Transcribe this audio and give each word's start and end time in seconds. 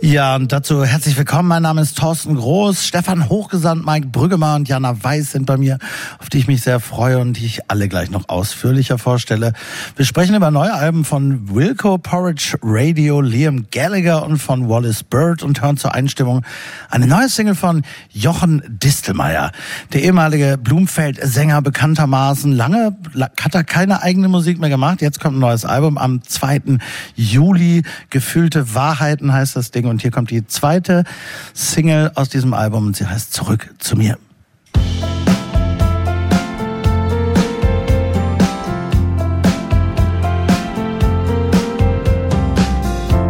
Ja, 0.00 0.36
und 0.36 0.52
dazu 0.52 0.84
herzlich 0.84 1.16
willkommen. 1.16 1.48
Mein 1.48 1.64
Name 1.64 1.80
ist 1.80 1.98
Thorsten 1.98 2.36
Groß, 2.36 2.86
Stefan 2.86 3.28
Hochgesandt, 3.28 3.84
Mike 3.84 4.06
Brüggemann 4.06 4.60
und 4.60 4.68
Jana 4.68 5.02
Weiß 5.02 5.32
sind 5.32 5.44
bei 5.44 5.56
mir, 5.56 5.78
auf 6.20 6.28
die 6.28 6.38
ich 6.38 6.46
mich 6.46 6.60
sehr 6.62 6.78
freue 6.78 7.18
und 7.18 7.32
die 7.32 7.46
ich 7.46 7.68
alle 7.68 7.88
gleich 7.88 8.08
noch 8.08 8.28
ausführlicher 8.28 8.96
vorstelle. 8.98 9.54
Wir 9.96 10.04
sprechen 10.04 10.36
über 10.36 10.52
neue 10.52 10.72
Alben 10.72 11.04
von 11.04 11.52
Wilco 11.52 11.98
Porridge 11.98 12.56
Radio, 12.62 13.20
Liam 13.20 13.66
Gallagher 13.72 14.24
und 14.24 14.38
von 14.38 14.68
Wallace 14.68 15.02
Bird 15.02 15.42
und 15.42 15.62
hören 15.62 15.76
zur 15.76 15.92
Einstimmung 15.94 16.44
eine 16.90 17.08
neue 17.08 17.28
Single 17.28 17.56
von 17.56 17.82
Jochen 18.12 18.62
Distelmeier. 18.68 19.50
Der 19.92 20.04
ehemalige 20.04 20.58
Blumfeld-Sänger 20.58 21.60
bekanntermaßen. 21.60 22.52
Lange 22.52 22.96
hat 23.40 23.56
er 23.56 23.64
keine 23.64 24.00
eigene 24.00 24.28
Musik 24.28 24.60
mehr 24.60 24.70
gemacht. 24.70 25.02
Jetzt 25.02 25.18
kommt 25.18 25.38
ein 25.38 25.40
neues 25.40 25.64
Album 25.64 25.98
am 25.98 26.22
2. 26.22 26.78
Juli. 27.16 27.82
Gefühlte 28.10 28.76
Wahrheiten 28.76 29.32
heißt 29.32 29.56
das 29.56 29.72
Ding 29.72 29.87
und 29.88 30.02
hier 30.02 30.10
kommt 30.10 30.30
die 30.30 30.46
zweite 30.46 31.04
Single 31.54 32.12
aus 32.14 32.28
diesem 32.28 32.54
Album 32.54 32.86
und 32.86 32.96
sie 32.96 33.06
heißt 33.06 33.32
Zurück 33.32 33.74
zu 33.78 33.96
mir. 33.96 34.18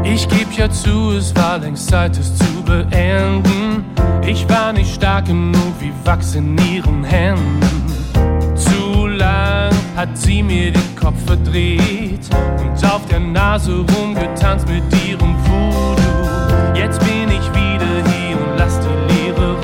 Ich 0.04 0.28
geb 0.28 0.52
ja 0.56 0.68
zu, 0.68 1.12
es 1.12 1.34
war 1.36 1.58
längst 1.58 1.88
Zeit, 1.88 2.18
es 2.18 2.36
zu 2.36 2.62
beenden. 2.64 3.84
Ich 4.26 4.48
war 4.48 4.72
nicht 4.72 4.94
stark 4.94 5.26
genug 5.26 5.74
wie 5.80 5.92
Wachs 6.04 6.34
in 6.34 6.58
ihren 6.58 7.04
Händen. 7.04 7.60
Zu 8.56 9.06
lang 9.06 9.72
hat 9.94 10.16
sie 10.18 10.42
mir 10.42 10.72
den 10.72 10.96
Kopf 10.96 11.24
verdreht 11.24 12.28
und 12.60 12.84
auf 12.84 13.06
der 13.06 13.20
Nase 13.20 13.84
rumgetanzt 13.96 14.68
mit 14.68 14.82
ihrem 15.06 15.36
Voodoo. 15.44 15.97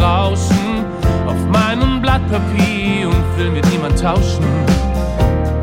Rauschen 0.05 0.85
auf 1.27 1.49
meinem 1.51 2.03
Blatt 2.03 2.21
Papier 2.31 3.09
und 3.09 3.39
will 3.39 3.51
mit 3.51 3.65
niemand 3.73 3.99
tauschen. 3.99 4.45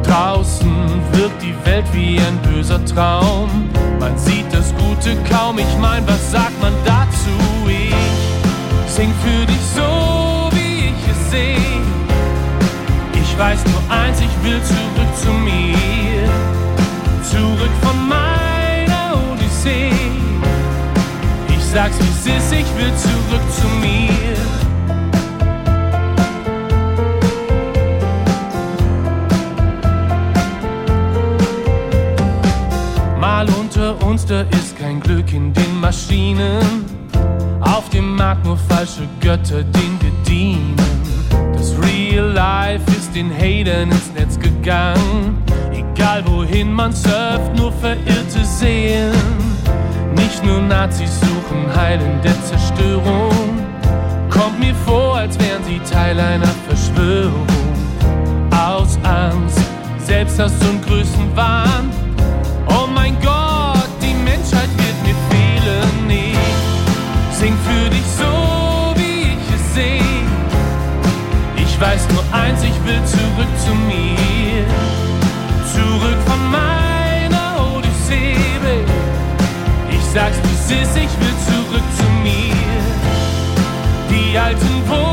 Draußen 0.01 0.73
wirkt 1.11 1.43
die 1.43 1.53
Welt 1.63 1.85
wie 1.93 2.17
ein 2.17 2.39
böser 2.41 2.83
Traum. 2.85 3.69
Man 3.99 4.17
sieht 4.17 4.51
das 4.51 4.73
Gute 4.73 5.15
kaum, 5.29 5.59
ich 5.59 5.77
mein, 5.79 6.07
was 6.07 6.31
sagt 6.31 6.59
man 6.59 6.73
dazu? 6.85 7.29
Ich 7.67 8.91
sing 8.91 9.13
für 9.23 9.45
dich 9.45 9.61
so, 9.75 10.49
wie 10.57 10.87
ich 10.87 11.07
es 11.11 11.31
seh. 11.31 11.57
Ich 13.13 13.37
weiß 13.37 13.59
nur 13.65 13.95
eins, 13.95 14.19
ich 14.21 14.43
will 14.43 14.59
zurück 14.63 15.15
zu 15.17 15.31
mir. 15.33 16.27
Zurück 17.29 17.75
von 17.83 18.07
meiner 18.07 19.13
Odyssee 19.31 19.91
sag's 21.73 21.97
wie 21.99 22.29
es 22.29 22.43
ist, 22.43 22.53
ich 22.53 22.77
will 22.77 22.93
zurück 22.97 23.41
zu 23.49 23.67
mir. 23.79 24.30
Mal 33.21 33.45
unter 33.51 34.03
uns, 34.03 34.25
da 34.25 34.41
ist 34.49 34.79
kein 34.79 34.99
Glück 34.99 35.31
in 35.31 35.53
den 35.53 35.79
Maschinen. 35.79 36.83
Auf 37.61 37.87
dem 37.89 38.15
Markt 38.15 38.43
nur 38.45 38.57
falsche 38.57 39.07
Götter, 39.19 39.61
denen 39.61 39.99
wir 40.01 40.11
dienen. 40.27 40.75
Das 41.53 41.71
Real 41.83 42.31
Life 42.31 42.83
ist 42.97 43.13
den 43.13 43.31
Hatern 43.31 43.91
ins 43.91 44.11
Netz 44.15 44.39
gegangen. 44.39 45.37
Egal 45.71 46.23
wohin 46.25 46.73
man 46.73 46.93
surft, 46.93 47.55
nur 47.55 47.71
verirrte 47.73 48.43
Seelen. 48.43 49.13
Nicht 50.15 50.43
nur 50.43 50.59
Nazis 50.59 51.19
suchen 51.19 51.75
Heil 51.75 52.01
in 52.01 52.19
der 52.23 52.43
Zerstörung. 52.45 53.67
Kommt 54.31 54.59
mir 54.59 54.73
vor, 54.83 55.17
als 55.17 55.37
wären 55.37 55.63
sie 55.63 55.79
Teil 55.87 56.19
einer 56.19 56.53
Verschwörung. 56.67 57.45
Aus 58.49 58.97
Angst, 59.03 59.61
Selbsthass 60.07 60.53
und 60.67 60.83
Größenwahn. 60.87 62.00
Mein 63.11 63.21
Gott, 63.21 63.89
die 64.01 64.13
Menschheit 64.13 64.69
wird 64.77 64.97
mir 65.03 65.15
fehlen. 65.29 66.09
Ich 66.09 67.35
sing 67.37 67.53
für 67.65 67.89
dich 67.89 68.05
so, 68.17 68.93
wie 68.95 69.33
ich 69.33 69.55
es 69.55 69.75
seh. 69.75 70.01
Ich 71.57 71.81
weiß 71.81 72.07
nur 72.13 72.23
eins, 72.31 72.63
ich 72.63 72.85
will 72.85 73.03
zurück 73.05 73.51
zu 73.65 73.73
mir. 73.75 74.65
Zurück 75.73 76.17
von 76.25 76.51
meinem 76.51 76.91
sag's 80.13 80.37
wie 80.43 80.75
es 80.75 80.81
ist, 80.81 80.97
ich 80.97 81.19
will 81.21 81.37
zurück 81.47 81.87
zu 81.97 82.03
mir. 82.21 82.53
Die 84.09 84.37
alten 84.37 84.89
Wohnen 84.89 85.10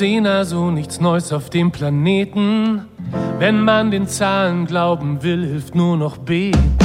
So 0.00 0.06
gesehen 0.06 0.26
also 0.26 0.70
nichts 0.70 0.98
Neues 0.98 1.30
auf 1.30 1.50
dem 1.50 1.72
Planeten. 1.72 2.86
Wenn 3.38 3.60
man 3.60 3.90
den 3.90 4.08
Zahlen 4.08 4.64
glauben 4.64 5.22
will, 5.22 5.46
hilft 5.46 5.74
nur 5.74 5.98
noch 5.98 6.16
beten. 6.16 6.78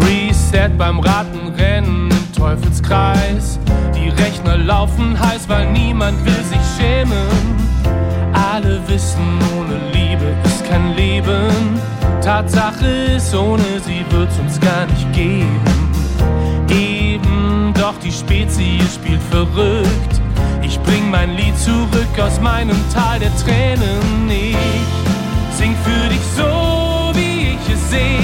Reset 0.00 0.76
beim 0.76 0.98
Ratenrennen 0.98 2.10
im 2.10 2.32
Teufelskreis. 2.36 3.60
Die 3.94 4.08
Rechner 4.08 4.56
laufen 4.56 5.16
heiß, 5.16 5.48
weil 5.48 5.70
niemand 5.70 6.18
will 6.26 6.42
sich 6.42 6.58
schämen. 6.76 7.28
Alle 8.32 8.80
wissen, 8.88 9.38
ohne 9.56 9.78
Liebe 9.92 10.34
ist 10.44 10.68
kein 10.68 10.96
Leben. 10.96 11.78
Tatsache 12.20 13.14
ist, 13.14 13.32
ohne 13.32 13.62
sie 13.86 14.04
wird's 14.10 14.36
uns 14.40 14.58
gar 14.58 14.86
nicht 14.86 15.12
geben. 15.12 15.60
Eben, 16.68 17.72
doch 17.74 17.94
die 18.02 18.10
Spezies 18.10 18.96
spielt 18.96 19.22
verrückt. 19.30 20.20
Bring 20.88 21.10
mein 21.10 21.36
Lied 21.36 21.54
zurück 21.58 22.18
aus 22.18 22.40
meinem 22.40 22.78
Tal 22.94 23.18
der 23.18 23.34
Tränen. 23.36 24.30
Ich 24.30 24.56
sing 25.54 25.76
für 25.84 26.08
dich 26.08 26.22
so, 26.34 27.12
wie 27.12 27.56
ich 27.56 27.74
es 27.74 27.90
seh. 27.90 28.18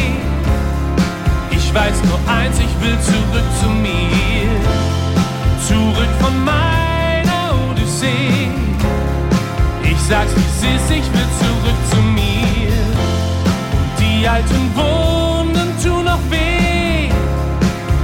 Ich 1.51 1.75
weiß 1.75 1.97
nur 2.09 2.19
eins, 2.27 2.57
ich 2.59 2.75
will 2.83 2.99
zurück 3.01 3.49
zu 3.61 3.69
mir. 3.69 4.49
Zurück 5.69 6.13
von 6.21 6.43
meiner 6.43 7.53
Odyssee. 7.69 8.49
Ich 9.83 10.01
sag's 10.09 10.35
wie 10.35 10.41
es 10.41 10.81
ist, 10.81 10.91
ich 10.91 11.09
will 11.13 11.31
zurück 11.43 11.81
zu 11.91 12.01
mir. 12.19 12.73
Und 13.77 13.91
die 14.01 14.27
alten 14.27 14.75
Wunden 14.75 15.69
tun 15.83 16.05
noch 16.07 16.25
weh. 16.31 17.11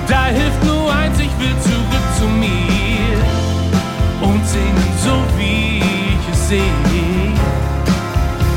Da 0.06 0.26
hilft 0.26 0.62
nur 0.64 0.92
eins, 0.92 1.18
ich 1.18 1.32
will 1.38 1.56
zurück 1.62 2.06
zu 2.18 2.26
mir 2.26 2.69
singen 4.52 4.92
so 5.04 5.14
wie 5.38 5.78
ich 5.78 6.32
es 6.32 6.48
sehe. 6.48 7.32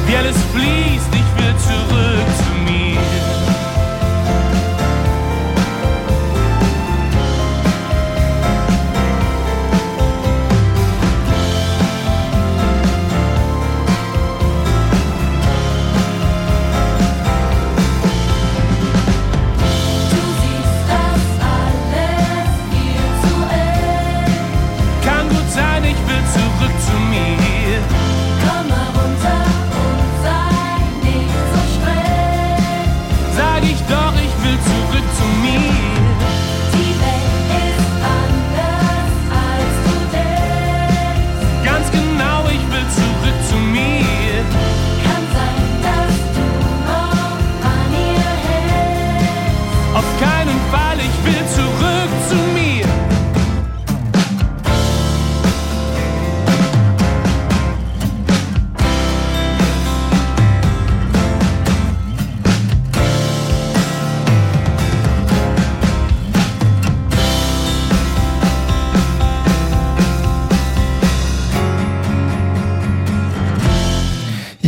Wie 0.08 0.16
alles 0.16 0.38
fließt, 0.54 1.12
ich 1.22 1.30
will 1.38 1.56
zurück 1.68 2.28
zu 2.38 2.53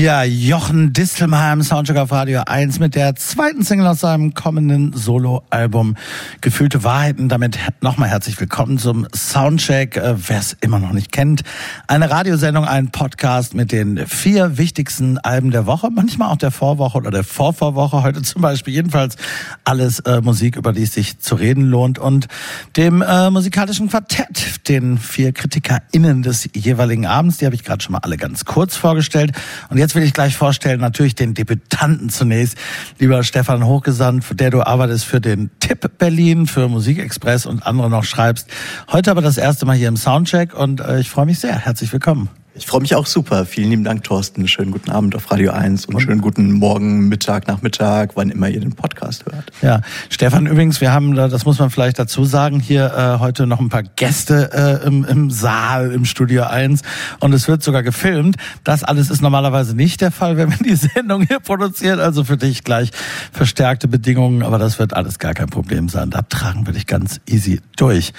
Ja, 0.05 0.21
Jochen 0.21 0.93
Distelheim, 0.93 1.63
Soundcheck 1.63 1.97
auf 1.97 2.11
Radio 2.11 2.43
1 2.45 2.77
mit 2.77 2.93
der 2.93 3.15
zweiten 3.15 3.63
Single 3.63 3.87
aus 3.87 4.01
seinem 4.01 4.35
kommenden 4.35 4.93
Soloalbum 4.93 5.95
Gefühlte 6.41 6.83
Wahrheiten. 6.83 7.27
Damit 7.27 7.57
nochmal 7.81 8.09
herzlich 8.09 8.39
willkommen 8.39 8.77
zum 8.77 9.07
Soundcheck. 9.15 9.97
Äh, 9.97 10.13
Wer 10.27 10.37
es 10.37 10.55
immer 10.61 10.77
noch 10.77 10.91
nicht 10.91 11.11
kennt, 11.11 11.41
eine 11.87 12.11
Radiosendung, 12.11 12.65
ein 12.65 12.91
Podcast 12.91 13.55
mit 13.55 13.71
den 13.71 14.05
vier 14.05 14.59
wichtigsten 14.59 15.17
Alben 15.17 15.49
der 15.49 15.65
Woche, 15.65 15.89
manchmal 15.89 16.31
auch 16.31 16.37
der 16.37 16.51
Vorwoche 16.51 16.99
oder 16.99 17.09
der 17.09 17.23
Vorvorwoche. 17.23 18.03
Heute 18.03 18.21
zum 18.21 18.43
Beispiel 18.43 18.75
jedenfalls 18.75 19.15
alles 19.63 20.01
äh, 20.01 20.21
Musik, 20.21 20.55
über 20.55 20.71
die 20.71 20.83
es 20.83 20.93
sich 20.93 21.17
zu 21.17 21.33
reden 21.33 21.63
lohnt 21.63 21.97
und 21.97 22.27
dem 22.75 23.01
äh, 23.01 23.31
musikalischen 23.31 23.89
Quartett, 23.89 24.69
den 24.69 24.99
vier 24.99 25.33
KritikerInnen 25.33 26.21
des 26.21 26.47
jeweiligen 26.53 27.07
Abends. 27.07 27.37
Die 27.37 27.45
habe 27.47 27.55
ich 27.55 27.63
gerade 27.63 27.83
schon 27.83 27.93
mal 27.93 28.01
alle 28.03 28.17
ganz 28.17 28.45
kurz 28.45 28.75
vorgestellt. 28.75 29.31
Und 29.71 29.79
jetzt 29.79 29.94
will 29.95 30.03
ich 30.03 30.13
gleich 30.13 30.35
vorstellen, 30.35 30.79
natürlich 30.79 31.15
den 31.15 31.33
Debütanten 31.33 32.09
zunächst. 32.09 32.57
Lieber 32.99 33.23
Stefan 33.23 33.65
Hochgesandt, 33.65 34.39
der 34.39 34.49
du 34.49 34.61
arbeitest 34.61 35.05
für 35.05 35.21
den 35.21 35.49
Tipp 35.59 35.89
Berlin, 35.97 36.47
für 36.47 36.67
Musikexpress 36.67 37.45
und 37.45 37.65
andere 37.65 37.89
noch 37.89 38.03
schreibst. 38.03 38.47
Heute 38.91 39.11
aber 39.11 39.21
das 39.21 39.37
erste 39.37 39.65
Mal 39.65 39.75
hier 39.75 39.87
im 39.87 39.97
Soundcheck 39.97 40.53
und 40.53 40.81
äh, 40.81 40.99
ich 40.99 41.09
freue 41.09 41.25
mich 41.25 41.39
sehr. 41.39 41.57
Herzlich 41.57 41.91
willkommen. 41.91 42.29
Ich 42.57 42.65
freue 42.67 42.79
mich 42.79 42.95
auch 42.95 43.05
super. 43.05 43.45
Vielen 43.45 43.69
lieben 43.69 43.83
Dank, 43.83 44.05
Thorsten. 44.05 44.47
Schönen 44.47 44.71
guten 44.71 44.89
Abend 44.89 45.13
auf 45.13 45.29
Radio 45.29 45.51
1 45.51 45.87
und, 45.87 45.95
und 45.95 46.01
schönen 46.01 46.21
guten 46.21 46.53
Morgen, 46.53 47.09
Mittag, 47.09 47.49
Nachmittag, 47.49 48.11
wann 48.15 48.29
immer 48.29 48.47
ihr 48.47 48.61
den 48.61 48.71
Podcast 48.71 49.25
hört. 49.25 49.51
Ja, 49.61 49.81
Stefan, 50.09 50.47
übrigens, 50.47 50.79
wir 50.79 50.93
haben, 50.93 51.15
das 51.15 51.43
muss 51.43 51.59
man 51.59 51.69
vielleicht 51.69 51.99
dazu 51.99 52.23
sagen, 52.23 52.61
hier 52.61 52.93
äh, 52.95 53.19
heute 53.19 53.45
noch 53.45 53.59
ein 53.59 53.67
paar 53.67 53.83
Gäste 53.83 54.51
äh, 54.53 54.87
im, 54.87 55.03
im 55.03 55.31
Saal, 55.31 55.91
im 55.91 56.05
Studio 56.05 56.43
1 56.43 56.81
und 57.19 57.33
es 57.33 57.49
wird 57.49 57.61
sogar 57.61 57.83
gefilmt. 57.83 58.37
Das 58.63 58.85
alles 58.85 59.09
ist 59.09 59.21
normalerweise 59.21 59.75
nicht 59.75 59.99
der 59.99 60.11
Fall, 60.11 60.37
wenn 60.37 60.49
wir 60.49 60.65
die 60.65 60.75
Sendung 60.93 61.27
hier 61.27 61.41
produzieren. 61.41 61.99
Also 61.99 62.23
für 62.23 62.37
dich 62.37 62.63
gleich 62.63 62.91
verstärkte 63.33 63.89
Bedingungen, 63.89 64.43
aber 64.43 64.59
das 64.59 64.79
wird 64.79 64.93
alles 64.93 65.19
gar 65.19 65.33
kein 65.33 65.47
Problem 65.47 65.89
sein. 65.89 66.09
Da 66.09 66.21
tragen 66.21 66.65
wir 66.65 66.71
dich 66.71 66.87
ganz 66.87 67.19
easy 67.27 67.59
durch. 67.75 68.13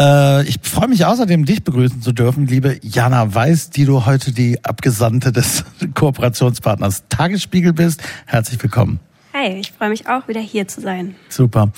Äh, 0.00 0.46
ich 0.46 0.60
freue 0.62 0.86
mich 0.86 1.04
außerdem, 1.04 1.46
dich 1.46 1.64
begrüßen 1.64 2.00
zu 2.00 2.12
dürfen, 2.12 2.46
liebe 2.46 2.78
Jana 2.82 3.34
Weiß, 3.34 3.71
die 3.74 3.84
du 3.84 4.06
heute 4.06 4.32
die 4.32 4.64
Abgesandte 4.64 5.32
des 5.32 5.64
Kooperationspartners 5.94 7.04
Tagesspiegel 7.08 7.72
bist. 7.72 8.02
Herzlich 8.26 8.62
willkommen. 8.62 9.00
Hi, 9.34 9.60
ich 9.60 9.72
freue 9.72 9.88
mich 9.88 10.08
auch 10.08 10.28
wieder 10.28 10.40
hier 10.40 10.68
zu 10.68 10.82
sein. 10.82 11.14
Super. 11.30 11.70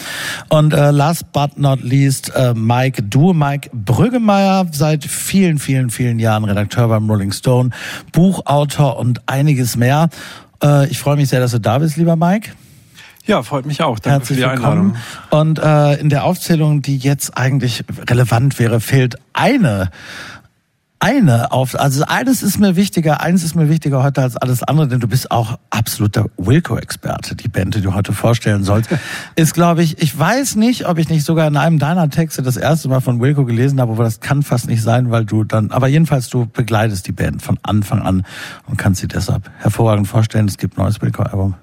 Und 0.49 0.75
äh, 0.75 0.91
last 0.91 1.31
but 1.33 1.57
not 1.57 1.83
least, 1.83 2.35
äh, 2.35 2.53
Mike, 2.53 3.01
du, 3.05 3.33
Mike 3.33 3.71
Brüggemeier, 3.73 4.67
seit 4.73 5.05
vielen, 5.05 5.61
vielen, 5.61 5.91
vielen 5.91 6.19
Jahren 6.19 6.43
Redakteur 6.45 6.89
beim 6.89 7.09
Rolling 7.09 7.31
Stone, 7.31 7.71
Buchautor 8.11 8.99
und 8.99 9.23
einiges 9.27 9.77
mehr. 9.77 10.09
Äh, 10.61 10.89
ich 10.89 10.99
freue 10.99 11.15
mich 11.15 11.29
sehr, 11.29 11.39
dass 11.39 11.53
du 11.53 11.61
da 11.61 11.79
bist, 11.79 11.97
lieber 11.97 12.17
Mike. 12.17 12.51
Ja, 13.25 13.43
freut 13.43 13.67
mich 13.67 13.83
auch. 13.83 14.01
Danke 14.01 14.19
Herzlich 14.19 14.39
für 14.41 14.45
die 14.45 14.51
Einladung. 14.51 14.97
Und 15.31 15.59
äh, 15.59 15.95
in 15.95 16.11
der 16.11 16.25
Aufzählung, 16.25 16.83
die 16.83 16.99
jetzt 16.99 17.39
eigentlich 17.39 17.85
relevant 18.11 18.59
wäre, 18.59 18.81
fehlt 18.81 19.17
eine 19.33 19.91
eine 21.05 21.53
auf, 21.53 21.79
also 21.79 22.03
eines 22.07 22.43
ist 22.43 22.59
mir 22.59 22.77
wichtiger, 22.77 23.21
eines 23.21 23.45
ist 23.45 23.55
mir 23.55 23.69
wichtiger 23.69 24.03
heute 24.03 24.23
als 24.23 24.39
alles 24.39 24.63
andere, 24.63 24.89
denn 24.89 25.01
du 25.01 25.07
bist 25.07 25.31
auch 25.31 25.59
absoluter 25.69 26.31
Wilco-Experte. 26.39 27.37
Die 27.37 27.49
Band, 27.49 27.75
die 27.75 27.83
du 27.83 27.93
heute 27.93 28.15
vorstellen 28.15 28.65
sollst, 28.65 28.89
ist, 29.37 29.53
glaube 29.53 29.83
ich, 29.83 30.01
ich 30.01 30.19
weiß 30.19 30.57
nicht, 30.57 30.89
ob 30.89 30.97
ich 30.97 31.11
nicht 31.11 31.27
sogar 31.27 31.47
in 31.47 31.59
einem 31.59 31.79
deiner 31.79 32.09
Texte 32.09 32.41
das 32.41 32.57
erste 32.57 32.89
Mal 32.89 33.01
von 33.01 33.21
Wilco 33.21 33.45
gelesen 33.45 33.83
habe, 33.83 33.93
aber 33.93 34.05
das 34.05 34.21
kann 34.21 34.43
fast 34.43 34.67
nicht 34.67 34.83
sein, 34.83 35.11
weil 35.11 35.27
du 35.27 35.45
dann, 35.45 35.73
aber 35.73 35.89
jedenfalls 35.89 36.31
du 36.31 36.47
begleitest 36.47 37.07
die 37.07 37.13
Band 37.13 37.43
von 37.43 37.59
Anfang 37.63 38.01
an 38.01 38.25
und 38.67 38.79
kannst 38.79 39.03
sie 39.03 39.09
deshalb 39.09 39.51
hervorragend 39.59 40.09
vorstellen. 40.09 40.49
Es 40.49 40.57
gibt 40.57 40.79
ein 40.79 40.85
neues 40.85 41.03
Wilco-Album. 41.03 41.55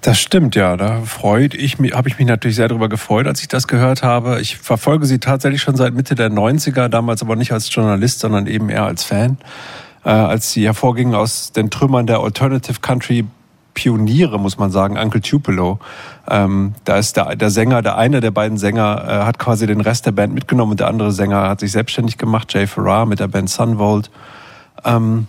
Das 0.00 0.18
stimmt, 0.18 0.54
ja. 0.54 0.76
Da 0.76 1.02
freut 1.02 1.54
ich 1.54 1.78
mich, 1.78 1.92
habe 1.92 2.08
ich 2.08 2.18
mich 2.18 2.26
natürlich 2.26 2.56
sehr 2.56 2.68
darüber 2.68 2.88
gefreut, 2.88 3.26
als 3.26 3.40
ich 3.42 3.48
das 3.48 3.68
gehört 3.68 4.02
habe. 4.02 4.40
Ich 4.40 4.56
verfolge 4.58 5.06
sie 5.06 5.18
tatsächlich 5.18 5.62
schon 5.62 5.76
seit 5.76 5.94
Mitte 5.94 6.14
der 6.14 6.30
90er, 6.30 6.88
damals 6.88 7.22
aber 7.22 7.36
nicht 7.36 7.52
als 7.52 7.74
Journalist, 7.74 8.20
sondern 8.20 8.46
eben 8.46 8.68
eher 8.68 8.84
als 8.84 9.04
Fan. 9.04 9.38
Äh, 10.04 10.10
als 10.10 10.52
sie 10.52 10.64
hervorgingen 10.64 11.14
aus 11.14 11.52
den 11.52 11.70
Trümmern 11.70 12.06
der 12.06 12.20
Alternative 12.20 12.80
Country 12.80 13.26
Pioniere, 13.74 14.38
muss 14.38 14.58
man 14.58 14.70
sagen, 14.70 14.98
Uncle 14.98 15.20
Tupelo. 15.20 15.78
Ähm, 16.28 16.74
da 16.84 16.98
ist 16.98 17.16
der, 17.16 17.36
der 17.36 17.50
Sänger, 17.50 17.82
der 17.82 17.96
eine 17.96 18.20
der 18.20 18.30
beiden 18.30 18.58
Sänger, 18.58 19.04
äh, 19.06 19.24
hat 19.24 19.38
quasi 19.38 19.66
den 19.66 19.80
Rest 19.80 20.06
der 20.06 20.12
Band 20.12 20.34
mitgenommen 20.34 20.72
und 20.72 20.80
der 20.80 20.88
andere 20.88 21.12
Sänger 21.12 21.48
hat 21.48 21.60
sich 21.60 21.72
selbstständig 21.72 22.18
gemacht, 22.18 22.52
Jay 22.52 22.66
Farrar 22.66 23.06
mit 23.06 23.20
der 23.20 23.28
Band 23.28 23.48
Sunvolt. 23.48 24.10
Ähm, 24.84 25.26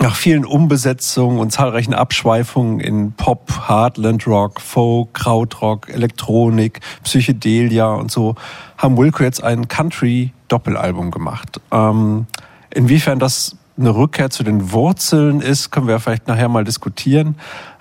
nach 0.00 0.14
vielen 0.14 0.44
Umbesetzungen 0.44 1.38
und 1.38 1.50
zahlreichen 1.50 1.94
Abschweifungen 1.94 2.80
in 2.80 3.12
Pop, 3.12 3.68
Heartland 3.68 4.26
Rock, 4.26 4.60
Folk, 4.60 5.14
Krautrock, 5.14 5.88
Elektronik, 5.88 6.80
Psychedelia 7.02 7.88
und 7.88 8.10
so, 8.10 8.34
haben 8.76 8.98
Wilco 8.98 9.22
jetzt 9.22 9.42
ein 9.42 9.68
Country-Doppelalbum 9.68 11.10
gemacht. 11.10 11.60
Ähm, 11.72 12.26
inwiefern 12.70 13.18
das 13.18 13.56
eine 13.78 13.94
Rückkehr 13.94 14.30
zu 14.30 14.42
den 14.42 14.72
Wurzeln 14.72 15.40
ist, 15.40 15.70
können 15.70 15.86
wir 15.86 15.98
vielleicht 16.00 16.28
nachher 16.28 16.48
mal 16.48 16.64
diskutieren. 16.64 17.36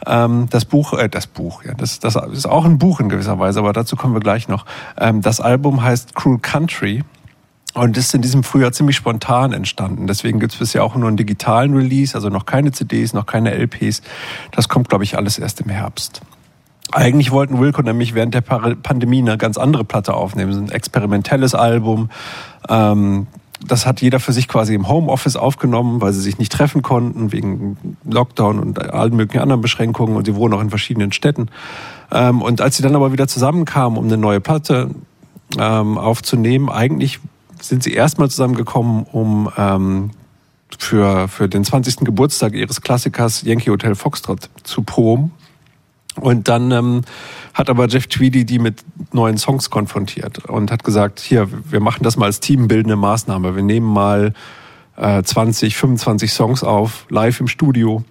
Ähm, 0.06 0.48
das 0.50 0.66
Buch, 0.66 0.94
äh, 0.94 1.10
das 1.10 1.28
Buch, 1.28 1.64
ja, 1.64 1.74
das, 1.74 2.00
das 2.00 2.16
ist 2.16 2.46
auch 2.46 2.66
ein 2.66 2.78
Buch 2.78 3.00
in 3.00 3.10
gewisser 3.10 3.40
Weise, 3.40 3.60
aber 3.60 3.74
dazu 3.74 3.96
kommen 3.96 4.14
wir 4.14 4.20
gleich 4.20 4.48
noch. 4.48 4.66
Ähm, 4.98 5.22
das 5.22 5.40
Album 5.40 5.84
heißt 5.84 6.16
Cruel 6.16 6.40
Country 6.40 7.04
und 7.76 7.98
ist 7.98 8.16
in 8.16 8.22
diesem 8.22 8.44
Frühjahr 8.44 8.72
ziemlich 8.72 8.96
spontan 8.96 9.54
entstanden. 9.54 10.08
Deswegen 10.08 10.40
gibt 10.40 10.54
es 10.54 10.60
bisher 10.60 10.84
auch 10.84 10.96
nur 10.96 11.08
einen 11.08 11.18
digitalen 11.18 11.74
Release, 11.76 12.16
also 12.16 12.30
noch 12.30 12.46
keine 12.46 12.72
CDs, 12.72 13.14
noch 13.14 13.26
keine 13.26 13.52
LPs. 13.54 14.02
Das 14.52 14.70
kommt, 14.70 14.90
glaube 14.90 15.04
ich, 15.04 15.18
alles 15.18 15.38
erst 15.38 15.62
im 15.62 15.70
Herbst. 15.70 16.22
Eigentlich 16.92 17.32
wollten 17.32 17.60
Wilco 17.60 17.82
nämlich 17.82 18.16
während 18.16 18.34
der 18.34 18.42
Pandemie 18.42 19.20
eine 19.20 19.38
ganz 19.38 19.58
andere 19.58 19.84
Platte 19.84 20.14
aufnehmen, 20.14 20.54
ein 20.54 20.72
experimentelles 20.72 21.54
Album. 21.54 22.10
Ähm, 22.70 23.28
das 23.68 23.86
hat 23.86 24.02
jeder 24.02 24.20
für 24.20 24.32
sich 24.32 24.48
quasi 24.48 24.74
im 24.74 24.88
Homeoffice 24.88 25.36
aufgenommen, 25.36 26.00
weil 26.00 26.14
sie 26.14 26.22
sich 26.22 26.38
nicht 26.38 26.52
treffen 26.52 26.82
konnten 26.82 27.34
wegen 27.34 27.98
Lockdown 28.06 28.60
und 28.60 28.94
allen 28.94 29.16
möglichen 29.16 29.42
anderen 29.42 29.62
Beschränkungen 29.62 30.16
und 30.16 30.26
sie 30.26 30.36
wohnen 30.36 30.54
auch 30.54 30.62
in 30.62 30.70
verschiedenen 30.70 31.12
Städten. 31.12 31.50
Ähm, 32.12 32.42
und 32.42 32.62
als 32.62 32.78
sie 32.78 32.84
dann 32.84 32.96
aber 32.96 33.12
wieder 33.12 33.28
zusammenkamen, 33.28 33.98
um 33.98 34.06
eine 34.06 34.18
neue 34.18 34.40
Platte 34.40 34.92
ähm, 35.58 35.98
aufzunehmen, 35.98 36.70
eigentlich 36.70 37.20
sind 37.62 37.84
sie 37.84 37.94
erstmal 37.94 38.30
zusammengekommen, 38.30 39.06
um 39.12 39.50
ähm, 39.58 40.12
für, 40.78 41.28
für 41.28 41.48
den 41.48 41.64
20. 41.64 41.98
Geburtstag 41.98 42.54
ihres 42.54 42.82
Klassikers 42.82 43.44
Yankee 43.44 43.70
Hotel 43.70 43.96
Foxtrot 43.96 44.50
zu 44.64 44.84
proben. 44.84 45.32
Und 46.20 46.48
dann 46.48 46.72
ähm, 46.72 47.02
hat 47.54 47.70
aber 47.70 47.88
Jeff 47.88 48.08
Tweedy 48.08 48.46
die 48.46 48.60
mit 48.60 48.84
neuen 49.12 49.38
Songs 49.38 49.70
konfrontiert 49.70 50.46
und 50.46 50.72
hat 50.72 50.84
gesagt, 50.84 51.20
hier, 51.20 51.50
wir 51.70 51.82
machen 51.82 52.04
das 52.04 52.16
mal 52.16 52.26
als 52.26 52.40
teambildende 52.40 52.96
Maßnahme. 52.96 53.56
Wir 53.56 53.64
nehmen 53.64 53.88
mal 53.88 54.34
äh, 54.96 55.22
20, 55.22 55.76
25 55.76 56.32
Songs 56.32 56.64
auf, 56.64 57.06
live 57.10 57.40
im 57.42 57.48
Studio 57.48 58.04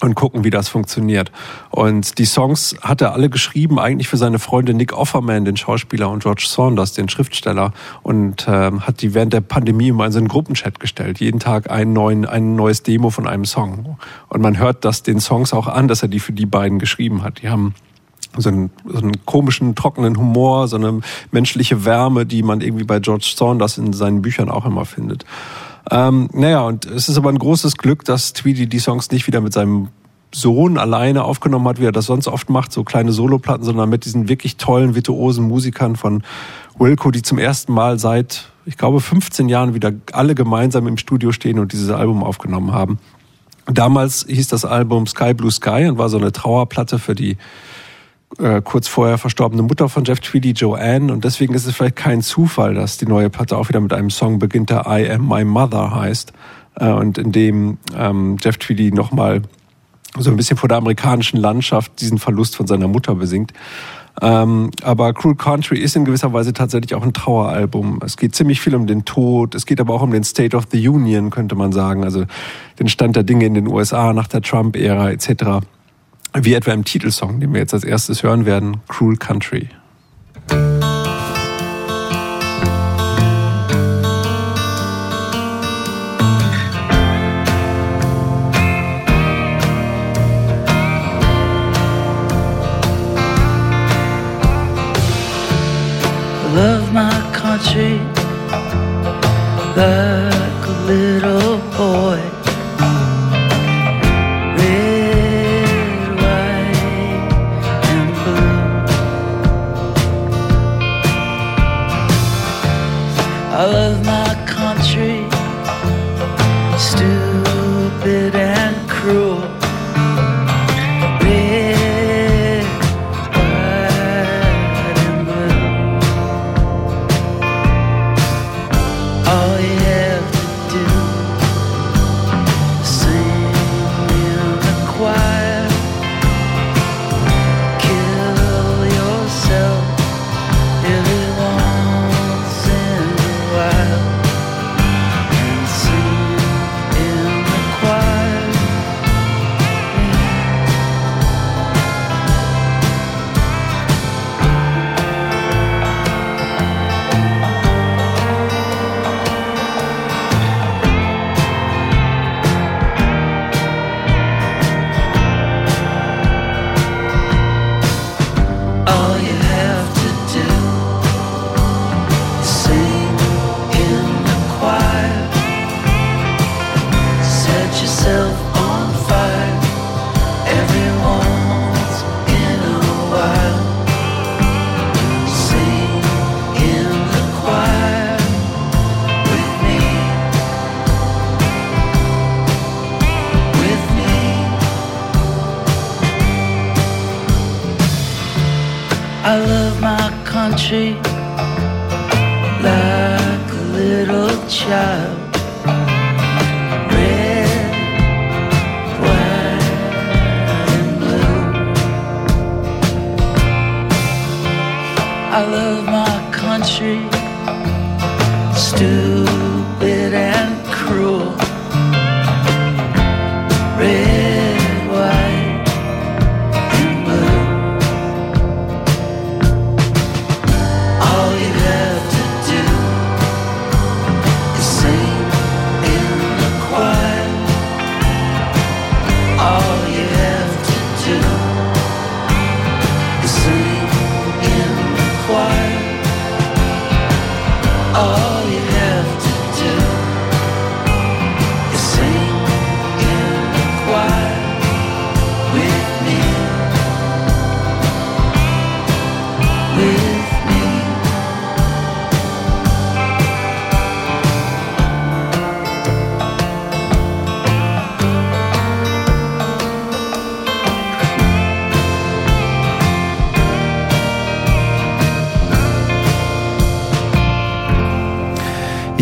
und 0.00 0.14
gucken, 0.14 0.44
wie 0.44 0.50
das 0.50 0.68
funktioniert. 0.68 1.30
Und 1.70 2.18
die 2.18 2.24
Songs 2.24 2.74
hat 2.80 3.00
er 3.00 3.12
alle 3.12 3.28
geschrieben, 3.28 3.78
eigentlich 3.78 4.08
für 4.08 4.16
seine 4.16 4.38
Freunde 4.38 4.74
Nick 4.74 4.92
Offerman, 4.92 5.44
den 5.44 5.56
Schauspieler, 5.56 6.10
und 6.10 6.22
George 6.22 6.44
Saunders, 6.46 6.92
den 6.92 7.08
Schriftsteller, 7.08 7.72
und 8.02 8.46
ähm, 8.48 8.86
hat 8.86 9.02
die 9.02 9.14
während 9.14 9.32
der 9.32 9.42
Pandemie 9.42 9.88
immer 9.88 10.06
in 10.06 10.12
so 10.12 10.18
einen 10.18 10.28
Gruppenchat 10.28 10.80
gestellt. 10.80 11.20
Jeden 11.20 11.40
Tag 11.40 11.70
einen 11.70 11.92
neuen, 11.92 12.26
ein 12.26 12.56
neues 12.56 12.82
Demo 12.82 13.10
von 13.10 13.26
einem 13.26 13.44
Song. 13.44 13.98
Und 14.28 14.40
man 14.40 14.58
hört 14.58 14.84
das 14.84 15.02
den 15.02 15.20
Songs 15.20 15.52
auch 15.52 15.66
an, 15.66 15.88
dass 15.88 16.02
er 16.02 16.08
die 16.08 16.20
für 16.20 16.32
die 16.32 16.46
beiden 16.46 16.78
geschrieben 16.78 17.22
hat. 17.22 17.42
Die 17.42 17.48
haben 17.48 17.74
so 18.36 18.48
einen, 18.48 18.70
so 18.84 18.98
einen 18.98 19.24
komischen, 19.26 19.74
trockenen 19.74 20.16
Humor, 20.16 20.68
so 20.68 20.76
eine 20.76 21.00
menschliche 21.30 21.84
Wärme, 21.84 22.26
die 22.26 22.42
man 22.42 22.60
irgendwie 22.60 22.84
bei 22.84 23.00
George 23.00 23.32
Saunders 23.36 23.78
in 23.78 23.92
seinen 23.92 24.22
Büchern 24.22 24.48
auch 24.48 24.64
immer 24.64 24.84
findet. 24.84 25.24
Ähm, 25.90 26.28
naja, 26.32 26.62
und 26.62 26.84
es 26.86 27.08
ist 27.08 27.16
aber 27.16 27.30
ein 27.30 27.38
großes 27.38 27.76
Glück, 27.76 28.04
dass 28.04 28.32
Tweedy 28.32 28.66
die 28.66 28.78
Songs 28.78 29.10
nicht 29.10 29.26
wieder 29.26 29.40
mit 29.40 29.52
seinem 29.52 29.88
Sohn 30.32 30.78
alleine 30.78 31.24
aufgenommen 31.24 31.66
hat, 31.66 31.80
wie 31.80 31.86
er 31.86 31.92
das 31.92 32.06
sonst 32.06 32.28
oft 32.28 32.50
macht, 32.50 32.72
so 32.72 32.84
kleine 32.84 33.12
Soloplatten, 33.12 33.64
sondern 33.64 33.88
mit 33.88 34.04
diesen 34.04 34.28
wirklich 34.28 34.56
tollen, 34.56 34.94
virtuosen 34.94 35.48
Musikern 35.48 35.96
von 35.96 36.22
Wilco, 36.78 37.10
die 37.10 37.22
zum 37.22 37.38
ersten 37.38 37.72
Mal 37.72 37.98
seit, 37.98 38.50
ich 38.64 38.76
glaube, 38.76 39.00
15 39.00 39.48
Jahren 39.48 39.74
wieder 39.74 39.92
alle 40.12 40.34
gemeinsam 40.34 40.86
im 40.86 40.98
Studio 40.98 41.32
stehen 41.32 41.58
und 41.58 41.72
dieses 41.72 41.90
Album 41.90 42.22
aufgenommen 42.22 42.72
haben. 42.72 42.98
Damals 43.66 44.26
hieß 44.28 44.48
das 44.48 44.64
Album 44.64 45.06
Sky 45.06 45.34
Blue 45.34 45.50
Sky 45.50 45.86
und 45.88 45.98
war 45.98 46.08
so 46.08 46.18
eine 46.18 46.32
Trauerplatte 46.32 46.98
für 46.98 47.14
die 47.14 47.36
äh, 48.38 48.62
kurz 48.62 48.88
vorher 48.88 49.18
verstorbene 49.18 49.62
Mutter 49.62 49.88
von 49.88 50.04
Jeff 50.04 50.20
Tweedy, 50.20 50.52
Joanne. 50.52 51.12
Und 51.12 51.24
deswegen 51.24 51.54
ist 51.54 51.66
es 51.66 51.74
vielleicht 51.74 51.96
kein 51.96 52.22
Zufall, 52.22 52.74
dass 52.74 52.98
die 52.98 53.06
neue 53.06 53.30
Platte 53.30 53.56
auch 53.56 53.68
wieder 53.68 53.80
mit 53.80 53.92
einem 53.92 54.10
Song 54.10 54.38
beginnt, 54.38 54.70
der 54.70 54.86
I 54.86 55.10
Am 55.10 55.28
My 55.28 55.44
Mother 55.44 55.94
heißt. 55.94 56.32
Äh, 56.76 56.90
und 56.90 57.18
in 57.18 57.32
dem 57.32 57.78
ähm, 57.96 58.36
Jeff 58.40 58.56
Tweedy 58.58 58.92
nochmal 58.92 59.42
so 60.18 60.30
ein 60.30 60.36
bisschen 60.36 60.56
vor 60.56 60.68
der 60.68 60.78
amerikanischen 60.78 61.38
Landschaft 61.38 62.00
diesen 62.00 62.18
Verlust 62.18 62.56
von 62.56 62.66
seiner 62.66 62.88
Mutter 62.88 63.14
besingt. 63.14 63.52
Ähm, 64.20 64.70
aber 64.82 65.14
Cruel 65.14 65.36
Country 65.36 65.78
ist 65.78 65.96
in 65.96 66.04
gewisser 66.04 66.32
Weise 66.32 66.52
tatsächlich 66.52 66.94
auch 66.94 67.02
ein 67.02 67.12
Traueralbum. 67.12 68.00
Es 68.04 68.16
geht 68.16 68.34
ziemlich 68.34 68.60
viel 68.60 68.74
um 68.74 68.86
den 68.86 69.04
Tod, 69.04 69.54
es 69.54 69.66
geht 69.66 69.80
aber 69.80 69.94
auch 69.94 70.02
um 70.02 70.10
den 70.10 70.24
State 70.24 70.56
of 70.56 70.64
the 70.70 70.88
Union, 70.88 71.30
könnte 71.30 71.54
man 71.54 71.72
sagen, 71.72 72.04
also 72.04 72.24
den 72.78 72.88
Stand 72.88 73.16
der 73.16 73.22
Dinge 73.22 73.46
in 73.46 73.54
den 73.54 73.68
USA 73.68 74.12
nach 74.12 74.26
der 74.26 74.42
Trump-Ära 74.42 75.10
etc. 75.10 75.64
Wie 76.34 76.54
etwa 76.54 76.72
im 76.72 76.84
Titelsong, 76.84 77.40
den 77.40 77.52
wir 77.52 77.60
jetzt 77.60 77.74
als 77.74 77.84
erstes 77.84 78.22
hören 78.22 78.46
werden, 78.46 78.78
Cruel 78.88 79.16
Country. 79.16 79.68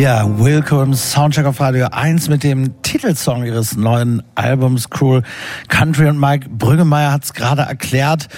Ja, 0.08 0.38
Wilco 0.38 0.82
im 0.82 0.94
Soundcheck 0.94 1.44
auf 1.44 1.60
Radio 1.60 1.88
1 1.90 2.30
mit 2.30 2.42
dem 2.42 2.80
Titelsong 2.80 3.44
ihres 3.44 3.76
neuen 3.76 4.22
Albums 4.36 4.88
Cruel 4.88 5.22
Country 5.68 6.08
und 6.08 6.18
Mike 6.18 6.48
Brüggemeier 6.48 7.12
hat 7.12 7.24
es 7.24 7.34
gerade 7.34 7.60
erklärt. 7.60 8.28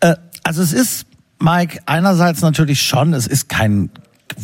Äh, 0.00 0.14
also 0.44 0.62
es 0.62 0.72
ist, 0.72 1.04
Mike, 1.38 1.80
einerseits 1.84 2.40
natürlich 2.40 2.80
schon, 2.80 3.12
es 3.12 3.26
ist 3.26 3.50
kein 3.50 3.90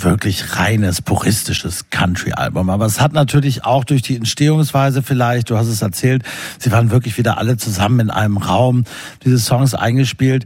wirklich 0.02 0.56
reines, 0.58 1.02
puristisches 1.02 1.90
Country-Album. 1.90 2.70
Aber 2.70 2.86
es 2.86 3.00
hat 3.00 3.12
natürlich 3.12 3.64
auch 3.64 3.84
durch 3.84 4.02
die 4.02 4.16
Entstehungsweise 4.16 5.02
vielleicht, 5.02 5.50
du 5.50 5.56
hast 5.56 5.68
es 5.68 5.82
erzählt, 5.82 6.22
sie 6.58 6.72
waren 6.72 6.90
wirklich 6.90 7.18
wieder 7.18 7.38
alle 7.38 7.56
zusammen 7.56 8.00
in 8.00 8.10
einem 8.10 8.36
Raum, 8.36 8.84
diese 9.24 9.38
Songs 9.38 9.74
eingespielt. 9.74 10.44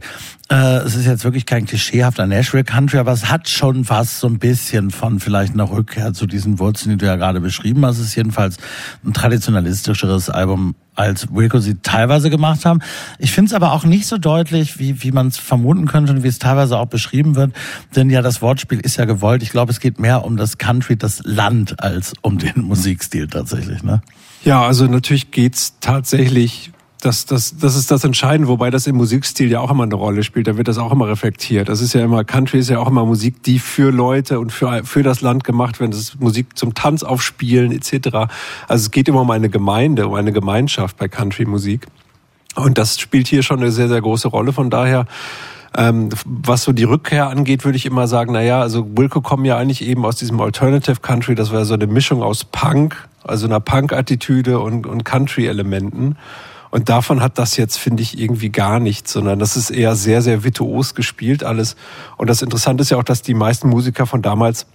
Äh, 0.49 0.79
es 0.79 0.95
ist 0.95 1.05
jetzt 1.05 1.23
wirklich 1.23 1.45
kein 1.45 1.65
klischeehafter 1.65 2.27
Nashville 2.27 2.63
Country, 2.63 2.97
aber 2.97 3.13
es 3.13 3.29
hat 3.29 3.47
schon 3.47 3.87
was 3.89 4.19
so 4.19 4.27
ein 4.27 4.37
bisschen 4.37 4.91
von 4.91 5.19
vielleicht 5.19 5.53
einer 5.53 5.69
Rückkehr 5.69 6.13
zu 6.13 6.27
diesen 6.27 6.59
Wurzeln, 6.59 6.91
die 6.91 6.97
du 6.97 7.05
ja 7.05 7.15
gerade 7.15 7.39
beschrieben 7.39 7.85
hast. 7.85 7.99
Es 7.99 8.07
ist 8.07 8.15
jedenfalls 8.15 8.57
ein 9.05 9.13
traditionalistischeres 9.13 10.29
Album, 10.29 10.75
als 10.95 11.33
Wilco 11.33 11.59
sie 11.59 11.75
teilweise 11.75 12.29
gemacht 12.29 12.65
haben. 12.65 12.79
Ich 13.17 13.31
finde 13.31 13.49
es 13.49 13.53
aber 13.53 13.71
auch 13.71 13.83
nicht 13.85 14.07
so 14.07 14.17
deutlich, 14.17 14.79
wie, 14.79 15.03
wie 15.03 15.11
man 15.11 15.27
es 15.27 15.37
vermuten 15.37 15.87
könnte 15.87 16.11
und 16.13 16.23
wie 16.23 16.27
es 16.27 16.39
teilweise 16.39 16.77
auch 16.77 16.87
beschrieben 16.87 17.35
wird. 17.35 17.53
Denn 17.95 18.09
ja, 18.09 18.21
das 18.21 18.41
Wortspiel 18.41 18.79
ist 18.79 18.97
ja 18.97 19.05
gewollt. 19.05 19.43
Ich 19.43 19.51
glaube, 19.51 19.71
es 19.71 19.79
geht 19.79 19.99
mehr 19.99 20.25
um 20.25 20.37
das 20.37 20.57
Country, 20.57 20.97
das 20.97 21.21
Land, 21.23 21.81
als 21.81 22.13
um 22.21 22.37
den 22.37 22.61
Musikstil 22.63 23.27
tatsächlich. 23.27 23.83
Ne? 23.83 24.01
Ja, 24.43 24.63
also 24.63 24.85
natürlich 24.85 25.31
geht's 25.31 25.75
tatsächlich 25.79 26.70
das, 27.01 27.25
das, 27.25 27.57
das 27.57 27.75
ist 27.75 27.91
das 27.91 28.03
Entscheidende, 28.03 28.47
wobei 28.47 28.69
das 28.69 28.87
im 28.87 28.95
Musikstil 28.95 29.51
ja 29.51 29.59
auch 29.59 29.71
immer 29.71 29.83
eine 29.83 29.95
Rolle 29.95 30.23
spielt. 30.23 30.47
Da 30.47 30.55
wird 30.55 30.67
das 30.67 30.77
auch 30.77 30.91
immer 30.91 31.07
reflektiert. 31.07 31.67
Das 31.67 31.81
ist 31.81 31.93
ja 31.93 32.03
immer, 32.03 32.23
Country 32.23 32.59
ist 32.59 32.69
ja 32.69 32.79
auch 32.79 32.87
immer 32.87 33.05
Musik, 33.05 33.41
die 33.43 33.59
für 33.59 33.91
Leute 33.91 34.39
und 34.39 34.51
für, 34.51 34.83
für 34.85 35.01
das 35.01 35.21
Land 35.21 35.43
gemacht 35.43 35.79
wird. 35.79 35.93
Das 35.93 35.99
ist 35.99 36.21
Musik 36.21 36.57
zum 36.57 36.73
Tanz 36.75 37.03
aufspielen 37.03 37.71
etc. 37.71 38.15
Also 38.67 38.85
es 38.85 38.91
geht 38.91 39.09
immer 39.09 39.21
um 39.21 39.31
eine 39.31 39.49
Gemeinde, 39.49 40.07
um 40.07 40.13
eine 40.13 40.31
Gemeinschaft 40.31 40.97
bei 40.97 41.07
Country-Musik. 41.07 41.87
Und 42.55 42.77
das 42.77 42.99
spielt 42.99 43.27
hier 43.27 43.43
schon 43.43 43.59
eine 43.59 43.71
sehr, 43.71 43.87
sehr 43.87 44.01
große 44.01 44.27
Rolle. 44.27 44.53
Von 44.53 44.69
daher, 44.69 45.07
ähm, 45.75 46.09
was 46.25 46.63
so 46.63 46.71
die 46.71 46.83
Rückkehr 46.83 47.29
angeht, 47.29 47.65
würde 47.65 47.77
ich 47.77 47.85
immer 47.87 48.07
sagen, 48.07 48.33
na 48.33 48.41
ja, 48.41 48.61
also 48.61 48.85
Wilco 48.95 49.21
kommen 49.21 49.45
ja 49.45 49.57
eigentlich 49.57 49.83
eben 49.85 50.05
aus 50.05 50.17
diesem 50.17 50.39
Alternative 50.39 50.99
Country. 50.99 51.33
Das 51.33 51.51
war 51.51 51.65
so 51.65 51.73
eine 51.73 51.87
Mischung 51.87 52.21
aus 52.21 52.43
Punk, 52.43 53.07
also 53.23 53.47
einer 53.47 53.59
Punk-Attitüde 53.59 54.59
und, 54.59 54.85
und 54.85 55.03
Country-Elementen. 55.03 56.17
Und 56.71 56.89
davon 56.89 57.21
hat 57.21 57.37
das 57.37 57.57
jetzt, 57.57 57.77
finde 57.77 58.01
ich, 58.01 58.17
irgendwie 58.17 58.49
gar 58.49 58.79
nichts, 58.79 59.11
sondern 59.13 59.39
das 59.39 59.57
ist 59.57 59.69
eher 59.69 59.95
sehr, 59.95 60.21
sehr 60.21 60.43
virtuos 60.43 60.95
gespielt 60.95 61.43
alles. 61.43 61.75
Und 62.17 62.29
das 62.29 62.41
Interessante 62.41 62.81
ist 62.81 62.89
ja 62.89 62.97
auch, 62.97 63.03
dass 63.03 63.21
die 63.21 63.33
meisten 63.33 63.69
Musiker 63.69 64.05
von 64.05 64.21
damals 64.21 64.65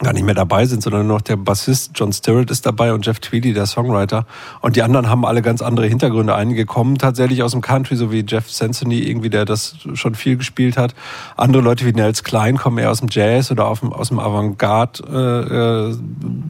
gar 0.00 0.12
nicht 0.12 0.24
mehr 0.24 0.34
dabei 0.34 0.64
sind, 0.64 0.82
sondern 0.82 1.06
nur 1.06 1.16
noch 1.16 1.22
der 1.22 1.36
Bassist 1.36 1.92
John 1.94 2.12
Stirrett 2.12 2.50
ist 2.50 2.64
dabei 2.64 2.92
und 2.92 3.04
Jeff 3.04 3.18
Tweedy, 3.18 3.52
der 3.52 3.66
Songwriter. 3.66 4.26
Und 4.60 4.76
die 4.76 4.82
anderen 4.82 5.08
haben 5.08 5.24
alle 5.24 5.42
ganz 5.42 5.60
andere 5.60 5.86
Hintergründe. 5.86 6.34
Einige 6.34 6.66
kommen 6.66 6.98
tatsächlich 6.98 7.42
aus 7.42 7.50
dem 7.52 7.62
Country, 7.62 7.96
so 7.96 8.12
wie 8.12 8.24
Jeff 8.26 8.50
Sansony, 8.50 9.00
irgendwie, 9.00 9.30
der 9.30 9.44
das 9.44 9.76
schon 9.94 10.14
viel 10.14 10.36
gespielt 10.36 10.76
hat. 10.76 10.94
Andere 11.36 11.62
Leute 11.62 11.84
wie 11.84 11.92
Nels 11.92 12.22
Klein 12.22 12.58
kommen 12.58 12.78
eher 12.78 12.90
aus 12.90 13.00
dem 13.00 13.08
Jazz 13.10 13.50
oder 13.50 13.66
aus 13.66 13.80
dem, 13.80 13.92
aus 13.92 14.08
dem 14.08 14.20
Avantgarde, 14.20 15.96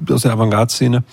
äh, 0.08 0.12
aus 0.12 0.22
der 0.22 0.32
Avantgarde-Szene. 0.32 1.04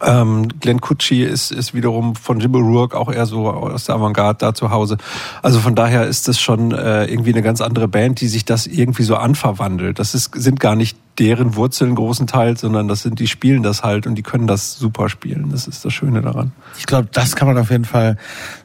Ähm, 0.00 0.48
Glenn 0.60 0.80
Kutschi 0.80 1.24
ist, 1.24 1.50
ist 1.50 1.74
wiederum 1.74 2.14
von 2.14 2.40
Jim 2.40 2.52
O'Rourke 2.52 2.96
auch 2.96 3.10
eher 3.10 3.26
so 3.26 3.48
aus 3.48 3.84
der 3.84 3.96
Avantgarde 3.96 4.38
da 4.38 4.54
zu 4.54 4.70
Hause. 4.70 4.96
Also 5.42 5.60
von 5.60 5.74
daher 5.74 6.06
ist 6.06 6.28
das 6.28 6.40
schon 6.40 6.72
äh, 6.72 7.06
irgendwie 7.06 7.32
eine 7.32 7.42
ganz 7.42 7.60
andere 7.60 7.88
Band, 7.88 8.20
die 8.20 8.28
sich 8.28 8.44
das 8.44 8.66
irgendwie 8.66 9.02
so 9.02 9.16
anverwandelt. 9.16 9.98
Das 9.98 10.14
ist, 10.14 10.34
sind 10.34 10.60
gar 10.60 10.76
nicht 10.76 10.96
deren 11.18 11.56
Wurzeln 11.56 11.94
großenteils, 11.94 12.60
sondern 12.60 12.86
das 12.86 13.02
sind, 13.02 13.18
die 13.18 13.26
spielen 13.26 13.62
das 13.62 13.82
halt 13.82 14.06
und 14.06 14.14
die 14.14 14.22
können 14.22 14.46
das 14.46 14.76
super 14.76 15.08
spielen. 15.08 15.50
Das 15.50 15.66
ist 15.66 15.84
das 15.84 15.92
Schöne 15.92 16.22
daran. 16.22 16.52
Ich 16.78 16.86
glaube, 16.86 17.08
das 17.12 17.34
kann 17.34 17.48
man 17.48 17.58
auf 17.58 17.70
jeden 17.70 17.84
Fall 17.84 18.16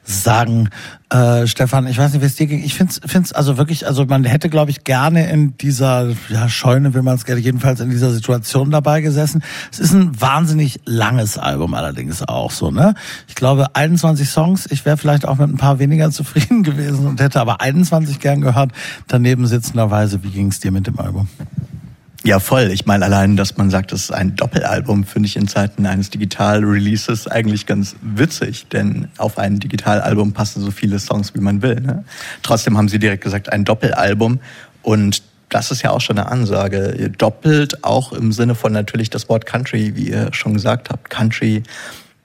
sagen. 0.03 0.69
Äh, 1.09 1.47
Stefan, 1.47 1.87
ich 1.87 1.97
weiß 1.97 2.13
nicht, 2.13 2.21
wie 2.21 2.25
es 2.25 2.35
dir 2.35 2.45
ging. 2.45 2.63
Ich 2.63 2.75
finde 2.75 2.93
es 3.07 3.33
also 3.33 3.57
wirklich, 3.57 3.87
also 3.87 4.05
man 4.05 4.23
hätte, 4.23 4.49
glaube 4.49 4.69
ich, 4.69 4.83
gerne 4.83 5.29
in 5.31 5.57
dieser 5.57 6.11
ja, 6.29 6.47
Scheune, 6.47 6.93
will 6.93 7.01
man 7.01 7.15
es 7.15 7.25
gerne, 7.25 7.41
jedenfalls 7.41 7.79
in 7.79 7.89
dieser 7.89 8.11
Situation 8.11 8.69
dabei 8.69 9.01
gesessen. 9.01 9.43
Es 9.71 9.79
ist 9.79 9.93
ein 9.93 10.19
wahnsinnig 10.21 10.79
langes 10.85 11.39
Album 11.39 11.73
allerdings 11.73 12.21
auch 12.27 12.51
so, 12.51 12.69
ne? 12.69 12.93
Ich 13.27 13.35
glaube, 13.35 13.75
21 13.75 14.29
Songs. 14.29 14.67
Ich 14.69 14.85
wäre 14.85 14.97
vielleicht 14.97 15.27
auch 15.27 15.37
mit 15.37 15.49
ein 15.49 15.57
paar 15.57 15.79
weniger 15.79 16.11
zufrieden 16.11 16.61
gewesen 16.61 17.07
und 17.07 17.19
hätte 17.19 17.41
aber 17.41 17.61
21 17.61 18.19
gern 18.19 18.41
gehört. 18.41 18.71
Daneben 19.07 19.47
sitzenderweise, 19.47 20.23
wie 20.23 20.29
ging 20.29 20.47
es 20.47 20.59
dir 20.59 20.71
mit 20.71 20.85
dem 20.85 20.99
Album? 20.99 21.27
Ja, 22.25 22.39
voll. 22.39 22.71
Ich 22.71 22.85
meine, 22.85 23.03
allein, 23.03 23.35
dass 23.35 23.57
man 23.57 23.69
sagt, 23.69 23.91
das 23.91 24.03
ist 24.03 24.11
ein 24.13 24.37
Doppelalbum, 24.37 25.03
finde 25.03 25.27
ich 25.27 25.35
in 25.35 25.49
Zeiten 25.49 25.85
eines 25.85 26.09
Digital-Releases 26.09 27.27
eigentlich 27.27 27.65
ganz 27.65 27.97
witzig, 28.01 28.67
denn 28.69 29.09
auf 29.17 29.37
ein 29.37 29.59
Digitalalbum 29.59 30.31
passen 30.31 30.61
so 30.61 30.71
viele 30.71 30.99
Songs, 30.99 31.35
wie 31.35 31.41
man 31.41 31.61
will. 31.61 31.81
Ne? 31.81 32.05
Trotzdem 32.41 32.77
haben 32.77 32.87
sie 32.87 32.97
direkt 32.97 33.25
gesagt, 33.25 33.51
ein 33.51 33.65
Doppelalbum 33.65 34.39
und 34.83 35.21
das 35.49 35.69
ist 35.69 35.81
ja 35.81 35.91
auch 35.91 35.99
schon 35.99 36.17
eine 36.17 36.31
Ansage. 36.31 37.11
Doppelt 37.17 37.83
auch 37.83 38.13
im 38.13 38.31
Sinne 38.31 38.55
von 38.55 38.71
natürlich 38.71 39.09
das 39.09 39.27
Wort 39.27 39.45
Country, 39.45 39.97
wie 39.97 40.09
ihr 40.09 40.29
schon 40.33 40.53
gesagt 40.53 40.89
habt. 40.89 41.09
Country, 41.09 41.61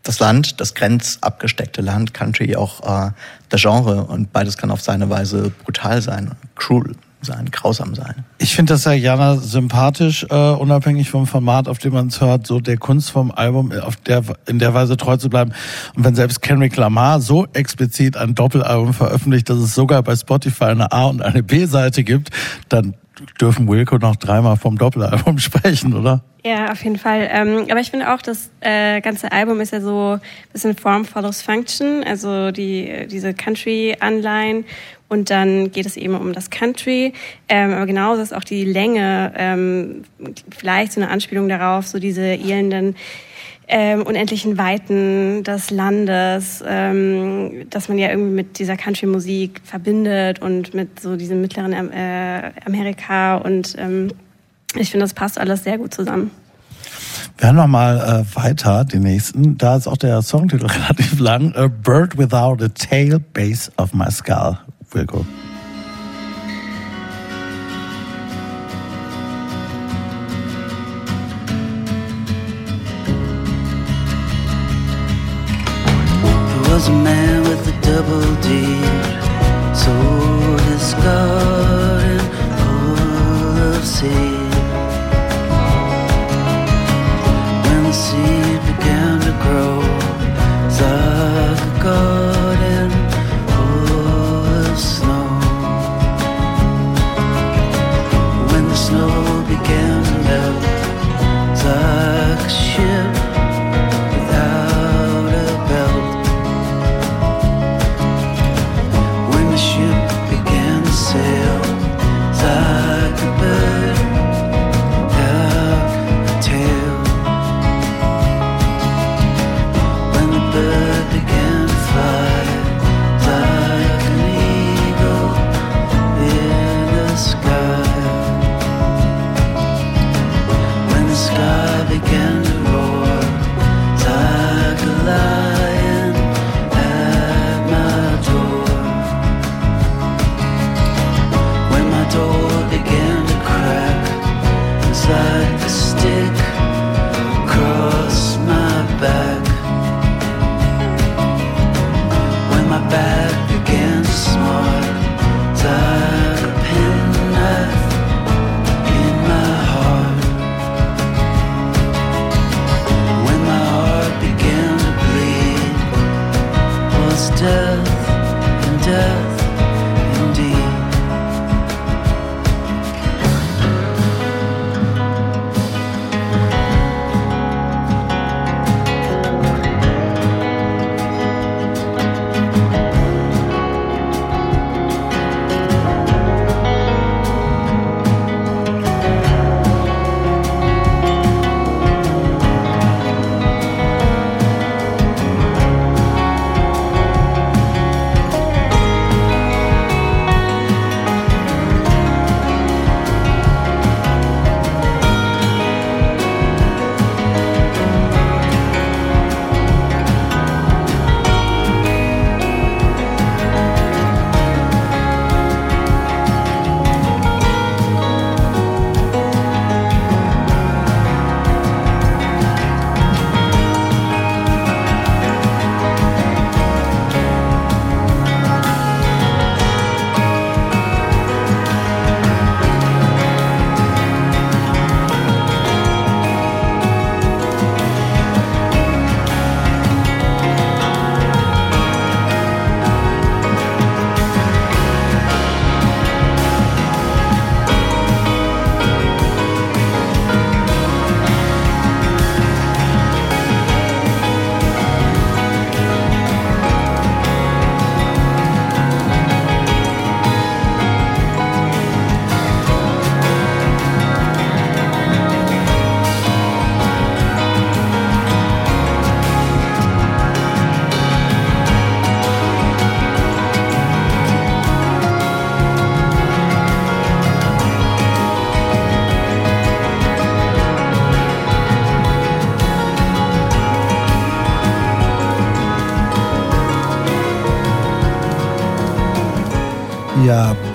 das 0.05 0.21
Land, 0.21 0.61
das 0.61 0.75
grenzabgesteckte 0.75 1.83
Land, 1.83 2.15
Country 2.15 2.55
auch 2.55 3.09
äh, 3.09 3.11
das 3.49 3.61
Genre 3.61 4.05
und 4.05 4.33
beides 4.33 4.57
kann 4.57 4.71
auf 4.71 4.81
seine 4.81 5.11
Weise 5.11 5.51
brutal 5.65 6.01
sein, 6.03 6.37
cruel 6.55 6.95
sein, 7.23 7.51
grausam 7.51 7.95
sein. 7.95 8.25
Ich 8.39 8.55
finde 8.55 8.75
das 8.75 8.85
ja 8.85 8.93
Jana 8.93 9.37
sympathisch, 9.37 10.27
äh, 10.31 10.35
unabhängig 10.35 11.11
vom 11.11 11.27
Format, 11.27 11.69
auf 11.69 11.79
dem 11.79 11.93
man 11.93 12.09
es 12.09 12.21
hört, 12.21 12.47
so 12.47 12.61
der 12.61 12.77
Kunst 12.77 13.11
vom 13.11 13.31
Album 13.31 13.73
auf 13.73 13.97
der, 13.97 14.23
in 14.47 14.59
der 14.59 14.75
Weise 14.75 14.97
treu 14.97 15.17
zu 15.17 15.29
bleiben. 15.29 15.53
Und 15.97 16.05
wenn 16.05 16.15
selbst 16.15 16.43
Kendrick 16.43 16.77
Lamar 16.77 17.21
so 17.21 17.47
explizit 17.53 18.17
ein 18.17 18.35
Doppelalbum 18.35 18.95
veröffentlicht, 18.95 19.49
dass 19.51 19.59
es 19.59 19.75
sogar 19.75 20.03
bei 20.03 20.17
Spotify 20.17 20.65
eine 20.65 20.93
A- 20.93 21.07
und 21.07 21.23
eine 21.23 21.43
B-Seite 21.43 22.05
gibt, 22.05 22.31
dann 22.69 22.95
dürfen 23.41 23.69
Wilco 23.69 23.99
noch 23.99 24.17
dreimal 24.17 24.57
vom 24.57 24.79
Doppelalbum 24.79 25.39
sprechen, 25.39 25.95
oder? 25.95 26.23
Ja, 26.45 26.71
auf 26.71 26.83
jeden 26.85 26.99
Fall. 26.99 27.29
Ähm, 27.31 27.67
aber 27.69 27.81
ich 27.81 27.91
finde 27.91 28.15
auch, 28.15 28.23
das 28.23 28.51
äh, 28.61 29.01
ganze 29.01 29.33
Album 29.33 29.61
ist 29.61 29.73
ja 29.73 29.81
so 29.81 30.13
ein 30.13 30.21
bisschen 30.53 30.77
Form 30.77 31.05
follows 31.05 31.43
Function, 31.43 32.05
also 32.05 32.53
die, 32.53 33.07
diese 33.11 33.35
Country-Anleihen. 33.35 34.65
Und 35.09 35.31
dann 35.31 35.73
geht 35.73 35.87
es 35.87 35.97
eben 35.97 36.15
um 36.15 36.33
das 36.33 36.51
Country. 36.51 37.13
Ähm, 37.49 37.73
aber 37.73 37.87
genauso 37.87 38.23
ist 38.23 38.35
auch 38.35 38.45
die 38.45 38.65
Länge 38.65 39.33
ähm, 39.37 40.03
vielleicht 40.57 40.93
so 40.93 41.01
eine 41.01 41.11
Anspielung 41.11 41.49
darauf, 41.49 41.87
so 41.87 41.99
diese 41.99 42.23
elenden 42.23 42.95
ähm, 43.69 44.03
unendlichen 44.03 44.57
Weiten 44.57 45.45
des 45.45 45.71
Landes, 45.71 46.65
ähm, 46.67 47.69
dass 47.69 47.89
man 47.89 47.99
ja 47.99 48.09
irgendwie 48.09 48.33
mit 48.33 48.59
dieser 48.59 48.77
Country-Musik 48.77 49.61
verbindet 49.63 50.41
und 50.41 50.73
mit 50.73 51.01
so 51.01 51.17
diesem 51.17 51.43
mittleren 51.43 51.73
äh, 51.73 52.51
Amerika. 52.65 53.37
Und 53.37 53.77
ähm, 53.79 54.09
ich 54.75 54.91
finde, 54.91 55.05
das 55.05 55.13
passt 55.13 55.39
alles 55.39 55.65
sehr 55.65 55.77
gut 55.77 55.93
zusammen. 55.93 56.31
Wir 57.37 57.49
hören 57.49 57.57
noch 57.57 57.67
mal 57.67 58.25
äh, 58.27 58.37
weiter, 58.37 58.85
die 58.85 58.99
nächsten. 58.99 59.59
Da 59.59 59.77
ist 59.77 59.87
auch 59.87 59.99
der 59.99 60.23
Songtitel 60.23 60.67
relativ 60.67 61.21
lang. 61.21 61.55
A 61.55 61.69
Bird 61.69 62.17
Without 62.17 62.65
a 62.65 62.69
Tail, 62.69 63.21
Base 63.35 63.71
of 63.77 63.93
My 63.93 64.11
Skull. 64.11 64.59
Wilco. 64.95 65.48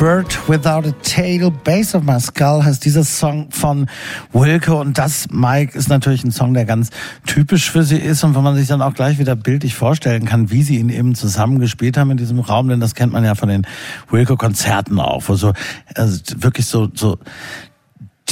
Bird 0.03 0.49
Without 0.49 0.85
a 0.85 0.91
Tail, 1.01 1.49
Base 1.49 1.95
of 1.95 2.03
My 2.03 2.19
Skull 2.19 2.61
heißt 2.65 2.83
dieser 2.83 3.05
Song 3.05 3.47
von 3.51 3.87
Wilco. 4.33 4.81
Und 4.81 4.97
das, 4.97 5.29
Mike, 5.31 5.77
ist 5.77 5.87
natürlich 5.87 6.25
ein 6.25 6.33
Song, 6.33 6.53
der 6.53 6.65
ganz 6.65 6.89
typisch 7.25 7.71
für 7.71 7.83
sie 7.83 7.99
ist 7.99 8.21
und 8.25 8.35
wo 8.35 8.41
man 8.41 8.57
sich 8.57 8.67
dann 8.67 8.81
auch 8.81 8.95
gleich 8.95 9.17
wieder 9.17 9.37
bildlich 9.37 9.75
vorstellen 9.75 10.25
kann, 10.25 10.51
wie 10.51 10.61
sie 10.61 10.77
ihn 10.77 10.89
eben 10.89 11.15
zusammengespielt 11.15 11.95
haben 11.95 12.11
in 12.11 12.17
diesem 12.17 12.41
Raum, 12.41 12.67
denn 12.67 12.81
das 12.81 12.95
kennt 12.95 13.13
man 13.13 13.23
ja 13.23 13.33
von 13.33 13.47
den 13.47 13.65
Wilco-Konzerten 14.09 14.99
auch, 14.99 15.23
wo 15.27 15.35
so 15.35 15.53
also 15.95 16.19
wirklich 16.35 16.65
so, 16.65 16.89
so 16.93 17.17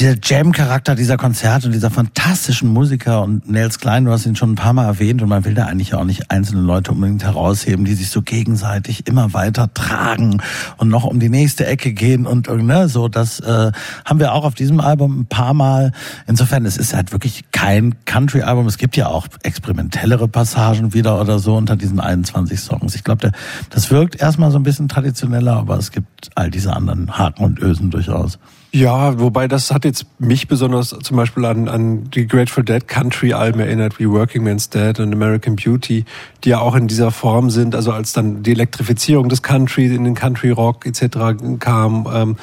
der 0.02 0.18
Jam-Charakter 0.20 0.96
dieser 0.96 1.16
Konzerte 1.16 1.68
und 1.68 1.74
dieser 1.74 1.92
fantastischen 1.92 2.70
Musiker 2.70 3.22
und 3.22 3.48
Nels 3.48 3.78
Klein, 3.78 4.06
du 4.06 4.12
hast 4.12 4.26
ihn 4.26 4.36
schon 4.36 4.54
ein 4.54 4.56
paar 4.56 4.74
Mal 4.74 4.86
erwähnt 4.86 5.22
und 5.22 5.30
man 5.30 5.46
will 5.46 5.54
da 5.54 5.66
eigentlich 5.66 5.94
auch 5.94 6.06
nicht 6.06 6.32
einzelne 6.32 6.62
Leute 6.62 6.92
unbedingt 6.92 7.24
herausheben, 7.24 7.86
die 7.86 7.94
sich 7.94 8.10
so 8.10 8.24
gegenseitig 8.24 9.06
immer 9.06 9.34
weiter 9.34 9.72
tragen 9.72 10.42
und 10.78 10.90
noch 10.90 11.04
um 11.04 11.20
die 11.20 11.30
nächste 11.30 11.68
Ecke 11.68 11.94
gehen 11.94 12.26
und 12.26 12.50
ne, 12.50 12.90
so 12.90 13.10
das 13.10 13.42
äh, 13.42 13.72
haben 14.04 14.20
wir 14.20 14.34
auch 14.34 14.44
auf 14.44 14.56
diesem 14.56 14.80
Album 14.80 15.20
ein 15.20 15.26
paar 15.28 15.54
Mal. 15.54 15.92
Insofern, 16.26 16.66
es 16.66 16.78
ist 16.78 16.96
halt 16.96 17.12
wirklich 17.12 17.52
kein 17.52 17.94
Country-Album. 18.06 18.66
Es 18.66 18.80
gibt 18.80 18.98
ja 18.98 19.08
auch 19.08 19.28
experimentellere 19.44 20.28
Passagen 20.28 20.96
wieder 20.96 21.22
oder 21.22 21.38
so 21.38 21.56
unter 21.56 21.76
diesen 21.76 22.00
21 22.00 22.60
Songs. 22.60 22.96
Ich 22.96 23.04
glaube, 23.04 23.32
das 23.70 23.92
wirkt 23.92 24.20
erstmal 24.20 24.50
so 24.50 24.58
ein 24.58 24.64
bisschen 24.64 24.88
traditioneller, 24.88 25.58
aber 25.58 25.78
es 25.78 25.92
gibt 25.92 26.32
all 26.34 26.50
diese 26.50 26.74
anderen 26.76 27.20
Haken 27.20 27.44
und 27.44 27.60
Ösen 27.60 27.92
durchaus. 27.92 28.40
Ja, 28.74 29.20
wobei 29.20 29.50
das 29.50 29.72
hat 29.72 29.84
jetzt 29.84 30.06
mich 30.18 30.48
besonders 30.48 30.96
zum 31.04 31.18
Beispiel 31.18 31.44
an, 31.44 31.68
an 31.68 32.10
die 32.10 32.26
Grateful 32.26 32.64
Dead 32.64 32.88
Country 32.88 33.34
Alben 33.34 33.60
erinnert, 33.60 34.00
wie 34.00 34.10
Working 34.10 34.46
Man's 34.46 34.70
Dead 34.70 34.98
und 35.02 35.12
American 35.12 35.58
Beauty, 35.58 36.06
die 36.44 36.50
ja 36.50 36.60
auch 36.60 36.76
in 36.76 36.88
dieser 36.88 37.12
Form 37.12 37.50
sind, 37.50 37.76
also 37.76 37.92
als 37.92 38.14
dann 38.14 38.44
die 38.44 38.52
Elektrifizierung 38.52 39.28
des 39.28 39.42
Country 39.42 39.94
in 39.94 40.06
den 40.06 40.16
Country 40.16 40.52
Rock 40.52 40.86
etc. 40.86 41.60
kam, 41.60 42.08
ähm, 42.14 42.38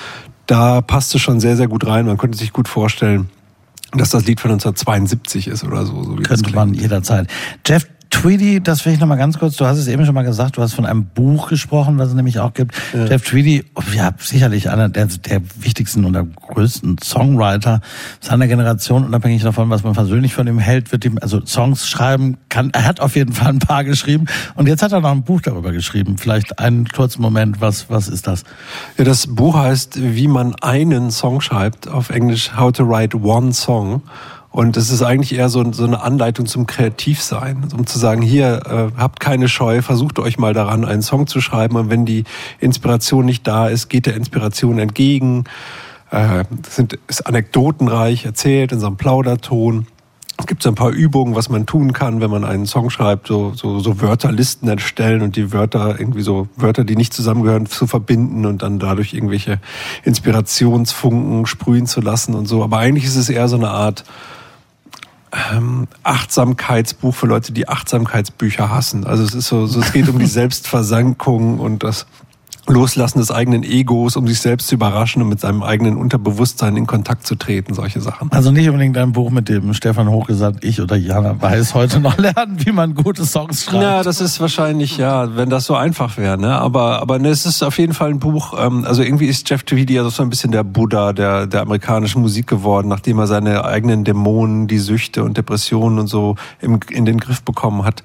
da 0.44 0.82
passte 0.82 1.18
schon 1.18 1.40
sehr, 1.40 1.56
sehr 1.56 1.68
gut 1.68 1.86
rein. 1.86 2.04
Man 2.04 2.18
konnte 2.18 2.36
sich 2.36 2.52
gut 2.52 2.68
vorstellen, 2.68 3.30
dass 3.92 4.10
das 4.10 4.26
Lied 4.26 4.40
von 4.40 4.50
1972 4.50 5.48
ist 5.48 5.64
oder 5.64 5.86
so. 5.86 6.02
so 6.02 6.18
wie 6.18 6.22
Könnte 6.22 6.54
man 6.54 6.74
jederzeit. 6.74 7.26
Jeff 7.66 7.86
Tweedy, 8.10 8.60
das 8.60 8.84
will 8.84 8.92
ich 8.92 9.00
noch 9.00 9.06
mal 9.06 9.16
ganz 9.16 9.38
kurz, 9.38 9.56
du 9.56 9.66
hast 9.66 9.78
es 9.78 9.86
eben 9.86 10.04
schon 10.04 10.14
mal 10.14 10.22
gesagt, 10.22 10.56
du 10.56 10.62
hast 10.62 10.74
von 10.74 10.86
einem 10.86 11.04
Buch 11.06 11.48
gesprochen, 11.48 11.98
was 11.98 12.08
es 12.08 12.14
nämlich 12.14 12.40
auch 12.40 12.54
gibt. 12.54 12.74
Ja. 12.92 13.06
Jeff 13.06 13.22
Tweedy, 13.22 13.64
ja, 13.94 14.12
sicherlich 14.18 14.70
einer 14.70 14.88
der, 14.88 15.06
der 15.06 15.40
wichtigsten 15.60 16.04
und 16.04 16.14
der 16.14 16.24
größten 16.24 16.98
Songwriter 17.02 17.80
seiner 18.20 18.46
Generation, 18.46 19.04
unabhängig 19.04 19.42
davon, 19.42 19.70
was 19.70 19.82
man 19.84 19.94
persönlich 19.94 20.34
von 20.34 20.46
ihm 20.46 20.58
hält, 20.58 20.90
wird 20.90 21.04
ihm, 21.04 21.18
also 21.20 21.44
Songs 21.44 21.88
schreiben 21.88 22.38
kann, 22.48 22.70
er 22.72 22.84
hat 22.84 23.00
auf 23.00 23.14
jeden 23.14 23.32
Fall 23.32 23.48
ein 23.48 23.58
paar 23.58 23.84
geschrieben 23.84 24.26
und 24.54 24.66
jetzt 24.66 24.82
hat 24.82 24.92
er 24.92 25.00
noch 25.00 25.12
ein 25.12 25.22
Buch 25.22 25.40
darüber 25.40 25.72
geschrieben. 25.72 26.18
Vielleicht 26.18 26.58
einen 26.58 26.88
kurzen 26.88 27.22
Moment, 27.22 27.60
was, 27.60 27.90
was 27.90 28.08
ist 28.08 28.26
das? 28.26 28.44
Ja, 28.96 29.04
das 29.04 29.26
Buch 29.26 29.56
heißt, 29.56 29.98
wie 30.00 30.28
man 30.28 30.54
einen 30.56 31.10
Song 31.10 31.40
schreibt, 31.40 31.88
auf 31.88 32.10
Englisch 32.10 32.56
How 32.56 32.72
to 32.72 32.88
Write 32.88 33.20
One 33.20 33.52
Song. 33.52 34.02
Und 34.58 34.76
es 34.76 34.90
ist 34.90 35.02
eigentlich 35.02 35.38
eher 35.38 35.50
so, 35.50 35.72
so 35.72 35.84
eine 35.84 36.02
Anleitung 36.02 36.46
zum 36.46 36.66
Kreativsein, 36.66 37.68
um 37.72 37.86
zu 37.86 37.96
sagen, 37.96 38.22
hier, 38.22 38.60
äh, 38.66 39.00
habt 39.00 39.20
keine 39.20 39.48
Scheu, 39.48 39.82
versucht 39.82 40.18
euch 40.18 40.36
mal 40.36 40.52
daran, 40.52 40.84
einen 40.84 41.00
Song 41.00 41.28
zu 41.28 41.40
schreiben. 41.40 41.76
Und 41.76 41.90
wenn 41.90 42.04
die 42.04 42.24
Inspiration 42.58 43.24
nicht 43.24 43.46
da 43.46 43.68
ist, 43.68 43.88
geht 43.88 44.06
der 44.06 44.16
Inspiration 44.16 44.80
entgegen. 44.80 45.44
Äh, 46.10 46.42
sind, 46.68 46.98
ist 47.06 47.24
anekdotenreich 47.24 48.24
erzählt 48.24 48.72
in 48.72 48.80
so 48.80 48.88
einem 48.88 48.96
Plauderton. 48.96 49.86
Es 50.36 50.48
gibt 50.48 50.64
so 50.64 50.70
ein 50.70 50.74
paar 50.74 50.90
Übungen, 50.90 51.36
was 51.36 51.48
man 51.48 51.64
tun 51.64 51.92
kann, 51.92 52.20
wenn 52.20 52.30
man 52.32 52.42
einen 52.42 52.66
Song 52.66 52.90
schreibt, 52.90 53.28
so, 53.28 53.52
so, 53.54 53.78
so 53.78 54.00
Wörterlisten 54.00 54.68
erstellen 54.68 55.22
und 55.22 55.36
die 55.36 55.52
Wörter, 55.52 56.00
irgendwie 56.00 56.22
so 56.22 56.48
Wörter, 56.56 56.82
die 56.82 56.96
nicht 56.96 57.12
zusammengehören, 57.12 57.66
zu 57.66 57.86
verbinden 57.86 58.44
und 58.44 58.64
dann 58.64 58.80
dadurch 58.80 59.14
irgendwelche 59.14 59.60
Inspirationsfunken 60.02 61.46
sprühen 61.46 61.86
zu 61.86 62.00
lassen 62.00 62.34
und 62.34 62.46
so. 62.46 62.64
Aber 62.64 62.78
eigentlich 62.78 63.04
ist 63.04 63.14
es 63.14 63.28
eher 63.28 63.46
so 63.46 63.54
eine 63.54 63.70
Art 63.70 64.02
ähm, 65.32 65.88
Achtsamkeitsbuch 66.02 67.14
für 67.14 67.26
Leute, 67.26 67.52
die 67.52 67.68
Achtsamkeitsbücher 67.68 68.70
hassen. 68.70 69.06
Also 69.06 69.24
es 69.24 69.34
ist 69.34 69.48
so, 69.48 69.66
so 69.66 69.80
es 69.80 69.92
geht 69.92 70.08
um 70.08 70.18
die 70.18 70.26
Selbstversankung 70.38 71.60
und 71.60 71.82
das 71.82 72.06
Loslassen 72.68 73.18
des 73.18 73.30
eigenen 73.30 73.62
Egos, 73.62 74.16
um 74.16 74.26
sich 74.28 74.40
selbst 74.40 74.68
zu 74.68 74.74
überraschen 74.74 75.22
und 75.22 75.28
mit 75.28 75.40
seinem 75.40 75.62
eigenen 75.62 75.96
Unterbewusstsein 75.96 76.76
in 76.76 76.86
Kontakt 76.86 77.26
zu 77.26 77.34
treten, 77.34 77.74
solche 77.74 78.00
Sachen. 78.00 78.30
Also 78.32 78.50
nicht 78.50 78.68
unbedingt 78.68 78.96
ein 78.98 79.12
Buch, 79.12 79.30
mit 79.30 79.48
dem 79.48 79.74
Stefan 79.74 80.08
Hochgesagt, 80.08 80.64
ich 80.64 80.80
oder 80.80 80.96
Jana 80.96 81.40
Weiß 81.40 81.74
heute 81.74 82.00
noch 82.00 82.18
lernen, 82.18 82.58
wie 82.64 82.72
man 82.72 82.94
gute 82.94 83.24
Songs 83.24 83.64
schreibt. 83.64 83.82
Ja, 83.82 84.02
das 84.02 84.20
ist 84.20 84.40
wahrscheinlich, 84.40 84.98
ja, 84.98 85.36
wenn 85.36 85.50
das 85.50 85.64
so 85.64 85.74
einfach 85.74 86.16
wäre, 86.16 86.38
ne? 86.38 86.58
Aber, 86.58 87.00
aber 87.00 87.18
ne, 87.18 87.28
es 87.28 87.46
ist 87.46 87.62
auf 87.62 87.78
jeden 87.78 87.94
Fall 87.94 88.10
ein 88.10 88.18
Buch, 88.18 88.54
ähm, 88.58 88.84
also 88.84 89.02
irgendwie 89.02 89.26
ist 89.26 89.48
Jeff 89.48 89.62
Tweedy 89.62 89.94
ja 89.94 90.08
so 90.08 90.22
ein 90.22 90.30
bisschen 90.30 90.52
der 90.52 90.64
Buddha 90.64 91.12
der, 91.12 91.46
der 91.46 91.62
amerikanischen 91.62 92.22
Musik 92.22 92.46
geworden, 92.46 92.88
nachdem 92.88 93.18
er 93.18 93.26
seine 93.26 93.64
eigenen 93.64 94.04
Dämonen, 94.04 94.66
die 94.66 94.78
Süchte 94.78 95.24
und 95.24 95.36
Depressionen 95.36 95.98
und 95.98 96.06
so 96.06 96.36
im, 96.60 96.80
in 96.90 97.04
den 97.04 97.18
Griff 97.18 97.42
bekommen 97.42 97.84
hat. 97.84 98.02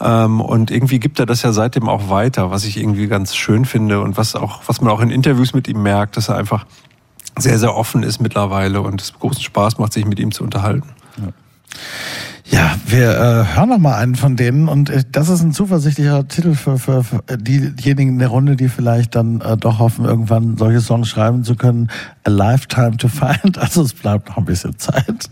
Ähm, 0.00 0.40
und 0.40 0.70
irgendwie 0.70 1.00
gibt 1.00 1.18
er 1.18 1.26
das 1.26 1.42
ja 1.42 1.52
seitdem 1.52 1.88
auch 1.88 2.10
weiter, 2.10 2.50
was 2.50 2.64
ich 2.64 2.76
irgendwie 2.76 3.06
ganz 3.06 3.34
schön 3.34 3.64
finde 3.64 4.00
und 4.00 4.16
was 4.16 4.34
auch, 4.34 4.62
was 4.66 4.80
man 4.80 4.92
auch 4.92 5.00
in 5.00 5.10
Interviews 5.10 5.54
mit 5.54 5.68
ihm 5.68 5.82
merkt, 5.82 6.16
dass 6.16 6.28
er 6.28 6.36
einfach 6.36 6.66
sehr, 7.38 7.58
sehr 7.58 7.74
offen 7.74 8.02
ist 8.02 8.20
mittlerweile 8.20 8.80
und 8.82 9.00
es 9.00 9.14
großen 9.14 9.42
Spaß 9.42 9.78
macht, 9.78 9.92
sich 9.92 10.06
mit 10.06 10.18
ihm 10.18 10.32
zu 10.32 10.44
unterhalten. 10.44 10.88
Ja. 11.18 11.28
Ja, 12.48 12.76
wir 12.86 13.10
äh, 13.10 13.56
hören 13.56 13.70
noch 13.70 13.78
mal 13.78 13.96
einen 13.96 14.14
von 14.14 14.36
denen 14.36 14.68
und 14.68 14.88
äh, 14.88 15.02
das 15.10 15.28
ist 15.28 15.42
ein 15.42 15.52
zuversichtlicher 15.52 16.28
Titel 16.28 16.54
für, 16.54 16.78
für, 16.78 17.02
für 17.02 17.22
diejenigen 17.36 18.10
in 18.12 18.18
der 18.20 18.28
Runde, 18.28 18.54
die 18.54 18.68
vielleicht 18.68 19.16
dann 19.16 19.40
äh, 19.40 19.56
doch 19.56 19.80
hoffen, 19.80 20.04
irgendwann 20.04 20.56
solche 20.56 20.80
Songs 20.80 21.08
schreiben 21.08 21.42
zu 21.42 21.56
können. 21.56 21.90
A 22.22 22.30
Lifetime 22.30 22.96
to 22.98 23.08
Find. 23.08 23.58
Also 23.66 23.82
es 23.82 23.94
bleibt 23.94 24.28
noch 24.28 24.36
ein 24.36 24.44
bisschen 24.44 24.78
Zeit. 24.78 25.28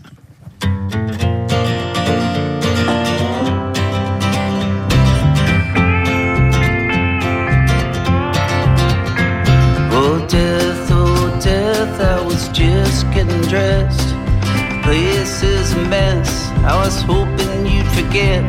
Getting 13.03 13.41
dressed. 13.41 14.15
Place 14.83 15.43
is 15.43 15.73
a 15.73 15.81
mess. 15.89 16.49
I 16.63 16.75
was 16.83 17.01
hoping 17.01 17.65
you'd 17.65 17.87
forget. 17.87 18.43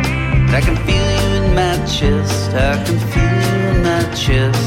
I 0.54 0.60
can 0.60 0.76
feel 0.86 1.06
you 1.18 1.42
in 1.42 1.54
my 1.54 1.74
chest. 1.86 2.52
I 2.54 2.76
can 2.84 2.98
feel 3.10 3.34
you 3.46 3.58
in 3.70 3.82
my 3.82 4.02
chest. 4.14 4.66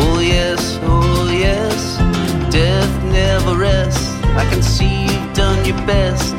Oh 0.00 0.20
yes, 0.20 0.78
oh 0.82 1.28
yes. 1.30 1.98
Death 2.50 3.04
never 3.04 3.56
rests. 3.56 4.08
I 4.42 4.44
can 4.50 4.62
see 4.62 5.04
you've 5.04 5.34
done 5.34 5.64
your 5.64 5.76
best. 5.86 6.34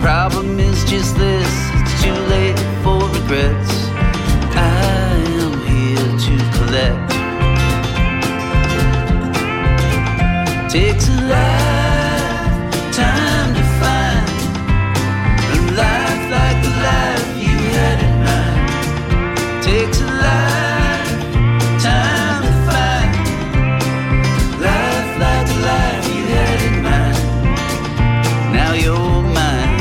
Problem 0.00 0.58
is 0.58 0.84
just 0.84 1.16
this. 1.16 1.50
It's 1.80 2.02
too 2.02 2.18
late 2.34 2.58
for 2.82 2.98
regrets. 3.18 3.72
I 4.56 5.12
am 5.42 5.54
here 5.66 6.10
to 6.24 6.58
collect. 6.58 7.15
Takes 10.76 11.08
a 11.08 11.12
lifetime 11.34 12.74
to 13.58 13.64
find 13.80 14.28
a 15.54 15.58
life 15.82 16.24
like 16.36 16.58
the 16.66 16.72
life 16.88 17.28
you 17.44 17.56
had 17.76 17.98
in 18.06 18.14
mind. 18.26 18.68
Takes 19.64 19.98
a 20.02 20.08
lifetime 20.28 21.22
to 22.46 22.52
find 22.68 23.10
life 24.66 25.10
like 25.24 25.46
the 25.50 25.58
life 25.70 26.04
you 26.14 26.22
had 26.34 26.58
in 26.68 26.76
mind. 26.88 27.18
Now 28.56 28.72
you're 28.84 29.22
mine. 29.36 29.72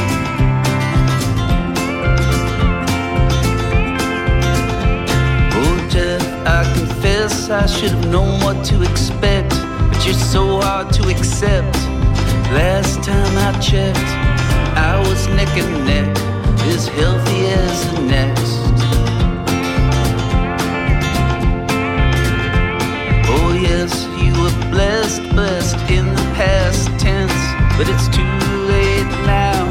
Oh, 5.59 5.77
Jeff, 5.89 6.23
I 6.47 6.59
confess 6.73 7.33
I 7.49 7.65
should 7.65 7.91
have 7.91 8.07
known 8.13 8.31
what 8.45 8.57
to 8.67 8.75
expect 8.89 9.34
you're 10.05 10.13
so 10.13 10.61
hard 10.61 10.93
to 10.93 11.09
accept. 11.09 11.75
Last 12.53 13.01
time 13.01 13.37
I 13.37 13.59
checked, 13.59 13.97
I 14.77 14.99
was 14.99 15.27
neck 15.29 15.49
and 15.57 15.85
neck, 15.85 16.15
as 16.73 16.87
healthy 16.87 17.47
as 17.47 17.91
the 17.91 18.01
next. 18.01 18.59
Oh, 23.27 23.57
yes, 23.59 24.05
you 24.21 24.31
were 24.41 24.69
blessed, 24.69 25.27
blessed 25.29 25.79
in 25.89 26.05
the 26.13 26.27
past 26.35 26.87
tense, 26.99 27.33
but 27.75 27.89
it's 27.89 28.07
too 28.09 28.37
late 28.69 29.11
now 29.25 29.65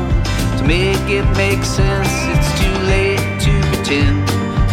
to 0.59 0.65
make 0.65 1.09
it 1.09 1.27
make 1.37 1.63
sense. 1.63 2.11
It's 2.35 2.51
too 2.61 2.77
late 2.89 3.41
to 3.47 3.53
pretend 3.71 4.27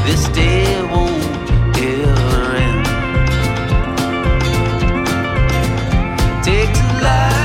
this 0.07 0.27
day 0.29 0.81
won't 0.89 1.10
life. 7.01 7.40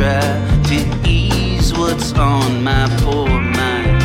try 0.00 0.62
to 0.64 0.78
ease 1.06 1.74
what's 1.74 2.14
on 2.14 2.64
my 2.64 2.88
poor 3.00 3.28
mind. 3.28 4.00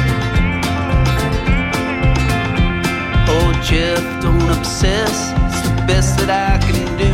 Oh, 3.29 3.49
Jeff, 3.63 4.03
don't 4.21 4.49
obsess. 4.58 5.31
It's 5.47 5.62
the 5.69 5.75
best 5.88 6.17
that 6.19 6.29
I 6.29 6.53
can 6.67 6.84
do 6.97 7.13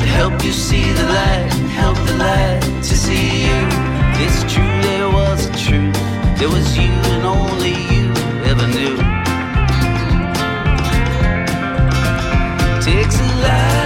to 0.00 0.04
help 0.18 0.44
you 0.44 0.52
see 0.52 0.92
the 0.92 1.04
light 1.04 1.48
and 1.58 1.70
help 1.70 1.96
the 2.08 2.16
light 2.26 2.60
to 2.88 2.94
see 3.04 3.46
you. 3.48 3.60
It's 4.24 4.40
true, 4.52 4.76
there 4.88 5.08
was 5.08 5.46
a 5.46 5.52
truth. 5.64 5.96
There 6.38 6.50
was 6.50 6.76
you 6.76 6.92
and 7.14 7.24
only 7.24 7.76
you 7.92 8.06
ever 8.50 8.66
knew. 8.76 8.96
Takes 12.84 13.18
a 13.20 13.28
lot. 13.40 13.85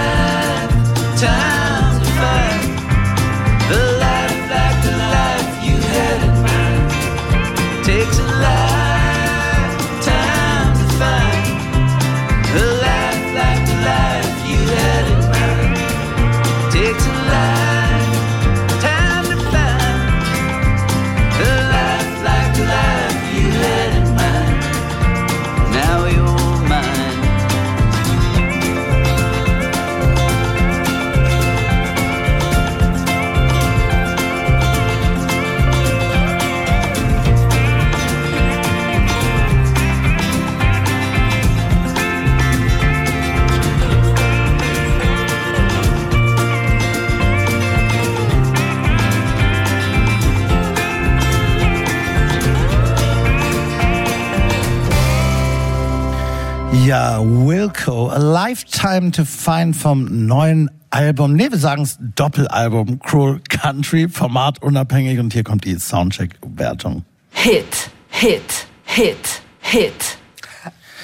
Wilco, 57.01 58.09
A 58.09 58.17
Lifetime 58.17 59.11
to 59.11 59.25
Find 59.25 59.75
vom 59.75 60.27
neuen 60.27 60.69
Album, 60.91 61.33
nee, 61.33 61.49
wir 61.49 61.57
sagen 61.57 61.83
es 61.83 61.97
Doppelalbum, 62.15 62.99
Cruel 62.99 63.41
Country, 63.49 64.07
formatunabhängig 64.07 65.19
und 65.19 65.33
hier 65.33 65.43
kommt 65.43 65.65
die 65.65 65.79
Soundcheck-Wertung. 65.79 67.03
Hit, 67.31 67.89
Hit, 68.09 68.67
Hit, 68.83 69.41
Hit. 69.61 70.20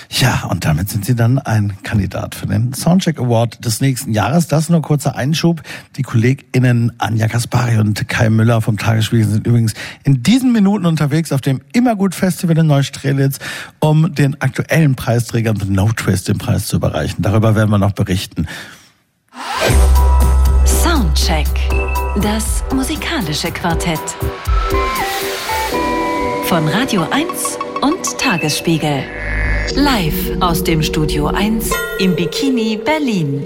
Ja, 0.10 0.46
und 0.50 0.66
damit 0.66 0.90
sind 0.90 1.06
sie 1.06 1.16
dann 1.16 1.38
ein 1.38 1.74
Kandidat 1.84 2.34
für 2.34 2.48
den 2.48 2.74
Soundcheck 2.74 3.20
Award 3.20 3.64
des 3.66 3.82
nächsten 3.82 4.12
Jahres. 4.14 4.48
Das 4.48 4.70
nur 4.70 4.82
kurzer 4.82 5.16
Einschub. 5.16 5.62
Die 5.98 6.02
KollegInnen 6.02 6.94
Anja 6.98 7.28
Kaspari 7.28 7.78
und 7.78 8.08
Kai 8.08 8.30
Müller 8.30 8.62
vom 8.62 8.78
Tagesspiegel 8.78 9.28
sind 9.28 9.48
übrigens 9.48 9.74
in 10.04 10.24
diesen 10.24 10.54
Minuten 10.54 10.86
unterwegs 10.86 11.32
auf 11.32 11.42
dem 11.42 11.62
Immergut 11.74 12.16
Festival 12.16 12.58
in 12.58 12.68
Neustrelitz, 12.68 13.40
um 13.80 14.14
den 14.16 14.42
aktuellen 14.42 14.96
Preisträgern 14.96 15.58
The 15.60 15.70
No 15.70 15.92
Twist 15.92 16.30
den 16.30 16.38
Preis 16.38 16.68
zu 16.68 16.78
überreichen. 16.78 17.22
Darüber 17.22 17.56
werden 17.56 17.70
wir 17.70 17.78
noch 17.78 17.94
berichten. 17.94 18.48
Soundcheck. 20.66 21.48
Das 22.22 22.64
musikalische 22.74 23.52
Quartett. 23.52 24.00
Von 26.46 26.68
Radio 26.70 27.06
1 27.12 27.60
und 27.82 28.18
Tagesspiegel. 28.18 29.04
Live 29.76 30.38
aus 30.40 30.64
dem 30.64 30.82
Studio 30.82 31.28
1 31.28 31.70
im 32.00 32.16
Bikini 32.16 32.78
Berlin. 32.84 33.44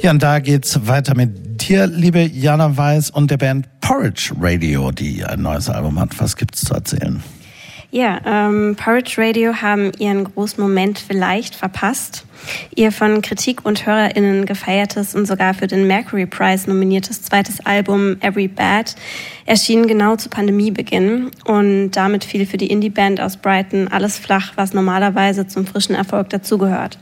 Ja, 0.00 0.10
und 0.10 0.22
da 0.22 0.38
geht's 0.38 0.86
weiter 0.86 1.16
mit 1.16 1.62
dir, 1.68 1.86
liebe 1.86 2.20
Jana 2.20 2.76
Weiß 2.76 3.10
und 3.10 3.30
der 3.30 3.38
Band 3.38 3.68
Porridge 3.80 4.32
Radio, 4.38 4.90
die 4.90 5.24
ein 5.24 5.42
neues 5.42 5.68
Album 5.68 5.98
hat. 5.98 6.10
Was 6.18 6.36
gibt's 6.36 6.64
zu 6.64 6.74
erzählen? 6.74 7.22
Ja, 7.94 8.20
ähm, 8.26 8.74
Porridge 8.74 9.14
Radio 9.18 9.54
haben 9.62 9.92
ihren 10.00 10.24
großen 10.24 10.60
Moment 10.60 10.98
vielleicht 10.98 11.54
verpasst. 11.54 12.24
Ihr 12.74 12.90
von 12.90 13.22
Kritik 13.22 13.64
und 13.64 13.86
HörerInnen 13.86 14.46
gefeiertes 14.46 15.14
und 15.14 15.26
sogar 15.26 15.54
für 15.54 15.68
den 15.68 15.86
Mercury 15.86 16.26
Prize 16.26 16.68
nominiertes 16.68 17.22
zweites 17.22 17.64
Album 17.64 18.16
Every 18.18 18.48
Bad 18.48 18.96
erschien 19.46 19.86
genau 19.86 20.16
zu 20.16 20.28
Pandemiebeginn 20.28 21.30
und 21.44 21.92
damit 21.92 22.24
fiel 22.24 22.46
für 22.46 22.56
die 22.56 22.66
Indie-Band 22.66 23.20
aus 23.20 23.36
Brighton 23.36 23.86
alles 23.86 24.18
flach, 24.18 24.54
was 24.56 24.74
normalerweise 24.74 25.46
zum 25.46 25.64
frischen 25.64 25.94
Erfolg 25.94 26.30
dazugehört. 26.30 26.98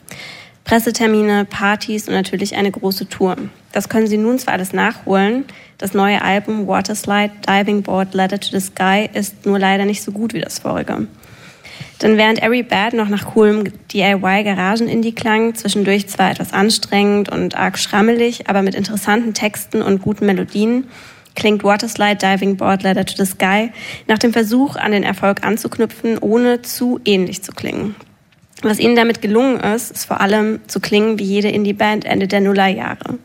Pressetermine, 0.65 1.45
Partys 1.45 2.09
und 2.09 2.15
natürlich 2.15 2.57
eine 2.57 2.71
große 2.71 3.09
Tour. 3.09 3.37
Das 3.73 3.89
können 3.89 4.07
sie 4.07 4.19
nun 4.19 4.39
zwar 4.39 4.55
alles 4.55 4.73
nachholen, 4.73 5.45
das 5.79 5.95
neue 5.95 6.23
Album 6.23 6.69
Waterslide 6.69 7.33
Diving 7.47 7.83
Board 7.83 8.15
Letter 8.15 8.39
to 8.39 8.51
the 8.51 8.61
Sky 8.61 9.11
ist 9.13 9.47
nur 9.47 9.59
leider 9.59 9.85
nicht 9.85 10.03
so 10.03 10.13
gut 10.13 10.33
wie 10.33 10.41
das 10.41 10.61
vorige. 10.61 11.09
Denn 12.01 12.17
während 12.17 12.43
Every 12.43 12.63
Bad 12.63 12.95
noch 12.95 13.09
nach 13.09 13.35
coolem 13.35 13.65
DIY-Garagen-Indie 13.93 15.13
klang, 15.13 15.55
zwischendurch 15.55 16.09
zwar 16.09 16.31
etwas 16.31 16.53
anstrengend 16.53 17.31
und 17.31 17.57
arg 17.57 17.79
schrammelig, 17.79 18.49
aber 18.49 18.63
mit 18.63 18.75
interessanten 18.75 19.35
Texten 19.35 19.83
und 19.83 20.03
guten 20.03 20.27
Melodien, 20.27 20.87
klingt 21.35 21.65
Waterslide 21.65 22.17
Diving 22.17 22.57
Board 22.57 22.83
Letter 22.83 23.05
to 23.05 23.15
the 23.17 23.31
Sky 23.31 23.73
nach 24.07 24.19
dem 24.19 24.33
Versuch, 24.33 24.77
an 24.77 24.93
den 24.93 25.03
Erfolg 25.03 25.45
anzuknüpfen, 25.45 26.19
ohne 26.19 26.63
zu 26.63 27.01
ähnlich 27.05 27.43
zu 27.43 27.53
klingen. 27.53 27.95
Was 28.63 28.79
ihnen 28.79 28.95
damit 28.95 29.21
gelungen 29.21 29.59
ist, 29.59 29.91
ist 29.91 30.05
vor 30.05 30.21
allem 30.21 30.61
zu 30.69 30.79
klingen 30.79 31.19
wie 31.19 31.25
jede 31.25 31.49
Indie-Band 31.49 32.05
Ende 32.05 32.29
der 32.29 32.41
Nullerjahre. 32.41 33.19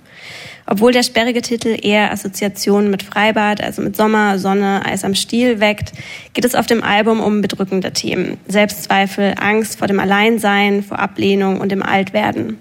Obwohl 0.69 0.91
der 0.91 1.03
sperrige 1.03 1.41
Titel 1.41 1.77
eher 1.81 2.11
Assoziationen 2.11 2.91
mit 2.91 3.03
Freibad, 3.03 3.61
also 3.61 3.81
mit 3.81 3.95
Sommer, 3.95 4.37
Sonne, 4.37 4.81
Eis 4.85 5.05
am 5.05 5.15
Stiel 5.15 5.61
weckt, 5.61 5.93
geht 6.33 6.43
es 6.43 6.55
auf 6.55 6.65
dem 6.65 6.83
Album 6.83 7.21
um 7.21 7.41
bedrückende 7.41 7.93
Themen. 7.93 8.37
Selbstzweifel, 8.47 9.35
Angst 9.39 9.79
vor 9.79 9.87
dem 9.87 9.99
Alleinsein, 9.99 10.83
vor 10.83 10.99
Ablehnung 10.99 11.61
und 11.61 11.71
dem 11.71 11.83
Altwerden. 11.83 12.59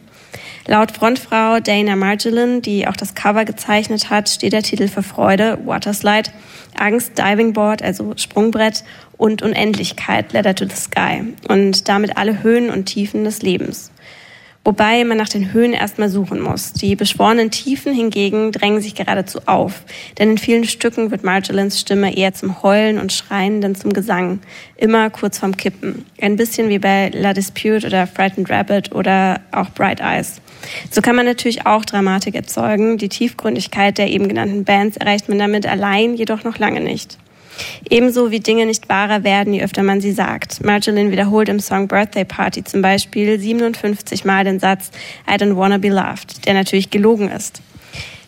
Laut 0.68 0.90
Frontfrau 0.90 1.60
Dana 1.60 1.94
Margolin, 1.94 2.60
die 2.60 2.88
auch 2.88 2.96
das 2.96 3.14
Cover 3.14 3.44
gezeichnet 3.44 4.10
hat, 4.10 4.28
steht 4.28 4.52
der 4.52 4.64
Titel 4.64 4.88
für 4.88 5.04
Freude, 5.04 5.58
Waterslide, 5.64 6.30
Angst, 6.76 7.16
Diving 7.16 7.52
Board, 7.52 7.82
also 7.82 8.14
Sprungbrett 8.16 8.82
und 9.16 9.42
Unendlichkeit, 9.42 10.32
Letter 10.32 10.56
to 10.56 10.64
the 10.64 10.74
Sky 10.74 11.22
und 11.48 11.88
damit 11.88 12.16
alle 12.16 12.42
Höhen 12.42 12.70
und 12.70 12.86
Tiefen 12.86 13.22
des 13.22 13.42
Lebens. 13.42 13.92
Wobei 14.64 15.04
man 15.04 15.16
nach 15.16 15.28
den 15.28 15.52
Höhen 15.52 15.72
erstmal 15.72 16.08
suchen 16.08 16.40
muss. 16.40 16.72
Die 16.72 16.96
beschworenen 16.96 17.52
Tiefen 17.52 17.94
hingegen 17.94 18.50
drängen 18.50 18.80
sich 18.80 18.96
geradezu 18.96 19.38
auf. 19.46 19.84
Denn 20.18 20.32
in 20.32 20.38
vielen 20.38 20.64
Stücken 20.64 21.12
wird 21.12 21.22
Marjolins 21.22 21.78
Stimme 21.78 22.16
eher 22.16 22.34
zum 22.34 22.64
Heulen 22.64 22.98
und 22.98 23.12
Schreien 23.12 23.60
denn 23.60 23.76
zum 23.76 23.92
Gesang. 23.92 24.40
Immer 24.76 25.08
kurz 25.10 25.38
vorm 25.38 25.56
Kippen. 25.56 26.04
Ein 26.20 26.34
bisschen 26.34 26.68
wie 26.68 26.80
bei 26.80 27.12
La 27.14 27.32
Dispute 27.32 27.86
oder 27.86 28.08
Frightened 28.08 28.50
Rabbit 28.50 28.92
oder 28.92 29.40
auch 29.52 29.70
Bright 29.70 30.00
Eyes. 30.00 30.40
So 30.90 31.00
kann 31.00 31.16
man 31.16 31.26
natürlich 31.26 31.66
auch 31.66 31.84
Dramatik 31.84 32.34
erzeugen. 32.34 32.98
Die 32.98 33.08
Tiefgründigkeit 33.08 33.98
der 33.98 34.08
eben 34.08 34.28
genannten 34.28 34.64
Bands 34.64 34.96
erreicht 34.96 35.28
man 35.28 35.38
damit 35.38 35.66
allein 35.66 36.14
jedoch 36.14 36.44
noch 36.44 36.58
lange 36.58 36.80
nicht. 36.80 37.18
Ebenso 37.88 38.30
wie 38.30 38.40
Dinge 38.40 38.66
nicht 38.66 38.88
wahrer 38.88 39.24
werden, 39.24 39.54
je 39.54 39.62
öfter 39.62 39.82
man 39.82 40.00
sie 40.00 40.12
sagt. 40.12 40.64
Marjolin 40.64 41.10
wiederholt 41.10 41.48
im 41.48 41.60
Song 41.60 41.88
Birthday 41.88 42.24
Party 42.24 42.64
zum 42.64 42.82
Beispiel 42.82 43.38
57 43.38 44.24
Mal 44.24 44.44
den 44.44 44.60
Satz 44.60 44.90
I 45.28 45.34
don't 45.34 45.56
wanna 45.56 45.78
be 45.78 45.88
loved, 45.88 46.46
der 46.46 46.54
natürlich 46.54 46.90
gelogen 46.90 47.30
ist. 47.30 47.62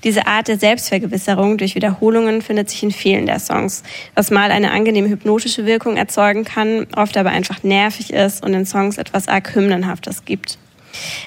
Diese 0.05 0.29
Art 0.29 0.47
der 0.47 0.59
Selbstvergewisserung 0.59 1.59
durch 1.59 1.75
Wiederholungen 1.75 2.41
findet 2.41 2.71
sich 2.71 2.85
in 2.85 2.93
vielen 2.93 3.27
der 3.27 3.41
Songs, 3.41 3.83
was 4.15 4.31
mal 4.31 4.53
eine 4.53 4.71
angenehme 4.71 5.09
hypnotische 5.09 5.67
Wirkung 5.67 5.97
erzeugen 5.97 6.45
kann, 6.45 6.87
oft 6.95 7.17
aber 7.17 7.31
einfach 7.31 7.65
nervig 7.65 8.13
ist 8.13 8.45
und 8.45 8.53
den 8.53 8.65
Songs 8.65 8.97
etwas 8.97 9.27
arg 9.27 9.55
Hymnenhaftes 9.57 10.25
gibt. 10.25 10.57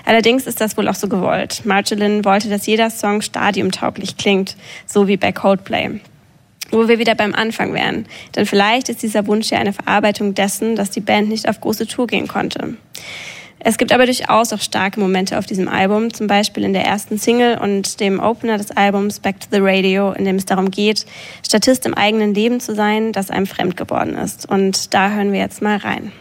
Allerdings 0.05 0.47
ist 0.47 0.61
das 0.61 0.77
wohl 0.77 0.87
auch 0.87 0.95
so 0.95 1.07
gewollt. 1.07 1.65
Marjolin 1.65 2.25
wollte, 2.25 2.49
dass 2.49 2.65
jeder 2.65 2.89
Song 2.89 3.21
stadiumtauglich 3.21 4.17
klingt, 4.17 4.55
so 4.85 5.07
wie 5.07 5.17
bei 5.17 5.31
Coldplay 5.31 5.99
wo 6.73 6.87
wir 6.87 6.99
wieder 6.99 7.15
beim 7.15 7.35
Anfang 7.35 7.73
wären. 7.73 8.05
Denn 8.35 8.45
vielleicht 8.45 8.89
ist 8.89 9.03
dieser 9.03 9.27
Wunsch 9.27 9.51
ja 9.51 9.59
eine 9.59 9.73
Verarbeitung 9.73 10.33
dessen, 10.33 10.75
dass 10.75 10.89
die 10.89 11.01
Band 11.01 11.29
nicht 11.29 11.47
auf 11.47 11.59
große 11.59 11.85
Tour 11.85 12.07
gehen 12.07 12.27
konnte. 12.27 12.75
Es 13.63 13.77
gibt 13.77 13.93
aber 13.93 14.05
durchaus 14.05 14.53
auch 14.53 14.59
starke 14.59 14.99
Momente 14.99 15.37
auf 15.37 15.45
diesem 15.45 15.67
Album, 15.67 16.11
zum 16.11 16.25
Beispiel 16.25 16.63
in 16.63 16.73
der 16.73 16.83
ersten 16.83 17.19
Single 17.19 17.59
und 17.59 17.99
dem 17.99 18.19
Opener 18.19 18.57
des 18.57 18.71
Albums 18.71 19.19
Back 19.19 19.39
to 19.39 19.47
the 19.51 19.59
Radio, 19.61 20.13
in 20.13 20.25
dem 20.25 20.37
es 20.37 20.45
darum 20.45 20.71
geht, 20.71 21.05
Statist 21.45 21.85
im 21.85 21.93
eigenen 21.93 22.33
Leben 22.33 22.59
zu 22.59 22.73
sein, 22.73 23.11
das 23.11 23.29
einem 23.29 23.45
fremd 23.45 23.77
geworden 23.77 24.15
ist. 24.15 24.49
Und 24.49 24.95
da 24.95 25.11
hören 25.11 25.31
wir 25.31 25.39
jetzt 25.39 25.61
mal 25.61 25.77
rein. 25.77 26.11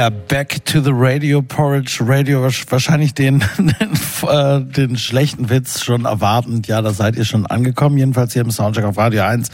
Ja, 0.00 0.08
Back 0.08 0.64
to 0.64 0.80
the 0.80 0.92
Radio 0.94 1.42
Porridge. 1.42 1.98
Radio 2.00 2.42
wahrscheinlich 2.70 3.12
den, 3.12 3.44
den, 3.58 3.70
äh, 4.26 4.60
den 4.62 4.96
schlechten 4.96 5.50
Witz 5.50 5.82
schon 5.84 6.06
erwartend. 6.06 6.68
Ja, 6.68 6.80
da 6.80 6.94
seid 6.94 7.16
ihr 7.16 7.26
schon 7.26 7.44
angekommen, 7.44 7.98
jedenfalls 7.98 8.32
hier 8.32 8.40
im 8.40 8.50
Soundcheck 8.50 8.84
auf 8.84 8.96
Radio 8.96 9.24
1. 9.24 9.50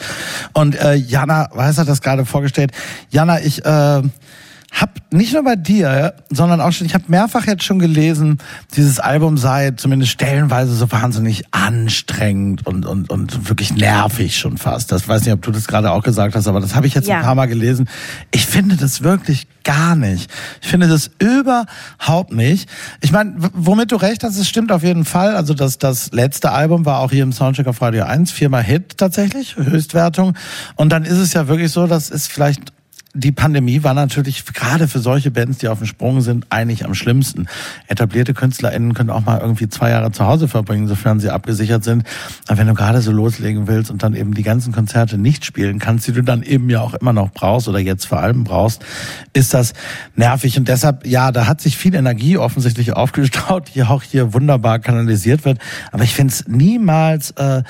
Und 0.52 0.80
äh, 0.80 0.94
Jana 0.94 1.48
Weiß 1.52 1.78
hat 1.78 1.88
das 1.88 2.00
gerade 2.00 2.24
vorgestellt. 2.24 2.70
Jana, 3.10 3.40
ich 3.40 3.64
äh, 3.64 4.02
hab 4.72 5.00
nicht 5.10 5.32
nur 5.32 5.42
bei 5.42 5.56
dir, 5.56 6.14
sondern 6.30 6.60
auch 6.60 6.70
schon, 6.70 6.86
ich 6.86 6.94
habe 6.94 7.04
mehrfach 7.08 7.46
jetzt 7.46 7.64
schon 7.64 7.80
gelesen, 7.80 8.38
dieses 8.76 9.00
Album 9.00 9.38
sei 9.38 9.72
zumindest 9.72 10.12
stellenweise 10.12 10.76
so 10.76 10.92
wahnsinnig 10.92 11.42
anstrengend 11.50 12.64
und, 12.66 12.86
und, 12.86 13.10
und 13.10 13.48
wirklich 13.48 13.74
nervig 13.74 14.36
schon 14.38 14.58
fast. 14.58 14.92
Das 14.92 15.08
weiß 15.08 15.24
nicht, 15.24 15.32
ob 15.34 15.42
du 15.42 15.50
das 15.50 15.66
gerade 15.66 15.90
auch 15.90 16.04
gesagt 16.04 16.36
hast, 16.36 16.46
aber 16.46 16.60
das 16.60 16.76
habe 16.76 16.86
ich 16.86 16.94
jetzt 16.94 17.08
Ja. 17.08 17.16
ein 17.16 17.22
paar 17.24 17.34
Mal 17.34 17.46
gelesen. 17.46 17.88
Ich 18.30 18.46
finde 18.46 18.76
das 18.76 19.02
wirklich 19.02 19.45
gar 19.66 19.96
nicht. 19.96 20.30
Ich 20.62 20.68
finde 20.68 20.86
das 20.86 21.10
überhaupt 21.18 22.32
nicht. 22.32 22.70
Ich 23.00 23.10
meine, 23.10 23.34
womit 23.52 23.90
du 23.90 23.96
recht 23.96 24.22
hast, 24.22 24.38
es 24.38 24.48
stimmt 24.48 24.70
auf 24.70 24.84
jeden 24.84 25.04
Fall. 25.04 25.34
Also 25.34 25.54
das, 25.54 25.78
das 25.78 26.12
letzte 26.12 26.52
Album 26.52 26.86
war 26.86 27.00
auch 27.00 27.10
hier 27.10 27.24
im 27.24 27.32
Soundcheck 27.32 27.66
auf 27.66 27.82
Radio 27.82 28.04
1, 28.04 28.30
viermal 28.30 28.62
Hit 28.62 28.96
tatsächlich, 28.96 29.56
Höchstwertung. 29.56 30.34
Und 30.76 30.90
dann 30.90 31.04
ist 31.04 31.18
es 31.18 31.32
ja 31.32 31.48
wirklich 31.48 31.72
so, 31.72 31.88
das 31.88 32.10
ist 32.10 32.30
vielleicht 32.30 32.72
die 33.16 33.32
Pandemie 33.32 33.82
war 33.82 33.94
natürlich 33.94 34.44
gerade 34.44 34.88
für 34.88 34.98
solche 34.98 35.30
Bands, 35.30 35.58
die 35.58 35.68
auf 35.68 35.78
dem 35.78 35.86
Sprung 35.86 36.20
sind, 36.20 36.46
eigentlich 36.50 36.84
am 36.84 36.94
schlimmsten. 36.94 37.46
Etablierte 37.88 38.34
KünstlerInnen 38.34 38.94
können 38.94 39.10
auch 39.10 39.24
mal 39.24 39.40
irgendwie 39.40 39.68
zwei 39.68 39.90
Jahre 39.90 40.12
zu 40.12 40.26
Hause 40.26 40.48
verbringen, 40.48 40.86
sofern 40.86 41.18
sie 41.18 41.30
abgesichert 41.30 41.82
sind. 41.82 42.04
Aber 42.46 42.58
wenn 42.58 42.66
du 42.66 42.74
gerade 42.74 43.00
so 43.00 43.10
loslegen 43.10 43.66
willst 43.66 43.90
und 43.90 44.02
dann 44.02 44.14
eben 44.14 44.34
die 44.34 44.42
ganzen 44.42 44.72
Konzerte 44.72 45.16
nicht 45.16 45.44
spielen 45.44 45.78
kannst, 45.78 46.06
die 46.06 46.12
du 46.12 46.22
dann 46.22 46.42
eben 46.42 46.68
ja 46.68 46.80
auch 46.80 46.94
immer 46.94 47.12
noch 47.12 47.30
brauchst 47.32 47.68
oder 47.68 47.78
jetzt 47.78 48.06
vor 48.06 48.20
allem 48.20 48.44
brauchst, 48.44 48.84
ist 49.32 49.54
das 49.54 49.72
nervig. 50.14 50.58
Und 50.58 50.68
deshalb, 50.68 51.06
ja, 51.06 51.32
da 51.32 51.46
hat 51.46 51.60
sich 51.60 51.76
viel 51.76 51.94
Energie 51.94 52.36
offensichtlich 52.36 52.92
aufgestaut, 52.92 53.70
die 53.74 53.82
auch 53.82 54.02
hier 54.02 54.34
wunderbar 54.34 54.78
kanalisiert 54.78 55.44
wird. 55.44 55.58
Aber 55.90 56.04
ich 56.04 56.14
finde 56.14 56.32
es 56.34 56.46
niemals 56.46 57.30
äh, 57.32 57.62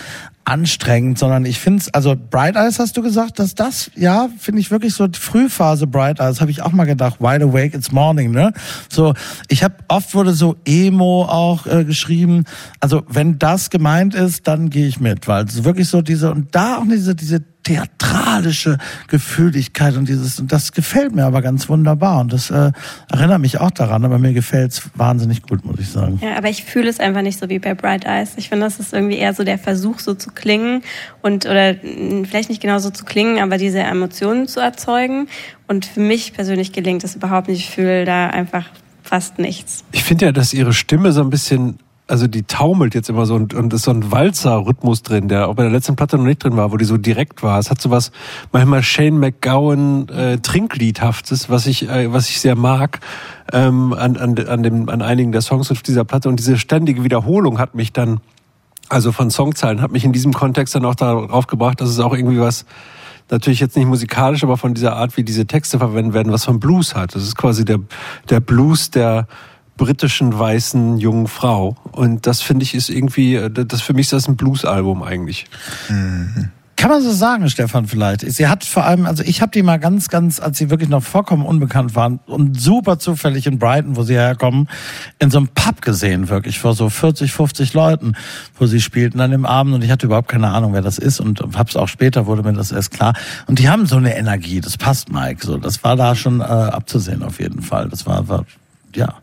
anstrengend, 0.47 1.19
sondern 1.19 1.45
ich 1.45 1.59
finde 1.59 1.81
es, 1.81 1.93
also 1.93 2.15
Bright 2.17 2.55
Eyes 2.55 2.79
hast 2.79 2.97
du 2.97 3.03
gesagt, 3.03 3.41
dass 3.41 3.57
das, 3.57 3.91
ja, 3.97 4.29
finde 4.39 4.61
ich 4.61 4.71
wirklich 4.71 4.95
so 4.95 5.09
die 5.09 5.19
Frühphase 5.19 5.89
Bright 5.89 6.21
Eyes, 6.21 6.41
habe 6.41 6.53
ich 6.53 6.63
auch 6.63 6.73
mal 6.73 6.85
gedacht, 6.85 7.21
Wide 7.21 7.45
Awake, 7.45 7.77
It's 7.77 7.91
Morning, 7.91 8.31
ne? 8.31 8.53
So, 8.89 9.15
ich 9.49 9.65
habe 9.65 9.75
oft 9.89 10.15
wurde 10.15 10.33
so 10.33 10.57
Emo 10.65 11.25
auch 11.25 11.67
äh, 11.67 11.85
geschrieben. 11.85 12.45
Also 12.79 13.03
wenn 13.09 13.41
das 13.41 13.71
gemeint 13.71 14.15
ist, 14.15 14.47
dann 14.47 14.71
gehe 14.71 14.87
ich 14.87 15.01
mit, 15.01 15.27
weil 15.27 15.45
es 15.45 15.65
wirklich 15.65 15.89
so 15.89 16.01
diese 16.01 16.31
und 16.31 16.55
da 16.55 16.79
auch 16.79 16.85
diese 16.85 17.17
diese 17.17 17.41
theatralische 17.67 18.79
Gefühligkeit 19.09 19.97
und 19.97 20.09
dieses 20.09 20.39
und 20.39 20.53
das 20.53 20.71
gefällt 20.71 21.17
mir 21.17 21.25
aber 21.25 21.43
ganz 21.43 21.69
wunderbar 21.69 22.21
und 22.21 22.33
das 22.33 22.51
äh, 22.51 22.71
erinnert 23.11 23.41
mich 23.41 23.59
auch 23.59 23.73
daran, 23.73 24.05
aber 24.05 24.19
mir 24.19 24.33
gefällt's 24.33 24.89
wahnsinnig 24.95 25.43
gut, 25.43 25.65
muss 25.65 25.81
ich 25.81 25.89
sagen. 25.89 26.21
Ja, 26.23 26.37
aber 26.37 26.49
ich 26.49 26.63
fühle 26.63 26.89
es 26.89 27.01
einfach 27.01 27.23
nicht 27.23 27.41
so 27.41 27.49
wie 27.49 27.59
bei 27.59 27.75
Bright 27.75 28.05
Eyes. 28.05 28.35
Ich 28.37 28.51
finde, 28.51 28.67
das 28.67 28.79
ist 28.79 28.93
irgendwie 28.93 29.17
eher 29.17 29.35
so 29.35 29.43
der 29.43 29.59
Versuch, 29.59 29.99
so 29.99 30.15
zu 30.15 30.31
klingen 30.31 30.83
und 31.23 31.45
oder 31.47 31.75
vielleicht 31.75 32.51
nicht 32.51 32.63
genau 32.63 32.79
so 32.79 32.91
zu 32.91 33.05
klingen, 33.05 33.43
aber 33.43 33.59
diese 33.59 33.81
Emotionen 33.81 34.47
zu 34.47 34.61
erzeugen. 34.61 35.27
Und 35.67 35.87
für 35.87 36.01
mich 36.01 36.33
persönlich 36.35 36.71
gelingt 36.73 37.03
es 37.03 37.17
überhaupt 37.17 37.49
nicht. 37.49 37.59
Ich 37.59 37.71
fühle 37.71 38.05
da 38.05 38.29
einfach 38.29 38.67
fast 39.03 39.41
nichts. 39.41 39.85
Ich 39.91 40.05
finde 40.05 40.27
ja, 40.27 40.33
dass 40.33 40.55
ihre 40.55 40.73
Stimme 40.73 41.11
so 41.11 41.21
ein 41.21 41.31
bisschen, 41.31 41.79
also 42.09 42.29
die 42.29 42.45
taumelt 42.45 42.95
jetzt 42.95 43.09
immer 43.09 43.27
so 43.27 43.35
und, 43.35 43.53
und 43.53 43.73
ist 43.73 43.83
so 43.83 43.91
ein 43.91 44.13
Walzer-Rhythmus 44.13 45.03
drin, 45.03 45.29
der 45.29 45.49
auch 45.49 45.55
bei 45.55 45.65
der 45.65 45.73
letzten 45.73 45.97
Platte 45.97 46.17
noch 46.17 46.25
nicht 46.25 46.43
drin 46.43 46.57
war, 46.57 46.71
wo 46.71 46.77
die 46.77 46.85
so 46.85 46.97
direkt 46.97 47.43
war. 47.43 47.59
Es 47.59 47.71
hat 47.71 47.81
so 47.81 47.91
was 47.91 48.13
manchmal 48.53 48.83
Shane 48.83 49.19
McGowan 49.19 50.09
äh, 50.09 50.39
Trinkliedhaftes, 50.39 51.51
was 51.51 51.67
ich, 51.67 51.89
äh, 51.89 52.13
was 52.13 52.29
ich 52.29 52.41
sehr 52.41 52.55
mag 52.55 53.01
ähm, 53.53 53.93
an, 53.93 54.17
an, 54.17 54.39
an, 54.47 54.63
dem, 54.63 54.89
an 54.89 55.03
einigen 55.03 55.33
der 55.33 55.43
Songs 55.43 55.73
auf 55.73 55.83
dieser 55.83 56.05
Platte. 56.05 56.29
Und 56.29 56.39
diese 56.39 56.59
ständige 56.59 57.03
Wiederholung 57.03 57.59
hat 57.59 57.75
mich 57.75 57.93
dann 57.93 58.21
also 58.89 59.11
von 59.11 59.31
Songzeilen, 59.31 59.83
hat 59.83 59.91
mich 59.91 60.05
in 60.05 60.13
diesem 60.13 60.33
Kontext 60.33 60.77
dann 60.77 60.85
auch 60.85 60.95
darauf 60.95 61.49
gebracht, 61.49 61.81
dass 61.81 61.89
es 61.89 61.99
auch 61.99 62.15
irgendwie 62.15 62.39
was, 62.39 62.67
natürlich 63.31 63.59
jetzt 63.59 63.77
nicht 63.77 63.87
musikalisch, 63.87 64.45
aber 64.45 64.57
von 64.57 64.75
dieser 64.75 64.95
Art, 64.95 65.17
wie 65.17 65.25
diese 65.25 65.47
Texte 65.47 65.79
verwendet 65.79 66.15
werden, 66.15 66.33
was 66.33 66.45
von 66.45 66.61
Blues 66.61 66.95
hat. 66.95 67.17
Das 67.17 67.25
ist 67.25 67.37
quasi 67.37 67.65
der, 67.65 67.81
der 68.31 68.39
Blues 68.39 68.91
der 68.91 69.27
britischen 69.77 70.39
weißen 70.39 70.99
jungen 70.99 71.27
Frau. 71.27 71.77
Und 71.93 72.27
das 72.27 72.43
finde 72.43 72.65
ich 72.65 72.75
ist 72.75 72.89
irgendwie, 72.89 73.37
äh, 73.37 73.51
das 73.51 73.83
für 73.83 73.95
mich 73.95 74.07
ist 74.07 74.13
das 74.13 74.29
ein 74.29 74.37
Blues-Album 74.37 75.03
eigentlich. 75.03 75.47
Mhm. 75.89 76.51
Kann 76.77 76.91
man 76.91 77.03
so 77.03 77.11
sagen, 77.11 77.49
Stefan, 77.49 77.87
vielleicht. 77.87 78.21
Sie 78.21 78.49
hat 78.49 78.63
vor 78.63 78.85
allem, 78.85 79.07
also 79.07 79.23
ich 79.23 79.41
habe 79.41 79.51
die 79.51 79.63
mal 79.63 79.79
ganz, 79.79 80.09
ganz, 80.09 80.41
als 80.41 80.59
sie 80.59 80.69
wirklich 80.69 80.91
noch 80.91 81.03
vollkommen 81.03 81.47
unbekannt 81.47 81.95
waren 81.95 82.21
und 82.27 82.61
super 82.61 82.99
zufällig 82.99 83.47
in 83.47 83.59
Brighton, 83.59 83.97
wo 83.97 84.03
sie 84.03 84.13
herkommen, 84.13 84.69
in 85.19 85.31
so 85.31 85.39
einem 85.39 85.49
Pub 85.49 85.81
gesehen, 85.81 86.29
wirklich, 86.29 86.59
vor 86.59 86.75
so 86.75 86.91
40, 86.91 87.33
50 87.33 87.73
Leuten, 87.73 88.13
wo 88.59 88.67
sie 88.67 88.83
spielten 88.83 89.21
an 89.21 89.31
dem 89.31 89.47
Abend 89.47 89.75
und 89.75 89.85
ich 89.85 89.91
hatte 89.91 90.05
überhaupt 90.05 90.29
keine 90.29 90.49
Ahnung, 90.49 90.75
wer 90.75 90.83
das 90.83 90.99
ist 90.99 91.19
und 91.19 91.41
hab's 91.57 91.77
auch 91.77 91.89
später, 91.89 92.27
wurde 92.27 92.43
mir 92.43 92.53
das 92.53 92.73
erst 92.73 92.91
klar. 92.91 93.15
Und 93.47 93.59
die 93.59 93.71
haben 93.71 93.87
so 93.87 93.97
eine 93.97 94.15
Energie, 94.15 94.61
das 94.61 94.77
passt, 94.77 95.11
Mike, 95.11 95.47
so. 95.47 95.57
Das 95.57 95.83
war 95.83 95.97
da 95.97 96.15
schon 96.15 96.41
äh, 96.41 96.45
abzusehen 96.45 97.23
auf 97.23 97.41
jeden 97.41 97.63
Fall. 97.63 97.89
Das 97.89 98.05
war, 98.05 98.29
war 98.29 98.45
ja. 98.95 99.15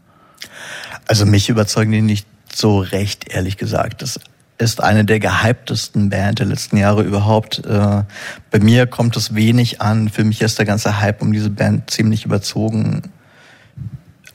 Also 1.07 1.25
mich 1.25 1.49
überzeugen 1.49 1.91
die 1.91 2.01
nicht 2.01 2.27
so 2.53 2.79
recht, 2.79 3.33
ehrlich 3.33 3.57
gesagt. 3.57 4.01
Das 4.01 4.19
ist 4.57 4.81
eine 4.81 5.05
der 5.05 5.19
gehyptesten 5.19 6.09
Band 6.09 6.39
der 6.39 6.45
letzten 6.45 6.77
Jahre 6.77 7.03
überhaupt. 7.03 7.65
Äh, 7.65 8.03
bei 8.51 8.59
mir 8.59 8.87
kommt 8.87 9.17
es 9.17 9.35
wenig 9.35 9.81
an. 9.81 10.09
Für 10.09 10.23
mich 10.23 10.41
ist 10.41 10.57
der 10.57 10.65
ganze 10.65 10.99
Hype 10.99 11.21
um 11.21 11.33
diese 11.33 11.49
Band 11.49 11.89
ziemlich 11.89 12.25
überzogen. 12.25 13.01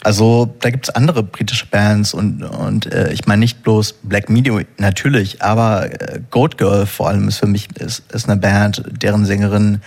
Also 0.04 0.54
da 0.60 0.70
gibt's 0.70 0.90
andere 0.90 1.22
britische 1.22 1.66
Bands 1.66 2.14
und, 2.14 2.42
und 2.44 2.92
äh, 2.92 3.12
ich 3.12 3.26
meine 3.26 3.40
nicht 3.40 3.62
bloß 3.62 3.94
Black 4.04 4.30
Media 4.30 4.60
natürlich, 4.76 5.42
aber 5.42 5.90
äh, 6.00 6.20
Goat 6.30 6.56
Girl 6.56 6.86
vor 6.86 7.08
allem 7.08 7.26
ist 7.26 7.38
für 7.38 7.46
mich 7.46 7.68
ist, 7.76 8.10
ist 8.12 8.28
eine 8.28 8.40
Band, 8.40 8.82
deren 8.90 9.24
Sängerin 9.26 9.80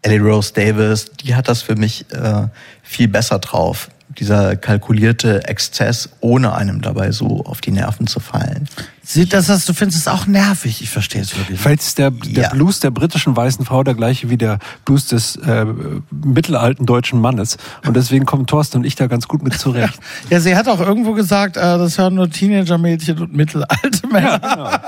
Ellie 0.00 0.20
Rose 0.20 0.54
Davis, 0.54 1.10
die 1.20 1.34
hat 1.34 1.48
das 1.48 1.62
für 1.62 1.76
mich 1.76 2.06
äh, 2.12 2.46
viel 2.82 3.08
besser 3.08 3.38
drauf 3.38 3.90
dieser 4.18 4.56
kalkulierte 4.56 5.46
Exzess, 5.46 6.08
ohne 6.20 6.54
einem 6.54 6.82
dabei 6.82 7.12
so 7.12 7.44
auf 7.44 7.60
die 7.60 7.70
Nerven 7.70 8.06
zu 8.06 8.20
fallen. 8.20 8.68
Sieht 9.02 9.32
das, 9.32 9.48
was 9.48 9.64
du 9.66 9.72
findest, 9.72 10.00
ist 10.00 10.08
auch 10.08 10.26
nervig. 10.26 10.82
Ich 10.82 10.90
verstehe 10.90 11.22
es 11.22 11.36
wirklich. 11.36 11.60
Vielleicht 11.60 11.82
ist 11.82 11.98
der, 11.98 12.10
der 12.10 12.42
ja. 12.44 12.48
Blues 12.48 12.80
der 12.80 12.90
britischen 12.90 13.36
weißen 13.36 13.64
Frau 13.64 13.84
der 13.84 13.94
gleiche 13.94 14.30
wie 14.30 14.36
der 14.36 14.58
Blues 14.84 15.06
des 15.06 15.36
äh, 15.36 15.64
mittelalten 16.10 16.86
deutschen 16.86 17.20
Mannes. 17.20 17.56
Und 17.86 17.94
deswegen 17.94 18.26
kommen 18.26 18.46
Thorsten 18.46 18.78
und 18.78 18.84
ich 18.84 18.96
da 18.96 19.06
ganz 19.06 19.28
gut 19.28 19.44
mit 19.44 19.54
zurecht. 19.54 20.00
ja, 20.30 20.40
sie 20.40 20.56
hat 20.56 20.66
auch 20.66 20.80
irgendwo 20.80 21.12
gesagt, 21.12 21.56
äh, 21.56 21.60
das 21.60 21.98
hören 21.98 22.16
nur 22.16 22.28
Teenager-Mädchen 22.28 23.18
und 23.20 23.32
mittelalte 23.32 24.08
Männer. 24.10 24.40
Ja, 24.42 24.82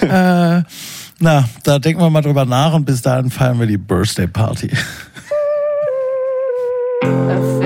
genau. 0.00 0.58
äh, 0.58 0.62
na, 1.18 1.44
da 1.64 1.78
denken 1.78 2.00
wir 2.00 2.08
mal 2.08 2.22
drüber 2.22 2.46
nach 2.46 2.72
und 2.72 2.86
bis 2.86 3.02
dahin 3.02 3.30
feiern 3.30 3.60
wir 3.60 3.66
die 3.66 3.76
Birthday 3.76 4.26
Party. 4.26 4.70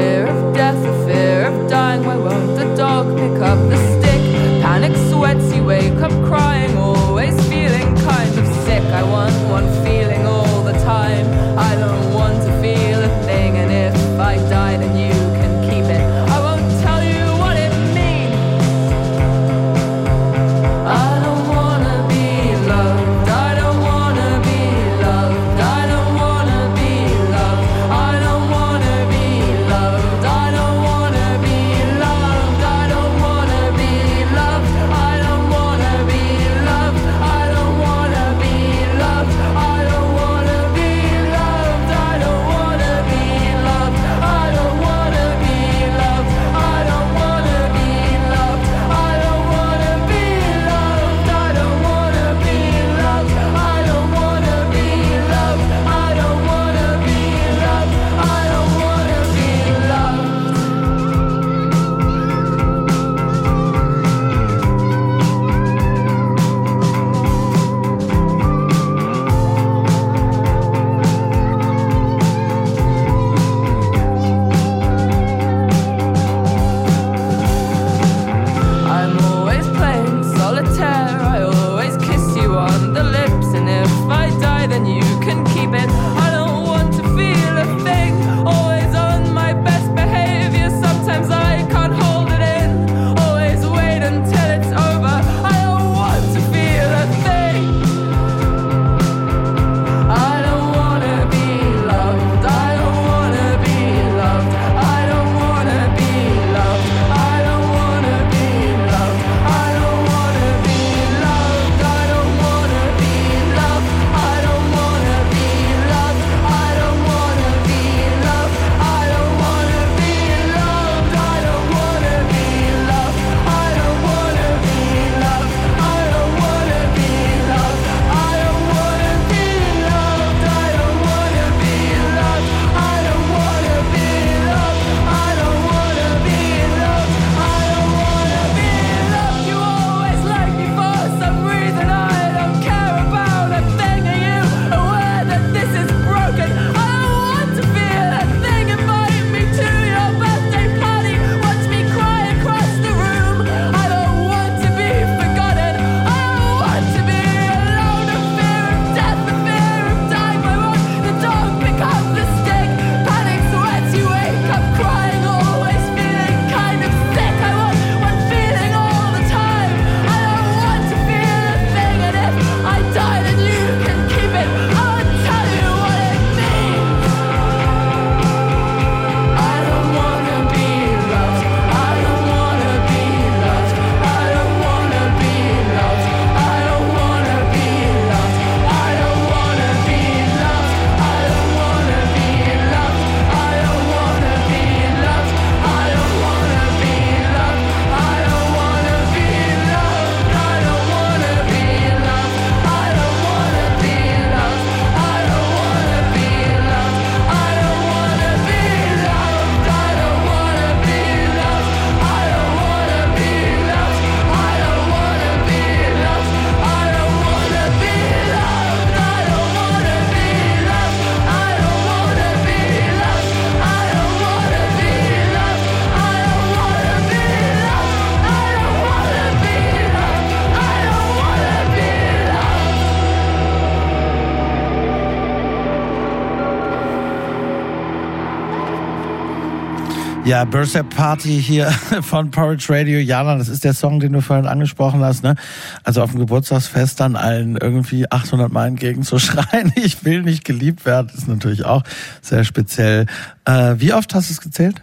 Ja, 240.35 240.45
Birthday 240.45 240.83
Party 240.83 241.41
hier 241.41 241.71
von 242.03 242.33
Porridge 242.33 242.67
Radio. 242.69 242.99
Jana, 242.99 243.37
das 243.37 243.49
ist 243.49 243.63
der 243.63 243.73
Song, 243.73 244.01
den 244.01 244.15
du 244.15 244.21
vorhin 244.21 244.47
angesprochen 244.47 245.01
hast, 245.01 245.23
ne? 245.23 245.37
Also 245.85 246.03
auf 246.03 246.11
dem 246.11 246.19
Geburtstagsfest 246.19 246.99
dann 246.99 247.15
allen 247.15 247.57
irgendwie 247.57 248.11
800 248.11 248.53
Mal 248.53 248.67
entgegenzuschreien. 248.67 249.73
Ich 249.77 250.05
will 250.05 250.23
nicht 250.23 250.45
geliebt 250.45 250.87
werden, 250.87 251.13
ist 251.17 251.29
natürlich 251.29 251.65
auch 251.65 251.85
sehr 252.21 252.43
speziell. 252.43 253.07
Äh, 253.45 253.77
wie 253.79 253.93
oft 253.93 254.13
hast 254.13 254.29
du 254.29 254.33
es 254.33 254.41
gezählt? 254.41 254.83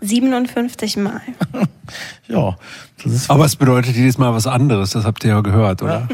57 0.00 0.96
Mal. 0.96 1.20
ja, 2.28 2.56
das 3.02 3.12
ist. 3.12 3.30
Aber 3.30 3.44
es 3.44 3.56
bedeutet 3.56 3.96
jedes 3.96 4.16
Mal 4.16 4.32
was 4.32 4.46
anderes, 4.46 4.90
das 4.90 5.04
habt 5.04 5.24
ihr 5.24 5.30
ja 5.30 5.40
gehört, 5.42 5.82
oder? 5.82 6.08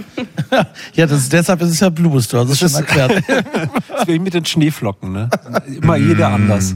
ja, 0.94 1.06
das, 1.06 1.28
deshalb 1.28 1.62
ist 1.62 1.70
es 1.70 1.80
ja 1.80 1.90
Blues, 1.90 2.26
du 2.28 2.38
hast 2.38 2.50
es 2.50 2.58
schon 2.58 2.74
erklärt. 2.74 3.22
das 3.28 4.08
wie 4.08 4.18
mit 4.18 4.34
den 4.34 4.44
Schneeflocken, 4.44 5.12
ne? 5.12 5.30
Immer 5.80 5.96
jeder 5.96 6.30
mm. 6.30 6.34
anders. 6.34 6.74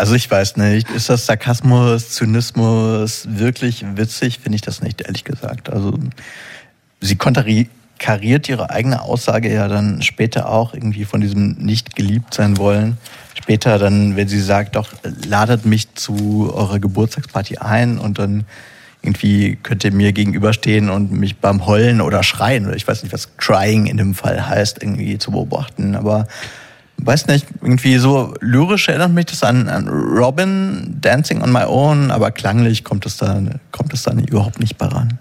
Also 0.00 0.14
ich 0.14 0.30
weiß 0.30 0.56
nicht, 0.56 0.90
ist 0.90 1.10
das 1.10 1.26
Sarkasmus, 1.26 2.10
Zynismus 2.10 3.28
wirklich 3.30 3.84
witzig? 3.96 4.40
Finde 4.42 4.56
ich 4.56 4.62
das 4.62 4.82
nicht, 4.82 5.02
ehrlich 5.02 5.24
gesagt. 5.24 5.70
Also 5.70 5.98
sie 7.00 7.16
konterkariert 7.16 8.48
ihre 8.48 8.70
eigene 8.70 9.02
Aussage 9.02 9.52
ja 9.52 9.68
dann 9.68 10.00
später 10.00 10.48
auch 10.48 10.72
irgendwie 10.72 11.04
von 11.04 11.20
diesem 11.20 11.52
nicht 11.58 11.96
geliebt 11.96 12.34
sein 12.34 12.56
wollen 12.56 12.96
später 13.34 13.78
dann, 13.78 14.16
wenn 14.16 14.28
sie 14.28 14.40
sagt, 14.40 14.76
doch, 14.76 14.92
ladet 15.26 15.66
mich 15.66 15.94
zu 15.94 16.52
eurer 16.54 16.78
Geburtstagsparty 16.78 17.58
ein 17.58 17.98
und 17.98 18.18
dann 18.18 18.44
irgendwie 19.02 19.56
könnt 19.62 19.82
ihr 19.82 19.92
mir 19.92 20.12
gegenüberstehen 20.12 20.90
und 20.90 21.10
mich 21.10 21.38
beim 21.38 21.66
Heulen 21.66 22.00
oder 22.00 22.22
Schreien, 22.22 22.66
oder 22.66 22.76
ich 22.76 22.86
weiß 22.86 23.02
nicht, 23.02 23.12
was 23.12 23.36
Crying 23.38 23.86
in 23.86 23.96
dem 23.96 24.14
Fall 24.14 24.46
heißt, 24.46 24.82
irgendwie 24.82 25.18
zu 25.18 25.30
beobachten. 25.30 25.96
Aber 25.96 26.26
weiß 27.04 27.26
nicht, 27.26 27.46
irgendwie 27.62 27.98
so 27.98 28.34
lyrisch 28.40 28.88
erinnert 28.88 29.12
mich 29.12 29.26
das 29.26 29.42
an, 29.42 29.68
an 29.68 29.88
Robin, 29.88 30.96
Dancing 31.00 31.42
on 31.42 31.52
My 31.52 31.64
Own, 31.64 32.10
aber 32.10 32.30
klanglich 32.30 32.84
kommt 32.84 33.06
es 33.06 33.16
da, 33.16 33.40
kommt 33.72 33.92
es 33.92 34.02
da 34.02 34.12
überhaupt 34.12 34.60
nicht 34.60 34.78
bei 34.78 34.86
ran. 34.86 35.18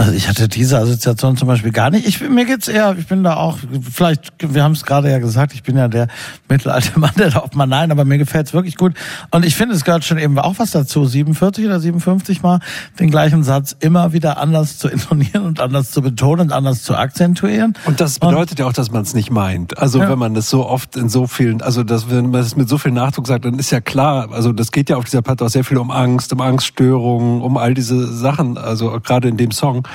Also 0.00 0.12
ich 0.12 0.30
hatte 0.30 0.48
diese 0.48 0.78
Assoziation 0.78 1.36
zum 1.36 1.46
Beispiel 1.46 1.72
gar 1.72 1.90
nicht. 1.90 2.06
Ich, 2.06 2.26
mir 2.26 2.46
geht's 2.46 2.68
eher, 2.68 2.96
ich 2.98 3.06
bin 3.06 3.22
da 3.22 3.36
auch, 3.36 3.58
vielleicht, 3.92 4.32
wir 4.38 4.62
haben 4.64 4.72
es 4.72 4.84
gerade 4.84 5.10
ja 5.10 5.18
gesagt, 5.18 5.52
ich 5.52 5.62
bin 5.62 5.76
ja 5.76 5.88
der 5.88 6.08
mittelalte 6.48 6.98
Mann, 6.98 7.10
der 7.18 7.28
da 7.28 7.40
oft 7.40 7.54
mal 7.54 7.66
nein, 7.66 7.92
aber 7.92 8.06
mir 8.06 8.16
gefällt's 8.16 8.54
wirklich 8.54 8.76
gut. 8.76 8.94
Und 9.30 9.44
ich 9.44 9.56
finde, 9.56 9.74
es 9.74 9.84
gehört 9.84 10.02
schon 10.06 10.16
eben 10.16 10.38
auch 10.38 10.54
was 10.56 10.70
dazu, 10.70 11.04
47 11.04 11.66
oder 11.66 11.78
57 11.80 12.42
Mal 12.42 12.60
den 12.98 13.10
gleichen 13.10 13.44
Satz 13.44 13.76
immer 13.78 14.14
wieder 14.14 14.38
anders 14.38 14.78
zu 14.78 14.88
intonieren 14.88 15.44
und 15.44 15.60
anders 15.60 15.90
zu 15.90 16.00
betonen 16.00 16.46
und 16.46 16.52
anders 16.52 16.82
zu 16.82 16.96
akzentuieren. 16.96 17.74
Und 17.84 18.00
das 18.00 18.20
bedeutet 18.20 18.52
und, 18.52 18.60
ja 18.60 18.66
auch, 18.68 18.72
dass 18.72 18.90
man 18.90 19.02
es 19.02 19.12
nicht 19.12 19.30
meint. 19.30 19.76
Also 19.76 19.98
ja. 19.98 20.08
wenn 20.08 20.18
man 20.18 20.32
das 20.32 20.48
so 20.48 20.66
oft 20.66 20.96
in 20.96 21.10
so 21.10 21.26
vielen, 21.26 21.60
also 21.60 21.84
das, 21.84 22.08
wenn 22.08 22.30
man 22.30 22.40
es 22.40 22.56
mit 22.56 22.70
so 22.70 22.78
viel 22.78 22.92
Nachdruck 22.92 23.26
sagt, 23.26 23.44
dann 23.44 23.58
ist 23.58 23.70
ja 23.70 23.82
klar, 23.82 24.32
also 24.32 24.54
das 24.54 24.72
geht 24.72 24.88
ja 24.88 24.96
auf 24.96 25.04
dieser 25.04 25.20
Platte 25.20 25.44
auch 25.44 25.50
sehr 25.50 25.62
viel 25.64 25.76
um 25.76 25.90
Angst, 25.90 26.32
um 26.32 26.40
Angststörungen, 26.40 27.42
um 27.42 27.58
all 27.58 27.74
diese 27.74 28.10
Sachen, 28.10 28.56
also 28.56 28.98
gerade 29.00 29.28
in 29.28 29.36
dem 29.36 29.50
Song. 29.50 29.86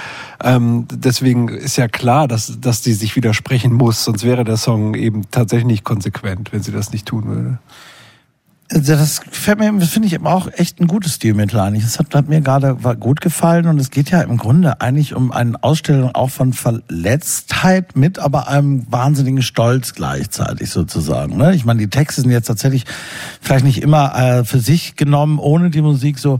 Ähm, 0.43 0.88
deswegen 0.91 1.48
ist 1.48 1.78
ja 1.78 1.88
klar, 1.88 2.28
dass, 2.28 2.60
dass 2.60 2.82
die 2.82 2.93
sich 2.93 3.16
widersprechen 3.16 3.74
muss, 3.74 4.04
sonst 4.04 4.24
wäre 4.24 4.43
der 4.43 4.58
Song 4.58 4.96
eben 4.96 5.30
tatsächlich 5.32 5.68
nicht 5.68 5.84
konsequent, 5.84 6.52
wenn 6.54 6.62
sie 6.62 6.72
das 6.72 6.91
nicht 6.91 7.06
tun 7.06 7.28
würde. 7.28 7.60
Also 8.72 8.93
das 8.96 9.22
gefällt 9.22 9.60
mir, 9.60 9.80
finde 9.82 10.08
ich 10.08 10.14
eben 10.14 10.26
auch 10.26 10.48
echt 10.52 10.82
ein 10.82 10.88
gutes 10.88 11.16
Stilmittel 11.16 11.60
eigentlich. 11.60 11.84
Das 11.84 12.00
hat, 12.00 12.16
hat 12.16 12.28
mir 12.28 12.41
gerade 12.41 12.76
gut 13.00 13.22
gefallen 13.22 13.68
und 13.68 13.80
es 13.80 13.91
geht 13.91 14.10
ja 14.10 14.22
im 14.22 14.38
Grunde 14.38 14.82
eigentlich 14.82 15.14
um 15.14 15.32
eine 15.32 15.64
Ausstellung 15.64 16.16
auch 16.16 16.32
von 16.32 16.52
Verletztheit 16.52 17.96
mit 17.96 18.18
aber 18.18 18.48
einem 18.48 18.88
wahnsinnigen 18.89 19.43
Stolz 19.43 19.93
gleichzeitig 19.93 20.72
sozusagen. 20.72 21.38
Ne? 21.38 21.54
Ich 21.54 21.64
meine, 21.64 21.80
die 21.80 21.89
Texte 21.89 22.22
sind 22.22 22.32
jetzt 22.32 22.48
tatsächlich 22.48 22.86
vielleicht 23.39 23.66
nicht 23.66 23.84
immer 23.84 24.16
äh, 24.16 24.46
für 24.46 24.60
sich 24.60 24.96
genommen, 24.96 25.38
ohne 25.38 25.70
die 25.70 25.84
Musik 25.84 26.18
so 26.18 26.39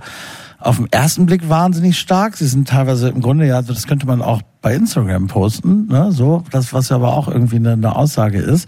auf 0.66 0.78
den 0.78 0.92
ersten 0.92 1.26
Blick 1.26 1.48
wahnsinnig 1.48 2.00
stark. 2.00 2.38
Sie 2.38 2.48
sind 2.48 2.68
teilweise 2.68 3.10
im 3.10 3.22
Grunde 3.22 3.46
ja, 3.46 3.62
das 3.62 3.86
könnte 3.86 4.08
man 4.08 4.22
auch 4.22 4.42
bei 4.62 4.74
Instagram 4.74 5.28
posten, 5.28 5.88
ne? 5.88 6.12
so, 6.12 6.44
das 6.50 6.74
was 6.74 6.90
ja 6.90 6.96
aber 6.96 7.14
auch 7.14 7.28
irgendwie 7.28 7.58
eine, 7.58 7.74
eine 7.74 7.96
Aussage 7.96 8.40
ist. 8.40 8.68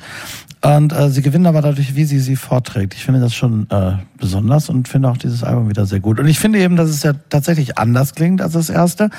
Und 0.61 0.93
äh, 0.93 1.09
sie 1.09 1.21
gewinnen 1.21 1.47
aber 1.47 1.61
dadurch, 1.61 1.95
wie 1.95 2.05
sie 2.05 2.19
sie 2.19 2.35
vorträgt. 2.35 2.93
Ich 2.93 3.03
finde 3.03 3.19
das 3.19 3.33
schon 3.33 3.69
äh, 3.69 3.93
besonders 4.19 4.69
und 4.69 4.87
finde 4.87 5.09
auch 5.09 5.17
dieses 5.17 5.43
Album 5.43 5.69
wieder 5.69 5.85
sehr 5.85 5.99
gut. 5.99 6.19
Und 6.19 6.27
ich 6.27 6.39
finde 6.39 6.59
eben, 6.59 6.75
dass 6.75 6.89
es 6.89 7.03
ja 7.03 7.13
tatsächlich 7.13 7.77
anders 7.77 8.13
klingt 8.13 8.41
als 8.41 8.53
das 8.53 8.69
erste. 8.69 9.09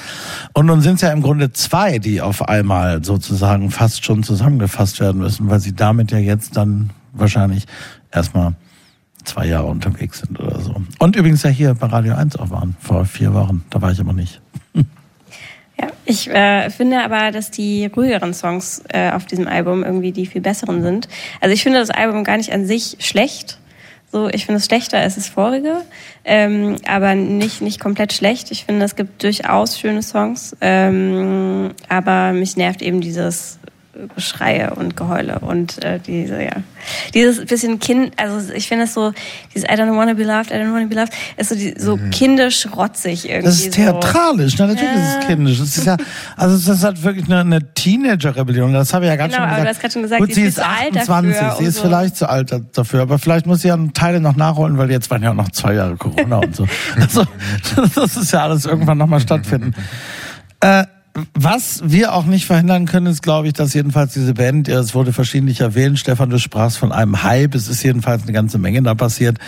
Und 0.52 0.66
nun 0.66 0.80
sind 0.80 0.96
es 0.96 1.00
ja 1.00 1.10
im 1.10 1.22
Grunde 1.22 1.52
zwei, 1.52 1.98
die 1.98 2.20
auf 2.20 2.48
einmal 2.48 3.04
sozusagen 3.04 3.70
fast 3.70 4.04
schon 4.04 4.22
zusammengefasst 4.22 5.00
werden 5.00 5.20
müssen, 5.20 5.48
weil 5.48 5.60
sie 5.60 5.74
damit 5.74 6.10
ja 6.10 6.18
jetzt 6.18 6.56
dann 6.56 6.90
wahrscheinlich 7.12 7.66
erstmal 8.10 8.54
zwei 9.28 9.46
Jahre 9.46 9.66
unterwegs 9.66 10.20
sind 10.20 10.38
oder 10.40 10.60
so. 10.60 10.74
Und 10.98 11.16
übrigens 11.16 11.42
ja 11.42 11.50
hier 11.50 11.74
bei 11.74 11.86
Radio 11.86 12.14
1 12.14 12.36
auch 12.36 12.50
waren, 12.50 12.76
vor 12.80 13.04
vier 13.04 13.34
Wochen. 13.34 13.64
Da 13.70 13.80
war 13.80 13.92
ich 13.92 14.00
aber 14.00 14.12
nicht. 14.12 14.40
Ja, 15.80 15.88
ich 16.04 16.28
äh, 16.28 16.70
finde 16.70 17.04
aber, 17.04 17.30
dass 17.30 17.50
die 17.50 17.86
ruhigeren 17.86 18.34
Songs 18.34 18.82
äh, 18.88 19.12
auf 19.12 19.26
diesem 19.26 19.46
Album 19.46 19.84
irgendwie 19.84 20.10
die 20.10 20.26
viel 20.26 20.40
besseren 20.40 20.82
sind. 20.82 21.08
Also 21.40 21.54
ich 21.54 21.62
finde 21.62 21.78
das 21.78 21.90
Album 21.90 22.24
gar 22.24 22.36
nicht 22.36 22.52
an 22.52 22.66
sich 22.66 22.96
schlecht. 22.98 23.58
So, 24.10 24.28
ich 24.28 24.46
finde 24.46 24.58
es 24.58 24.64
schlechter 24.64 24.98
als 24.98 25.16
das 25.16 25.28
vorige, 25.28 25.82
ähm, 26.24 26.76
aber 26.86 27.14
nicht 27.14 27.60
nicht 27.60 27.78
komplett 27.78 28.14
schlecht. 28.14 28.50
Ich 28.50 28.64
finde, 28.64 28.86
es 28.86 28.96
gibt 28.96 29.22
durchaus 29.22 29.78
schöne 29.78 30.02
Songs, 30.02 30.56
ähm, 30.62 31.72
aber 31.90 32.32
mich 32.32 32.56
nervt 32.56 32.80
eben 32.80 33.02
dieses 33.02 33.58
Geschreie 34.14 34.74
und 34.74 34.96
Geheule 34.96 35.40
und 35.40 35.82
äh, 35.84 35.98
diese, 35.98 36.42
ja, 36.42 36.52
dieses 37.14 37.44
bisschen 37.44 37.78
Kind, 37.78 38.12
also 38.16 38.52
ich 38.52 38.68
finde 38.68 38.84
es 38.84 38.94
so, 38.94 39.12
dieses 39.54 39.68
I 39.68 39.72
don't 39.72 39.96
wanna 39.96 40.14
be 40.14 40.24
loved, 40.24 40.50
I 40.50 40.54
don't 40.54 40.72
wanna 40.72 40.86
be 40.86 40.94
loved, 40.94 41.12
ist 41.36 41.48
so, 41.48 41.54
die, 41.54 41.74
so 41.76 41.96
mhm. 41.96 42.10
kindisch 42.10 42.68
rotzig 42.74 43.28
irgendwie. 43.28 43.46
Das 43.46 43.60
ist 43.60 43.74
theatralisch, 43.74 44.56
so. 44.56 44.64
ne? 44.64 44.74
natürlich 44.74 44.94
ja. 44.94 45.02
ist 45.02 45.18
es 45.18 45.26
kindisch. 45.26 45.58
Das 45.58 45.76
ist 45.76 45.84
ja, 45.84 45.96
also 46.36 46.56
das 46.56 46.78
ist 46.78 46.84
halt 46.84 47.02
wirklich 47.02 47.26
eine, 47.26 47.40
eine 47.40 47.74
Teenager-Rebellion, 47.74 48.72
das 48.72 48.94
habe 48.94 49.06
ich 49.06 49.10
ja 49.10 49.16
gerade 49.16 49.32
genau, 49.32 49.46
schon 49.46 49.48
gesagt. 49.48 49.60
Aber 49.60 49.64
du 49.64 49.70
hast 49.70 49.80
gerade 49.80 49.92
schon 49.92 50.02
gesagt, 50.02 50.20
Gut, 50.20 50.34
sie 50.34 50.42
ist 50.42 50.60
28, 50.60 51.36
sie 51.58 51.64
ist 51.64 51.76
so. 51.76 51.82
vielleicht 51.82 52.16
zu 52.16 52.28
alt 52.28 52.54
dafür, 52.72 53.02
aber 53.02 53.18
vielleicht 53.18 53.46
muss 53.46 53.62
sie 53.62 53.68
ja 53.68 53.78
Teile 53.94 54.20
noch 54.20 54.36
nachholen, 54.36 54.78
weil 54.78 54.90
jetzt 54.90 55.10
waren 55.10 55.22
ja 55.22 55.30
auch 55.30 55.34
noch 55.34 55.50
zwei 55.50 55.74
Jahre 55.74 55.96
Corona 55.96 56.38
und 56.38 56.54
so. 56.54 56.66
Also, 56.96 57.24
das 57.94 58.16
ist 58.16 58.32
ja 58.32 58.42
alles 58.42 58.66
irgendwann 58.66 58.98
nochmal 58.98 59.20
stattfinden. 59.20 59.74
Äh, 60.60 60.84
was 61.34 61.82
wir 61.84 62.14
auch 62.14 62.24
nicht 62.24 62.46
verhindern 62.46 62.86
können, 62.86 63.06
ist, 63.06 63.22
glaube 63.22 63.48
ich, 63.48 63.52
dass 63.52 63.74
jedenfalls 63.74 64.12
diese 64.12 64.34
Band, 64.34 64.68
es 64.68 64.94
wurde 64.94 65.12
verschiedentlich 65.12 65.60
erwähnt, 65.60 65.98
Stefan, 65.98 66.30
du 66.30 66.38
sprachst 66.38 66.78
von 66.78 66.92
einem 66.92 67.22
Hype, 67.22 67.54
es 67.54 67.68
ist 67.68 67.82
jedenfalls 67.82 68.22
eine 68.22 68.32
ganze 68.32 68.58
Menge 68.58 68.82
da 68.82 68.94
passiert, 68.94 69.38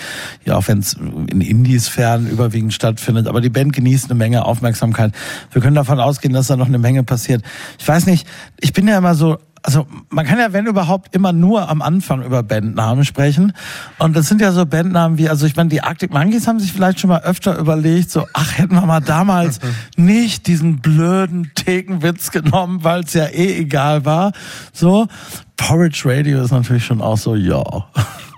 ja, 0.44 0.56
auch 0.56 0.68
wenn 0.68 0.78
es 0.78 0.94
in 0.94 1.40
Indies 1.40 1.88
fern 1.88 2.26
überwiegend 2.26 2.72
stattfindet, 2.72 3.26
aber 3.26 3.40
die 3.40 3.50
Band 3.50 3.72
genießt 3.72 4.06
eine 4.06 4.18
Menge 4.18 4.44
Aufmerksamkeit. 4.44 5.12
Wir 5.52 5.62
können 5.62 5.76
davon 5.76 6.00
ausgehen, 6.00 6.32
dass 6.32 6.46
da 6.46 6.56
noch 6.56 6.68
eine 6.68 6.78
Menge 6.78 7.02
passiert. 7.02 7.42
Ich 7.78 7.86
weiß 7.86 8.06
nicht, 8.06 8.26
ich 8.60 8.72
bin 8.72 8.88
ja 8.88 8.98
immer 8.98 9.14
so 9.14 9.38
also 9.62 9.86
man 10.08 10.26
kann 10.26 10.38
ja, 10.38 10.52
wenn 10.52 10.66
überhaupt, 10.66 11.14
immer 11.14 11.32
nur 11.32 11.68
am 11.68 11.82
Anfang 11.82 12.22
über 12.22 12.42
Bandnamen 12.42 13.04
sprechen. 13.04 13.52
Und 13.98 14.16
das 14.16 14.28
sind 14.28 14.40
ja 14.40 14.52
so 14.52 14.64
Bandnamen 14.66 15.18
wie, 15.18 15.28
also 15.28 15.46
ich 15.46 15.56
meine, 15.56 15.68
die 15.68 15.82
Arctic 15.82 16.12
Monkeys 16.12 16.46
haben 16.46 16.60
sich 16.60 16.72
vielleicht 16.72 17.00
schon 17.00 17.10
mal 17.10 17.22
öfter 17.22 17.58
überlegt, 17.58 18.10
so, 18.10 18.26
ach, 18.32 18.58
hätten 18.58 18.74
wir 18.74 18.86
mal 18.86 19.00
damals 19.00 19.60
nicht 19.96 20.46
diesen 20.46 20.80
blöden 20.80 21.50
Thekenwitz 21.54 22.30
genommen, 22.30 22.84
weil 22.84 23.00
es 23.00 23.12
ja 23.14 23.26
eh 23.26 23.58
egal 23.58 24.04
war. 24.04 24.32
So, 24.72 25.08
Porridge 25.56 26.02
Radio 26.04 26.42
ist 26.42 26.52
natürlich 26.52 26.86
schon 26.86 27.02
auch 27.02 27.18
so, 27.18 27.34
ja. 27.34 27.62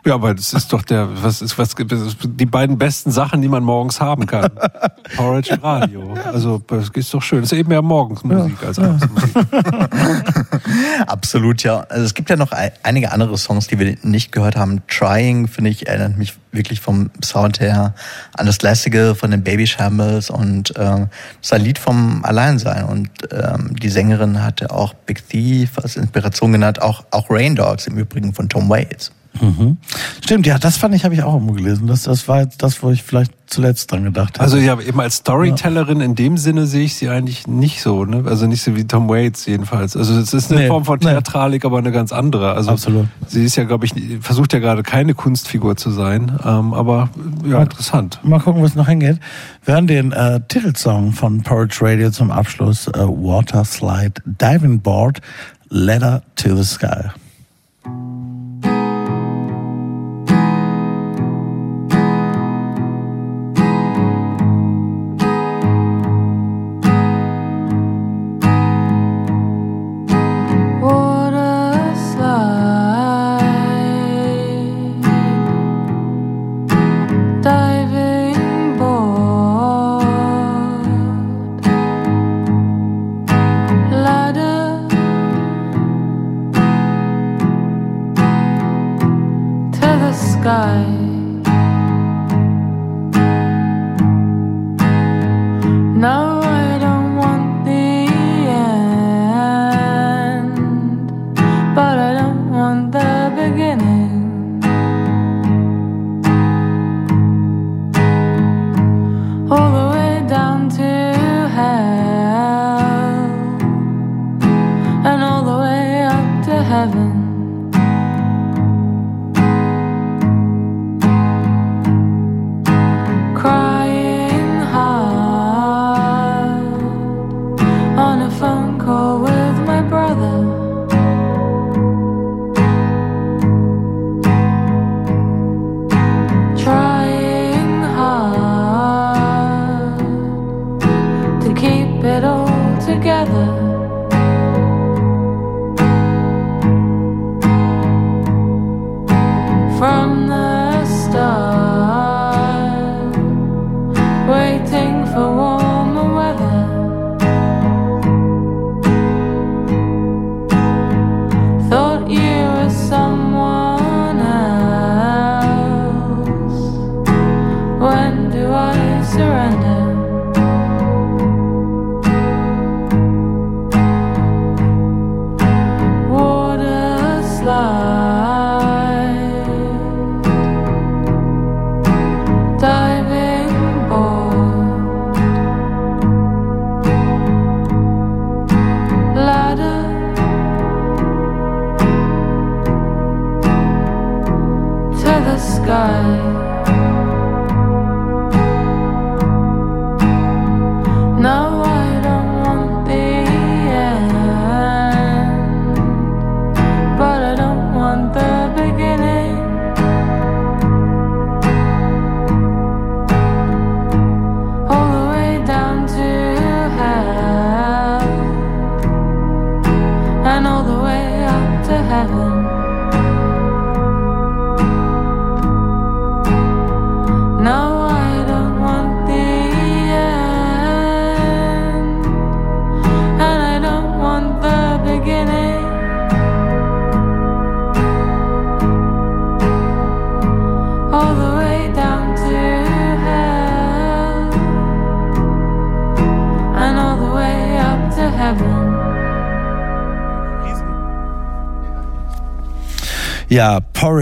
Ja, 0.05 0.15
aber 0.15 0.35
das 0.35 0.53
ist 0.53 0.73
doch 0.73 0.83
der, 0.83 1.09
was 1.23 1.43
ist, 1.43 1.57
was 1.59 1.77
gibt 1.77 1.93
es, 1.93 2.17
die 2.25 2.47
beiden 2.47 2.77
besten 2.77 3.13
Sachen, 3.13 3.41
die 3.41 3.47
man 3.47 3.63
morgens 3.63 4.01
haben 4.01 4.27
kann. 4.27 4.51
Porridge 5.17 5.55
und 5.55 5.63
Radio. 5.63 6.15
Also, 6.25 6.61
das 6.67 6.89
ist 6.89 7.15
doch 7.15 7.23
schön. 7.23 7.43
Das 7.43 7.53
ist 7.53 7.59
eben 7.59 7.69
mehr 7.69 7.83
Morgensmusik 7.83 8.57
ja, 8.61 8.69
als 8.69 8.81
Abendsmusik. 8.81 9.37
Absolut, 11.07 11.63
ja. 11.63 11.87
Also, 11.89 12.05
es 12.05 12.15
gibt 12.15 12.31
ja 12.31 12.37
noch 12.37 12.51
einige 12.83 13.13
andere 13.13 13.39
Songs, 13.39 13.69
die 13.69 13.79
wir 13.79 13.97
nicht 14.03 14.33
gehört 14.33 14.57
haben. 14.57 14.83
Trying, 14.89 15.47
finde 15.47 15.71
ich, 15.71 15.87
erinnert 15.87 16.19
mich 16.19 16.35
wirklich 16.51 16.81
vom 16.81 17.11
Sound 17.25 17.61
her 17.61 17.95
an 18.37 18.47
das 18.47 18.61
Lässige 18.61 19.15
von 19.15 19.31
den 19.31 19.45
Baby 19.45 19.69
Shambles 19.69 20.31
und, 20.31 20.71
äh, 20.71 20.75
das 20.75 21.09
ist 21.41 21.53
ein 21.53 21.63
Lied 21.63 21.79
vom 21.79 22.25
Alleinsein 22.25 22.85
und, 22.85 23.09
ähm, 23.31 23.75
die 23.77 23.89
Sängerin 23.89 24.43
hatte 24.43 24.71
auch 24.71 24.95
Big 24.95 25.27
Thief 25.29 25.79
als 25.79 25.97
Inspiration 25.97 26.53
genannt, 26.53 26.83
auch, 26.83 27.05
auch 27.11 27.31
Rain 27.31 27.55
Dogs 27.55 27.87
im 27.87 27.97
Übrigen 27.97 28.35
von 28.35 28.49
Tom 28.49 28.69
Waits. 28.69 29.13
Mhm. 29.41 29.79
Stimmt, 30.23 30.47
ja, 30.47 30.59
das 30.59 30.77
fand 30.77 30.95
ich, 30.95 31.05
habe 31.05 31.15
ich 31.15 31.23
auch 31.23 31.37
immer 31.37 31.53
gelesen. 31.53 31.87
Das, 31.87 32.03
das 32.03 32.29
war 32.29 32.41
jetzt 32.43 32.63
das, 32.63 32.83
wo 32.83 32.91
ich 32.91 33.03
vielleicht 33.03 33.33
zuletzt 33.47 33.93
dran 33.93 34.05
gedacht 34.05 34.39
habe. 34.39 34.45
Also 34.45 34.57
ja, 34.57 34.79
eben 34.81 35.01
als 35.01 35.17
Storytellerin 35.17 36.01
in 36.01 36.15
dem 36.15 36.39
Sinne 36.39 36.67
sehe 36.67 36.85
ich 36.85 36.95
sie 36.97 37.09
eigentlich 37.09 37.47
nicht 37.47 37.83
so, 37.83 38.05
ne? 38.05 38.25
Also 38.27 38.47
nicht 38.47 38.63
so 38.63 38.77
wie 38.77 38.87
Tom 38.87 39.09
Waits 39.09 39.47
jedenfalls. 39.47 39.97
Also 39.97 40.19
es 40.19 40.33
ist 40.33 40.51
eine 40.51 40.63
nee, 40.63 40.69
Form 40.69 40.85
von 40.85 41.01
Theatralik, 41.01 41.63
nee. 41.63 41.67
aber 41.67 41.79
eine 41.79 41.93
ganz 41.93 42.13
andere. 42.13 42.55
Also 42.55 42.71
Absolut. 42.71 43.09
sie 43.27 43.45
ist 43.45 43.57
ja, 43.57 43.65
glaube 43.65 43.87
ich, 43.87 43.95
versucht 44.21 44.53
ja 44.53 44.59
gerade 44.59 44.83
keine 44.83 45.15
Kunstfigur 45.15 45.77
zu 45.77 45.91
sein, 45.91 46.39
ähm, 46.45 46.73
aber 46.73 47.11
ja, 47.45 47.57
mal, 47.57 47.63
interessant. 47.63 48.21
Mal 48.23 48.41
gucken, 48.41 48.63
wo 48.63 48.67
es 48.67 48.75
noch 48.75 48.89
hingeht. 48.89 49.19
Wir 49.65 49.75
hören 49.75 49.87
den 49.87 50.13
äh, 50.13 50.41
Titelsong 50.49 51.13
von 51.13 51.43
Porridge 51.43 51.79
Radio 51.81 52.11
zum 52.11 52.31
Abschluss, 52.31 52.89
äh, 52.89 53.01
Water 53.01 53.65
Slide 53.65 54.15
Diving 54.25 54.81
Board, 54.81 55.21
Letter 55.69 56.23
to 56.37 56.57
the 56.57 56.65
sky. 56.65 57.11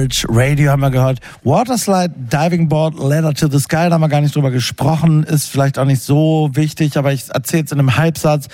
Porridge 0.01 0.25
Radio 0.31 0.71
haben 0.71 0.81
wir 0.81 0.91
gehört. 0.91 1.21
Waterslide, 1.45 2.15
Diving 2.17 2.71
Board, 2.71 2.99
Ladder 2.99 3.35
to 3.35 3.49
the 3.49 3.59
Sky, 3.59 3.89
da 3.89 3.91
haben 3.91 4.01
wir 4.01 4.09
gar 4.09 4.23
nicht 4.23 4.35
drüber 4.35 4.51
gesprochen, 4.51 5.25
ist 5.25 5.51
vielleicht 5.51 5.79
auch 5.79 5.85
nicht 5.85 6.01
so 6.01 6.49
wichtig, 6.55 6.97
aber 6.97 7.13
ich 7.13 7.29
erzähle 7.29 7.65
es 7.65 7.73
in 7.73 7.79
einem 7.79 7.99
Halbsatz. 7.99 8.49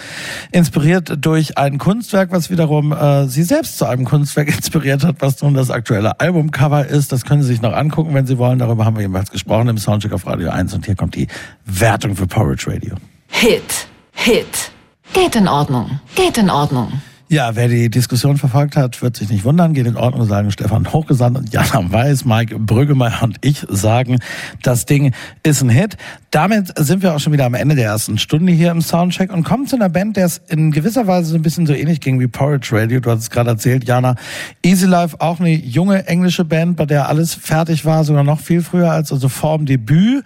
Inspiriert 0.51 1.25
durch 1.25 1.57
ein 1.57 1.79
Kunstwerk, 1.79 2.33
was 2.33 2.51
wiederum 2.51 2.91
äh, 2.91 3.29
sie 3.29 3.45
selbst 3.45 3.79
zu 3.79 3.85
einem 3.85 4.05
Kunstwerk 4.05 4.49
inspiriert 4.57 5.05
hat, 5.05 5.17
was 5.21 5.41
nun 5.41 5.55
das 5.55 5.71
aktuelle 5.71 6.19
Albumcover 6.19 6.85
ist. 6.85 7.13
Das 7.13 7.25
können 7.25 7.43
Sie 7.43 7.49
sich 7.49 7.63
noch 7.63 7.75
angucken, 7.75 8.13
wenn 8.13 8.27
Sie 8.27 8.39
wollen. 8.39 8.59
Darüber 8.59 8.85
haben 8.85 8.97
wir 8.97 9.03
jedenfalls 9.03 9.31
gesprochen 9.31 9.69
im 9.69 9.79
Soundcheck 9.79 10.13
auf 10.13 10.27
Radio 10.27 10.51
1 10.51 10.75
und 10.75 10.85
hier 10.85 10.97
kommt 10.97 11.15
die 11.15 11.29
Wertung 11.65 12.17
für 12.17 12.27
Porridge 12.27 12.69
Radio. 12.69 12.97
Hit, 13.29 13.87
Hit. 14.11 14.73
Geht 15.13 15.37
in 15.37 15.47
Ordnung, 15.47 16.01
geht 16.17 16.39
in 16.39 16.51
Ordnung. 16.51 16.91
Ja, 17.29 17.57
wer 17.57 17.67
die 17.67 17.91
Diskussion 17.91 18.37
verfolgt 18.37 18.77
hat, 18.77 19.03
wird 19.03 19.17
sich 19.17 19.29
nicht 19.31 19.43
wundern. 19.43 19.75
Geht 19.75 19.89
in 19.89 19.97
Ordnung, 19.97 20.29
sagen 20.29 20.53
Stefan 20.53 20.93
Hochgesandt 20.93 21.37
und 21.37 21.53
Jana 21.53 21.91
Weiß, 21.91 22.25
Mike 22.25 22.57
Brüggemeier 22.57 23.25
und 23.25 23.39
ich 23.41 23.67
sagen, 23.69 24.21
das 24.63 24.87
Ding 24.87 25.13
ist 25.43 25.61
ein 25.61 25.69
Hit. 25.69 25.97
Damit 26.31 26.73
sind 26.79 27.03
wir 27.03 27.17
auch 27.17 27.19
schon 27.19 27.33
wieder 27.33 27.47
am 27.47 27.55
Ende 27.55 27.75
der 27.75 27.87
ersten 27.87 28.19
Stunde 28.19 28.53
hier 28.53 28.71
im 28.71 28.81
Soundcheck 28.81 29.33
und 29.33 29.43
kommen 29.43 29.67
zu 29.67 29.75
einer 29.75 29.89
Band, 29.89 30.17
der 30.17 30.27
es 30.27 30.41
in 30.49 30.71
gewisser 30.71 31.09
Weise 31.09 31.31
so 31.31 31.35
ein 31.35 31.43
bisschen 31.43 31.67
so 31.67 31.73
ähnlich 31.73 32.01
ging 32.01 32.21
wie 32.21 32.29
Porridge 32.29 32.69
Radio. 32.71 33.01
Du 33.01 33.11
hast 33.11 33.21
es 33.21 33.31
gerade 33.31 33.51
erzählt, 33.51 33.89
Jana. 33.89 34.15
Easy 34.63 34.87
Life, 34.87 35.21
auch 35.21 35.41
eine 35.41 35.51
junge 35.51 36.07
englische 36.07 36.45
Band, 36.45 36.77
bei 36.77 36.87
der 36.87 37.09
alles 37.09 37.35
fertig 37.35 37.85
war, 37.85 38.05
sogar 38.05 38.23
noch 38.23 38.39
viel 38.39 38.63
früher 38.63 38.93
als 38.93 39.11
also 39.11 39.29
vor 39.29 39.57
dem 39.57 39.67
Debüt 39.67 40.25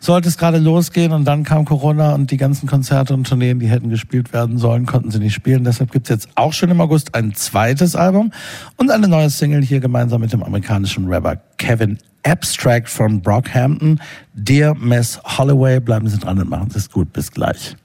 sollte 0.00 0.28
es 0.28 0.36
gerade 0.36 0.58
losgehen 0.58 1.12
und 1.12 1.24
dann 1.26 1.44
kam 1.44 1.64
Corona 1.64 2.14
und 2.14 2.32
die 2.32 2.38
ganzen 2.38 2.66
Konzerte 2.66 3.14
und 3.14 3.28
Tourneen, 3.28 3.60
die 3.60 3.68
hätten 3.68 3.90
gespielt 3.90 4.32
werden 4.32 4.58
sollen, 4.58 4.86
konnten 4.86 5.12
sie 5.12 5.20
nicht 5.20 5.34
spielen. 5.34 5.62
Deshalb 5.62 5.92
gibt's 5.92 6.08
jetzt 6.08 6.28
auch 6.40 6.52
schon 6.52 6.70
im 6.70 6.80
August 6.80 7.14
ein 7.14 7.34
zweites 7.34 7.94
Album 7.94 8.32
und 8.76 8.90
eine 8.90 9.06
neue 9.06 9.30
Single 9.30 9.62
hier 9.62 9.80
gemeinsam 9.80 10.20
mit 10.20 10.32
dem 10.32 10.42
amerikanischen 10.42 11.06
Rapper 11.06 11.36
Kevin 11.58 11.98
Abstract 12.24 12.88
von 12.88 13.20
Brockhampton. 13.20 14.00
Dear 14.34 14.74
Miss 14.74 15.20
Holloway, 15.22 15.80
bleiben 15.80 16.08
Sie 16.08 16.18
dran 16.18 16.38
und 16.38 16.48
machen 16.48 16.70
Sie 16.70 16.78
es 16.78 16.90
gut. 16.90 17.12
Bis 17.12 17.30
gleich. 17.30 17.76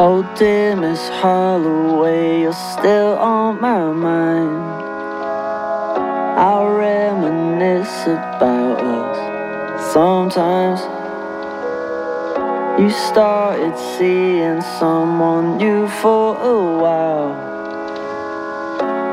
Oh 0.00 0.24
dear 0.38 0.76
Miss 0.76 1.10
Holloway, 1.22 2.42
you're 2.42 2.52
still 2.52 3.18
on 3.18 3.60
my 3.60 3.92
mind. 3.92 4.84
I 6.38 6.64
reminisce 6.64 8.06
about 8.06 8.80
us 8.80 9.92
sometimes. 9.92 10.97
You 12.78 12.90
started 12.90 13.76
seeing 13.76 14.60
someone 14.78 15.56
new 15.56 15.88
for 15.88 16.36
a 16.36 16.78
while. 16.80 17.32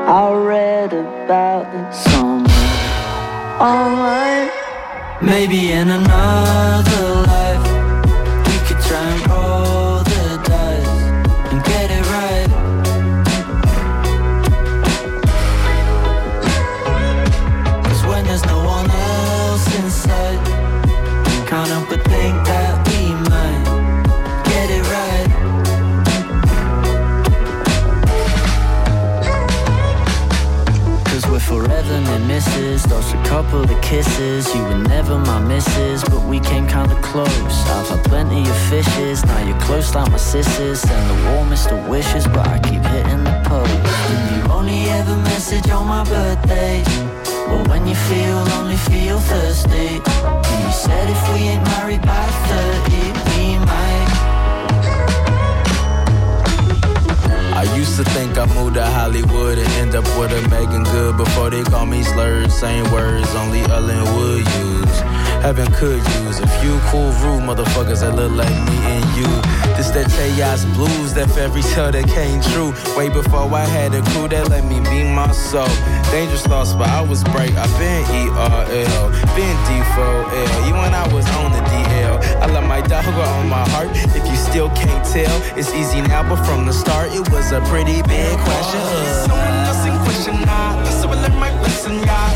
I 0.06 0.32
read 0.32 0.92
about 0.92 1.66
it 1.74 1.92
somewhere 1.92 3.58
online. 3.58 4.50
Maybe 5.20 5.72
in 5.72 5.90
another 5.90 7.06
life, 7.26 7.55
misses. 32.76 32.90
Lost 32.90 33.14
a 33.14 33.28
couple 33.28 33.62
of 33.62 33.80
kisses. 33.82 34.54
You 34.54 34.62
were 34.62 34.78
never 34.88 35.18
my 35.18 35.40
missus, 35.40 36.02
but 36.04 36.22
we 36.24 36.40
came 36.40 36.66
kinda 36.66 36.94
close. 37.02 37.56
I've 37.70 37.88
had 37.88 38.04
plenty 38.04 38.42
of 38.42 38.56
fishes. 38.70 39.24
Now 39.24 39.38
you're 39.46 39.60
close 39.60 39.94
like 39.94 40.10
my 40.10 40.18
sisters. 40.18 40.80
Send 40.80 41.10
the 41.10 41.30
warmest 41.30 41.70
of 41.70 41.88
wishes, 41.88 42.26
but 42.26 42.46
I 42.46 42.58
keep 42.58 42.82
hitting 42.84 43.24
the 43.24 43.40
post. 43.44 43.72
And 44.10 44.36
you 44.36 44.52
only 44.52 44.90
ever 44.90 45.16
message 45.16 45.68
on 45.70 45.86
my 45.86 46.04
birthday. 46.04 46.82
But 47.48 47.68
when 47.68 47.86
you 47.86 47.94
feel 47.94 48.36
lonely, 48.52 48.76
feel 48.76 49.18
thirsty. 49.20 50.00
And 50.50 50.58
you 50.64 50.72
said 50.72 51.08
if 51.08 51.22
we 51.32 51.40
ain't 51.52 51.64
married 51.64 52.02
by 52.02 52.26
30, 52.50 53.15
I 57.56 57.62
used 57.74 57.96
to 57.96 58.04
think 58.04 58.36
I 58.36 58.44
moved 58.54 58.74
to 58.74 58.84
Hollywood 58.84 59.56
and 59.56 59.68
end 59.80 59.94
up 59.94 60.04
with 60.18 60.30
a 60.30 60.46
Megan 60.50 60.84
Good 60.84 61.16
before 61.16 61.48
they 61.48 61.62
call 61.62 61.86
me 61.86 62.02
slurs. 62.02 62.52
Same 62.52 62.84
words 62.92 63.34
only 63.34 63.60
Ellen 63.60 64.04
would 64.14 64.44
use. 64.44 65.25
Heaven 65.46 65.70
could 65.74 66.02
use 66.26 66.40
a 66.40 66.46
few 66.58 66.76
cool 66.90 67.14
rude 67.22 67.46
motherfuckers 67.46 68.00
that 68.00 68.16
look 68.16 68.32
like 68.32 68.50
me 68.66 68.76
and 68.82 69.06
you. 69.14 69.30
This 69.78 69.94
that 69.94 70.10
chaos 70.10 70.64
blues, 70.74 71.14
that 71.14 71.30
fairy 71.30 71.62
tale 71.70 71.92
that 71.92 72.02
came 72.10 72.42
true. 72.50 72.74
Way 72.98 73.10
before 73.10 73.46
I 73.54 73.62
had 73.62 73.94
a 73.94 74.02
crew 74.10 74.26
that 74.26 74.50
let 74.50 74.64
me 74.64 74.82
be 74.90 75.06
myself. 75.06 75.70
Dangerous 76.10 76.42
thoughts, 76.42 76.74
but 76.74 76.88
I 76.90 77.00
was 77.00 77.22
bright. 77.30 77.54
I 77.54 77.62
been 77.78 78.02
ERL, 78.10 79.06
been 79.38 79.56
D4L. 79.70 80.66
Even 80.66 80.82
when 80.82 80.94
I 80.98 81.06
was 81.14 81.22
on 81.38 81.54
the 81.54 81.62
DL, 81.70 82.18
I 82.42 82.50
let 82.50 82.66
my 82.66 82.80
dog 82.82 83.06
on 83.06 83.46
my 83.48 83.62
heart. 83.70 83.94
If 84.18 84.26
you 84.26 84.34
still 84.34 84.70
can't 84.74 85.06
tell, 85.06 85.36
it's 85.54 85.70
easy 85.78 86.02
now, 86.02 86.26
but 86.26 86.42
from 86.42 86.66
the 86.66 86.72
start, 86.72 87.14
it 87.14 87.22
was 87.30 87.52
a 87.52 87.60
pretty 87.70 88.02
big 88.02 88.34
question. 88.42 88.82
Someone 89.30 89.54
in 89.86 89.94
question. 90.02 90.34
Listen, 90.82 91.06
I 91.06 91.22
learn 91.22 91.38
my 91.38 91.54
lesson, 91.62 92.02
yeah. 92.02 92.35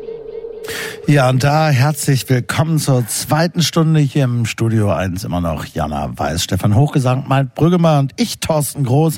Ja, 1.07 1.29
und 1.29 1.43
da 1.43 1.69
herzlich 1.69 2.29
willkommen 2.29 2.77
zur 2.77 3.05
zweiten 3.07 3.63
Stunde 3.63 3.99
hier 3.99 4.23
im 4.23 4.45
Studio 4.45 4.91
1. 4.91 5.23
Immer 5.23 5.41
noch 5.41 5.65
Jana 5.65 6.11
Weiß, 6.15 6.43
Stefan 6.43 6.75
Hochgesang, 6.75 7.25
Mike 7.27 7.51
Brüggemer 7.55 7.99
und 7.99 8.13
ich, 8.17 8.39
Thorsten 8.39 8.83
Groß. 8.83 9.17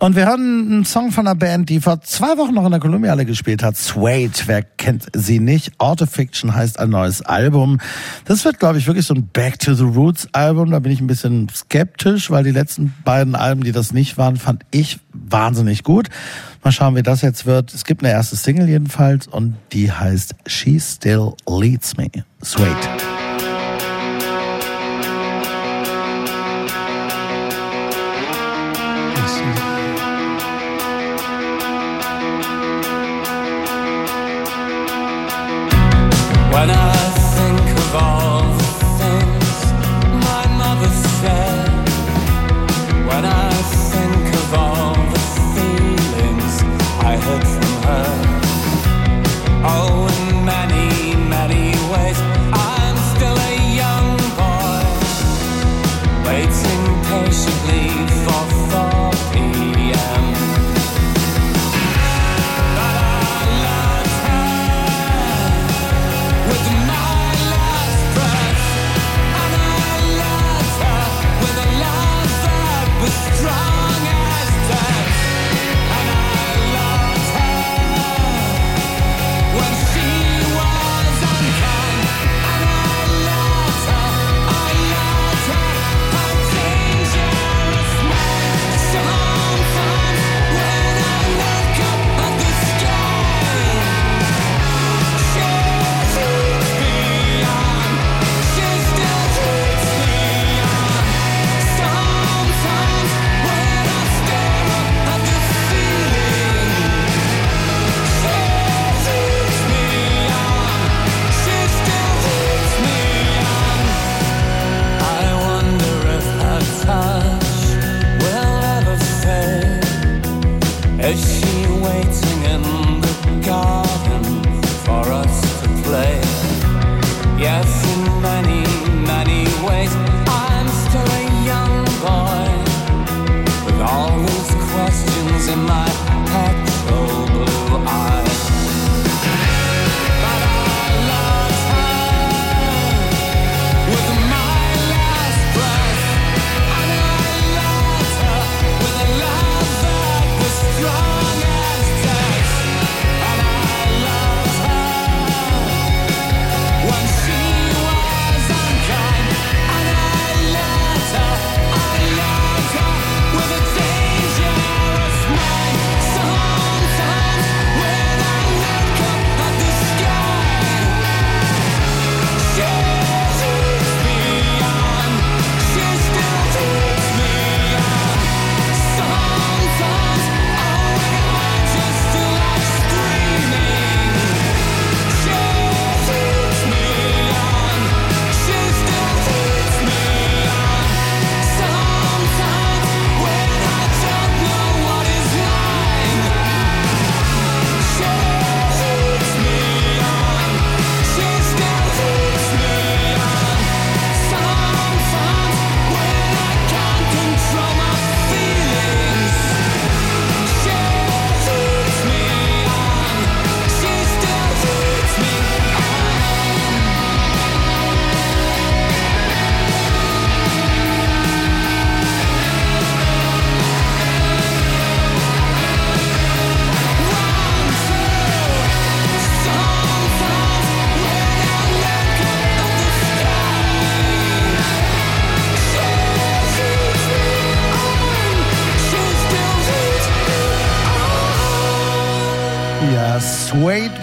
Und 0.00 0.16
wir 0.16 0.26
hören 0.26 0.66
einen 0.70 0.84
Song 0.84 1.12
von 1.12 1.26
einer 1.26 1.36
Band, 1.36 1.68
die 1.68 1.80
vor 1.80 2.00
zwei 2.02 2.36
Wochen 2.38 2.54
noch 2.54 2.64
in 2.64 2.72
der 2.72 2.80
Kolumbiale 2.80 3.24
gespielt 3.24 3.62
hat. 3.62 3.76
Suede, 3.76 4.32
wer 4.46 4.62
kennt 4.62 5.06
sie 5.14 5.38
nicht? 5.38 5.72
Autofiction 5.78 6.54
heißt 6.54 6.78
ein 6.78 6.90
neues 6.90 7.22
Album. 7.22 7.78
Das 8.24 8.44
wird, 8.44 8.58
glaube 8.58 8.78
ich, 8.78 8.86
wirklich 8.88 9.06
so 9.06 9.14
ein 9.14 9.28
Back 9.32 9.60
to 9.60 9.74
the 9.74 9.84
Roots 9.84 10.28
Album. 10.32 10.72
Da 10.72 10.80
bin 10.80 10.90
ich 10.90 11.00
ein 11.00 11.06
bisschen 11.06 11.48
skeptisch, 11.54 12.30
weil 12.30 12.42
die 12.42 12.50
letzten 12.50 12.94
beiden 13.04 13.36
Alben, 13.36 13.62
die 13.62 13.72
das 13.72 13.92
nicht 13.92 14.18
waren, 14.18 14.36
fand 14.36 14.64
ich 14.72 14.98
wahnsinnig 15.12 15.84
gut. 15.84 16.08
Mal 16.64 16.70
schauen, 16.70 16.94
wie 16.94 17.02
das 17.02 17.22
jetzt 17.22 17.44
wird. 17.44 17.74
Es 17.74 17.84
gibt 17.84 18.04
eine 18.04 18.12
erste 18.12 18.36
Single 18.36 18.68
jedenfalls 18.68 19.26
und 19.26 19.56
die 19.72 19.90
heißt 19.90 20.34
She 20.46 20.78
Still 20.78 21.32
Leads 21.48 21.96
Me. 21.96 22.08
Sweet. 22.44 22.76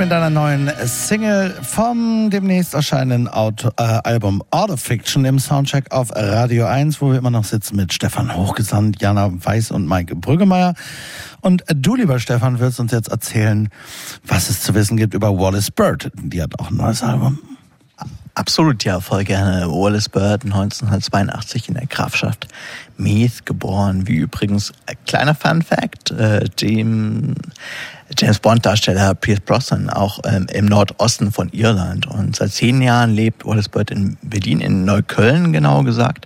Wade 0.09 0.15
mit 0.15 0.23
einer 0.23 0.29
neuen 0.31 0.71
Single 0.87 1.53
vom 1.61 2.31
demnächst 2.31 2.73
erscheinenden 2.73 3.27
Auto, 3.27 3.69
äh, 3.77 3.83
Album 3.83 4.41
Order 4.49 4.77
Fiction 4.77 5.23
im 5.23 5.37
Soundcheck 5.37 5.91
auf 5.91 6.09
Radio 6.15 6.65
1, 6.65 6.99
wo 6.99 7.11
wir 7.11 7.19
immer 7.19 7.29
noch 7.29 7.43
sitzen 7.43 7.75
mit 7.75 7.93
Stefan 7.93 8.35
Hochgesandt, 8.35 8.99
Jana 9.01 9.29
Weiß 9.31 9.69
und 9.69 9.87
Mike 9.87 10.15
Brüggemeier. 10.15 10.73
Und 11.41 11.63
du, 11.75 11.95
lieber 11.95 12.17
Stefan, 12.17 12.59
wirst 12.59 12.79
uns 12.79 12.91
jetzt 12.91 13.09
erzählen, 13.09 13.69
was 14.25 14.49
es 14.49 14.61
zu 14.61 14.73
wissen 14.73 14.97
gibt 14.97 15.13
über 15.13 15.37
Wallace 15.37 15.69
Bird. 15.69 16.11
Die 16.15 16.41
hat 16.41 16.59
auch 16.59 16.71
ein 16.71 16.77
neues 16.77 17.03
Album. 17.03 17.37
Absolut, 18.39 18.85
ja, 18.85 19.01
voll 19.01 19.25
gerne. 19.25 19.67
Wallace 19.67 20.07
Bird 20.07 20.45
1982 20.45 21.67
in 21.67 21.73
der 21.73 21.87
Grafschaft 21.87 22.47
Meath 22.95 23.45
geboren. 23.45 24.07
Wie 24.07 24.15
übrigens, 24.15 24.71
äh, 24.85 24.95
kleiner 25.05 25.35
Fun 25.35 25.61
Fact, 25.61 26.11
äh, 26.11 26.47
dem 26.47 27.35
James 28.17 28.39
Bond-Darsteller 28.39 29.13
Pierce 29.15 29.41
Brosnan 29.41 29.89
auch 29.89 30.21
ähm, 30.23 30.47
im 30.53 30.67
Nordosten 30.67 31.33
von 31.33 31.49
Irland. 31.49 32.07
Und 32.07 32.37
seit 32.37 32.53
zehn 32.53 32.81
Jahren 32.81 33.09
lebt 33.09 33.45
Wallace 33.45 33.67
Bird 33.67 33.91
in 33.91 34.15
Berlin, 34.21 34.61
in 34.61 34.85
Neukölln 34.85 35.51
genau 35.51 35.83
gesagt. 35.83 36.25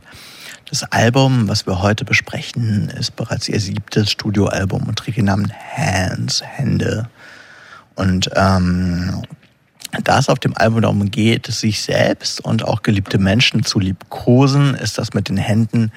Das 0.69 0.83
Album, 0.83 1.47
was 1.47 1.65
wir 1.65 1.81
heute 1.81 2.05
besprechen, 2.05 2.89
ist 2.89 3.15
bereits 3.15 3.49
ihr 3.49 3.59
siebtes 3.59 4.11
Studioalbum 4.11 4.83
und 4.83 4.99
trägt 4.99 5.17
den 5.17 5.25
Namen 5.25 5.51
Hands, 5.75 6.43
Hände. 6.45 7.09
Und 7.95 8.29
ähm, 8.35 9.23
da 10.03 10.19
es 10.19 10.29
auf 10.29 10.39
dem 10.39 10.55
Album 10.57 10.81
darum 10.81 11.11
geht, 11.11 11.47
sich 11.47 11.81
selbst 11.81 12.39
und 12.41 12.63
auch 12.63 12.81
geliebte 12.81 13.19
Menschen 13.19 13.63
zu 13.63 13.79
liebkosen, 13.79 14.75
ist 14.75 14.97
das 14.97 15.13
mit 15.13 15.29
den 15.29 15.37
Händen 15.37 15.91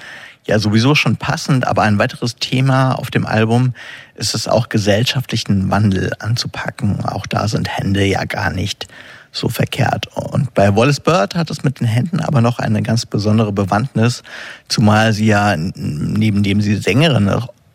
ja 0.45 0.59
sowieso 0.59 0.95
schon 0.95 1.17
passend. 1.17 1.67
Aber 1.67 1.83
ein 1.83 1.99
weiteres 1.99 2.35
Thema 2.35 2.93
auf 2.93 3.11
dem 3.11 3.25
Album 3.25 3.73
ist 4.15 4.35
es 4.35 4.47
auch 4.47 4.69
gesellschaftlichen 4.69 5.69
Wandel 5.71 6.11
anzupacken. 6.19 7.03
Auch 7.05 7.25
da 7.25 7.47
sind 7.47 7.77
Hände 7.77 8.05
ja 8.05 8.23
gar 8.25 8.51
nicht 8.51 8.87
so 9.31 9.49
verkehrt. 9.49 10.07
Und 10.15 10.53
bei 10.53 10.75
Wallace 10.75 10.99
Bird 10.99 11.35
hat 11.35 11.49
es 11.49 11.63
mit 11.63 11.79
den 11.79 11.87
Händen 11.87 12.19
aber 12.19 12.41
noch 12.41 12.59
eine 12.59 12.81
ganz 12.81 13.05
besondere 13.05 13.51
Bewandtnis, 13.51 14.23
zumal 14.67 15.13
sie 15.13 15.27
ja 15.27 15.55
neben 15.57 16.43
dem 16.43 16.61
sie 16.61 16.75
Sängerin 16.75 17.31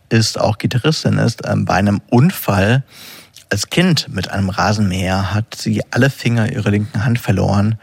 ist, 0.08 0.40
auch 0.40 0.58
Gitarristin 0.58 1.18
ist, 1.18 1.42
ähm, 1.46 1.64
bei 1.64 1.74
einem 1.74 2.00
Unfall 2.10 2.82
als 3.52 3.68
Kind 3.68 4.08
mit 4.08 4.30
einem 4.30 4.48
Rasenmäher 4.48 5.34
hat 5.34 5.54
sie 5.54 5.82
alle 5.90 6.08
Finger 6.08 6.50
ihrer 6.50 6.70
linken 6.70 7.04
Hand 7.04 7.18
verloren 7.18 7.78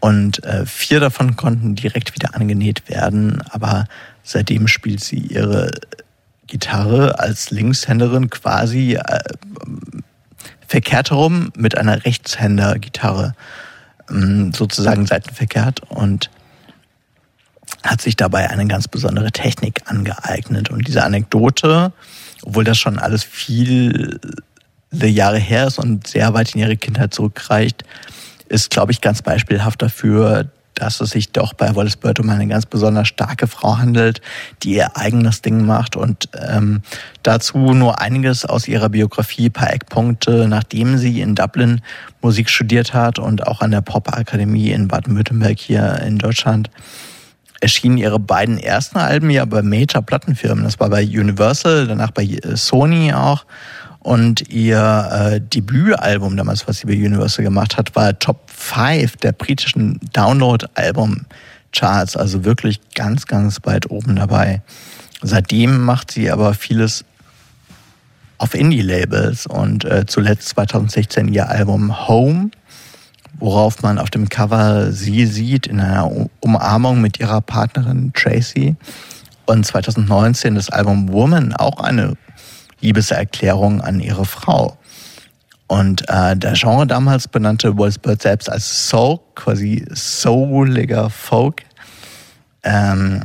und 0.00 0.42
äh, 0.42 0.64
vier 0.64 1.00
davon 1.00 1.36
konnten 1.36 1.74
direkt 1.74 2.14
wieder 2.14 2.34
angenäht 2.34 2.88
werden, 2.88 3.42
aber 3.50 3.84
seitdem 4.22 4.68
spielt 4.68 5.04
sie 5.04 5.18
ihre 5.18 5.70
Gitarre 6.46 7.18
als 7.18 7.50
Linkshänderin 7.50 8.30
quasi 8.30 8.94
äh, 8.94 9.20
verkehrt 10.66 11.10
herum 11.10 11.52
mit 11.54 11.76
einer 11.76 12.06
Rechtshänder-Gitarre, 12.06 13.34
ähm, 14.08 14.54
sozusagen 14.54 15.04
seitenverkehrt 15.04 15.80
und 15.90 16.30
hat 17.82 18.00
sich 18.00 18.16
dabei 18.16 18.48
eine 18.48 18.66
ganz 18.66 18.88
besondere 18.88 19.30
Technik 19.30 19.82
angeeignet. 19.84 20.70
Und 20.70 20.88
diese 20.88 21.04
Anekdote, 21.04 21.92
obwohl 22.42 22.64
das 22.64 22.78
schon 22.78 22.98
alles 22.98 23.22
viele 23.22 24.18
Jahre 24.92 25.38
her 25.38 25.66
ist 25.66 25.78
und 25.78 26.06
sehr 26.06 26.34
weit 26.34 26.54
in 26.54 26.60
ihre 26.60 26.76
Kindheit 26.76 27.14
zurückreicht, 27.14 27.84
ist, 28.48 28.70
glaube 28.70 28.92
ich, 28.92 29.00
ganz 29.00 29.22
beispielhaft 29.22 29.80
dafür, 29.82 30.50
dass 30.74 31.00
es 31.00 31.10
sich 31.10 31.30
doch 31.32 31.52
bei 31.52 31.74
Wallace 31.76 31.96
Bird 31.96 32.20
um 32.20 32.30
eine 32.30 32.46
ganz 32.46 32.64
besonders 32.64 33.08
starke 33.08 33.46
Frau 33.46 33.78
handelt, 33.78 34.20
die 34.62 34.76
ihr 34.76 34.96
eigenes 34.96 35.42
Ding 35.42 35.66
macht 35.66 35.94
und 35.94 36.28
ähm, 36.34 36.82
dazu 37.22 37.58
nur 37.58 38.00
einiges 38.00 38.44
aus 38.44 38.66
ihrer 38.66 38.88
Biografie, 38.88 39.50
paar 39.50 39.72
Eckpunkte, 39.72 40.48
nachdem 40.48 40.96
sie 40.96 41.20
in 41.20 41.34
Dublin 41.34 41.82
Musik 42.22 42.48
studiert 42.48 42.94
hat 42.94 43.18
und 43.18 43.46
auch 43.46 43.60
an 43.60 43.72
der 43.72 43.82
Pop-Akademie 43.82 44.70
in 44.70 44.88
Baden-Württemberg 44.88 45.58
hier 45.58 46.00
in 46.04 46.18
Deutschland 46.18 46.70
erschienen 47.60 47.98
ihre 47.98 48.18
beiden 48.18 48.58
ersten 48.58 48.98
Alben 48.98 49.28
ja 49.28 49.44
bei 49.44 49.60
Major-Plattenfirmen. 49.60 50.64
Das 50.64 50.80
war 50.80 50.88
bei 50.88 51.04
Universal, 51.04 51.86
danach 51.86 52.10
bei 52.10 52.38
Sony 52.54 53.12
auch. 53.12 53.44
Und 54.00 54.48
ihr 54.48 55.08
äh, 55.12 55.40
Debütalbum 55.40 56.36
damals, 56.36 56.66
was 56.66 56.78
sie 56.78 56.86
bei 56.86 56.94
Universal 56.94 57.44
gemacht 57.44 57.76
hat, 57.76 57.94
war 57.94 58.18
Top 58.18 58.50
5 58.50 59.16
der 59.16 59.32
britischen 59.32 60.00
Download-Album-Charts. 60.14 62.16
Also 62.16 62.44
wirklich 62.44 62.80
ganz, 62.94 63.26
ganz 63.26 63.58
weit 63.64 63.90
oben 63.90 64.16
dabei. 64.16 64.62
Seitdem 65.22 65.84
macht 65.84 66.12
sie 66.12 66.30
aber 66.30 66.54
vieles 66.54 67.04
auf 68.38 68.54
Indie-Labels 68.54 69.46
und 69.46 69.84
äh, 69.84 70.06
zuletzt 70.06 70.48
2016 70.48 71.28
ihr 71.28 71.50
Album 71.50 72.08
Home, 72.08 72.50
worauf 73.38 73.82
man 73.82 73.98
auf 73.98 74.08
dem 74.08 74.30
Cover 74.30 74.92
sie 74.92 75.26
sieht 75.26 75.66
in 75.66 75.78
einer 75.78 76.10
Umarmung 76.40 77.02
mit 77.02 77.20
ihrer 77.20 77.42
Partnerin 77.42 78.14
Tracy. 78.14 78.76
Und 79.44 79.66
2019 79.66 80.54
das 80.54 80.70
Album 80.70 81.12
Woman, 81.12 81.52
auch 81.52 81.80
eine 81.80 82.16
Liebeserklärung 82.80 83.80
an 83.80 84.00
ihre 84.00 84.24
Frau. 84.24 84.76
Und 85.66 86.08
äh, 86.08 86.36
der 86.36 86.54
Genre 86.54 86.86
damals 86.86 87.28
benannte 87.28 87.76
Wolfsburg 87.76 88.20
selbst 88.20 88.50
als 88.50 88.88
Soul, 88.88 89.20
quasi 89.36 89.86
souliger 89.90 91.10
Folk. 91.10 91.62
Ähm, 92.64 93.22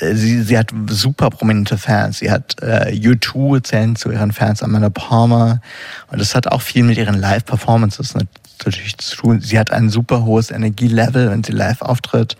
äh, 0.00 0.14
sie, 0.14 0.42
sie 0.42 0.58
hat 0.58 0.72
super 0.88 1.30
prominente 1.30 1.76
Fans. 1.76 2.18
Sie 2.18 2.30
hat 2.30 2.56
äh, 2.62 2.92
U2 2.92 3.62
zählen 3.62 3.96
zu 3.96 4.10
ihren 4.10 4.32
Fans, 4.32 4.62
Amanda 4.62 4.88
Palmer. 4.88 5.60
Und 6.10 6.20
das 6.20 6.34
hat 6.34 6.46
auch 6.46 6.62
viel 6.62 6.84
mit 6.84 6.96
ihren 6.96 7.18
Live-Performances 7.20 8.14
natürlich 8.64 8.96
zu 8.98 9.16
tun. 9.16 9.40
Sie 9.40 9.58
hat 9.58 9.70
ein 9.70 9.88
super 9.88 10.24
hohes 10.24 10.50
Energielevel, 10.50 11.30
wenn 11.30 11.44
sie 11.44 11.52
live 11.52 11.82
auftritt. 11.82 12.36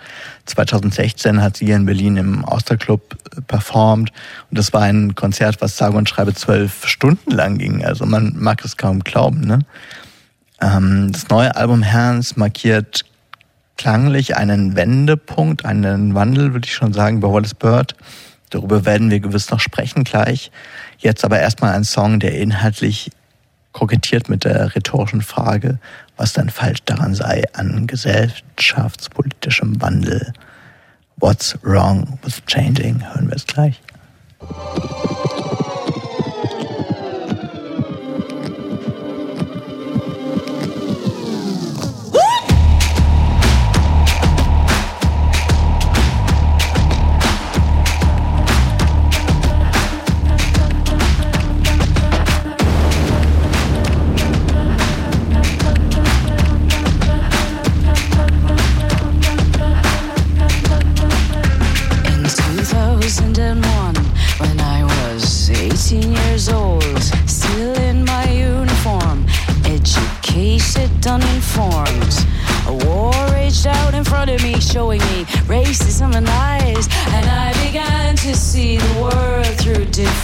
2016 0.47 1.43
hat 1.43 1.57
sie 1.57 1.66
hier 1.66 1.77
in 1.77 1.87
Berlin 1.87 2.16
im 2.16 2.45
Osterclub 2.45 3.16
äh, 3.37 3.41
performt. 3.43 4.11
Und 4.51 4.59
das 4.59 4.73
war 4.73 4.83
ein 4.83 5.14
Konzert, 5.14 5.61
was 5.61 5.77
sage 5.77 5.97
und 5.97 6.09
schreibe 6.09 6.35
zwölf 6.35 6.87
Stunden 6.87 7.31
lang 7.31 7.59
ging. 7.59 7.85
Also 7.85 8.07
man 8.07 8.35
mag 8.37 8.64
es 8.64 8.77
kaum 8.77 9.05
glauben. 9.05 9.41
Ne? 9.41 9.61
Ähm, 10.61 11.12
das 11.12 11.29
neue 11.29 11.55
Album 11.57 11.83
Herrns 11.83 12.37
markiert 12.37 13.05
klanglich 13.77 14.37
einen 14.37 14.77
Wendepunkt, 14.77 15.64
einen 15.64 16.14
Wandel, 16.14 16.53
würde 16.53 16.66
ich 16.66 16.75
schon 16.75 16.93
sagen, 16.93 17.21
bei 17.21 17.29
Wallace 17.29 17.55
Bird. 17.55 17.95
Darüber 18.51 18.85
werden 18.85 19.11
wir 19.11 19.21
gewiss 19.21 19.51
noch 19.51 19.61
sprechen 19.61 20.05
gleich. 20.05 20.51
Jetzt 20.99 21.25
aber 21.25 21.39
erstmal 21.39 21.75
ein 21.75 21.85
Song, 21.85 22.19
der 22.19 22.35
inhaltlich 22.35 23.11
kokettiert 23.73 24.29
mit 24.29 24.45
der 24.45 24.75
rhetorischen 24.75 25.23
Frage, 25.23 25.79
was 26.19 26.35
dann 26.35 26.51
falsch 26.51 26.83
daran 26.85 27.14
sei 27.14 27.45
an 27.55 27.87
gesellschaftspolitischem 27.87 29.81
Wandel. 29.81 30.33
What's 31.16 31.57
wrong 31.62 32.19
with 32.23 32.45
changing? 32.47 33.03
Hören 33.03 33.29
wir 33.29 33.37
es 33.37 33.47
gleich. 33.47 33.81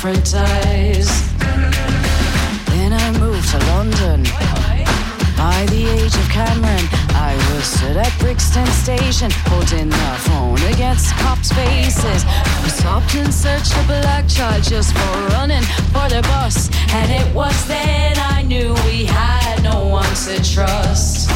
Different 0.05 0.35
eyes. 0.35 1.09
Then 2.67 2.93
I 2.93 3.19
moved 3.19 3.49
to 3.53 3.59
London. 3.73 4.23
By 5.35 5.65
the 5.71 5.87
age 5.97 6.15
of 6.15 6.29
Cameron, 6.29 6.87
I 7.15 7.35
was 7.49 7.65
stood 7.65 7.97
at 7.97 8.13
Brixton 8.19 8.67
Station, 8.67 9.31
holding 9.49 9.89
the 9.89 10.15
phone 10.27 10.61
against 10.75 11.15
cops' 11.17 11.53
faces. 11.53 12.27
We 12.63 12.69
stopped 12.69 13.15
and 13.15 13.33
searched 13.33 13.73
a 13.73 13.87
black 13.87 14.29
child 14.29 14.65
just 14.65 14.93
for 14.93 15.29
running 15.29 15.65
for 15.95 16.07
the 16.11 16.21
bus. 16.29 16.69
And 16.93 17.11
it 17.11 17.35
was 17.35 17.67
then 17.67 18.19
I 18.19 18.43
knew 18.43 18.75
we 18.85 19.07
had 19.07 19.63
no 19.63 19.87
one 19.87 20.15
to 20.27 20.37
trust. 20.45 21.31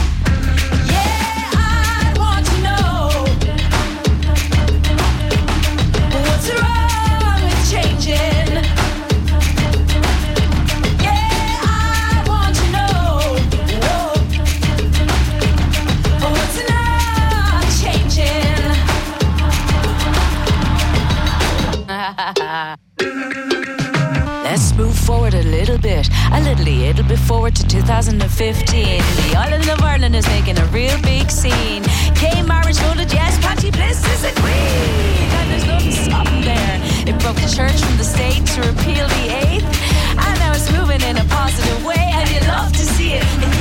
It. 25.09 25.34
A 25.34 25.42
little 25.42 25.78
bit, 25.78 26.09
a 26.32 26.40
little 26.40 26.68
it'll 26.68 27.04
be 27.04 27.16
forward 27.16 27.54
to 27.56 27.66
2015. 27.66 28.18
The 28.20 29.36
island 29.36 29.68
of 29.68 29.80
Ireland 29.80 30.14
is 30.14 30.26
making 30.28 30.59
a 30.59 30.64
real 30.66 30.96
big 31.02 31.30
scene. 31.30 31.82
Gay 32.20 32.42
marriage 32.42 32.76
voted 32.76 33.11
yes, 33.12 33.38
Patty 33.38 33.70
Bliss 33.70 34.04
is 34.14 34.24
a 34.24 34.32
queen. 34.40 35.30
And 35.38 35.50
there's 35.50 35.66
nothing 35.66 35.92
stopping 35.92 36.42
there. 36.42 36.80
It 37.09 37.18
broke 37.20 37.36
the 37.36 37.48
church 37.48 37.80
from 37.80 37.96
the 37.96 38.04
state 38.04 38.44
to 38.52 38.61
repeal 38.61 39.06
the 39.09 39.24
eighth. 39.44 39.68
And 40.24 40.38
now 40.40 40.52
it's 40.52 40.70
moving 40.72 41.00
in 41.00 41.16
a 41.16 41.24
positive 41.24 41.84
way, 41.84 42.04
and 42.18 42.28
you 42.30 42.40
love 42.48 42.72
to 42.72 42.84
see 42.84 43.14
it. 43.14 43.57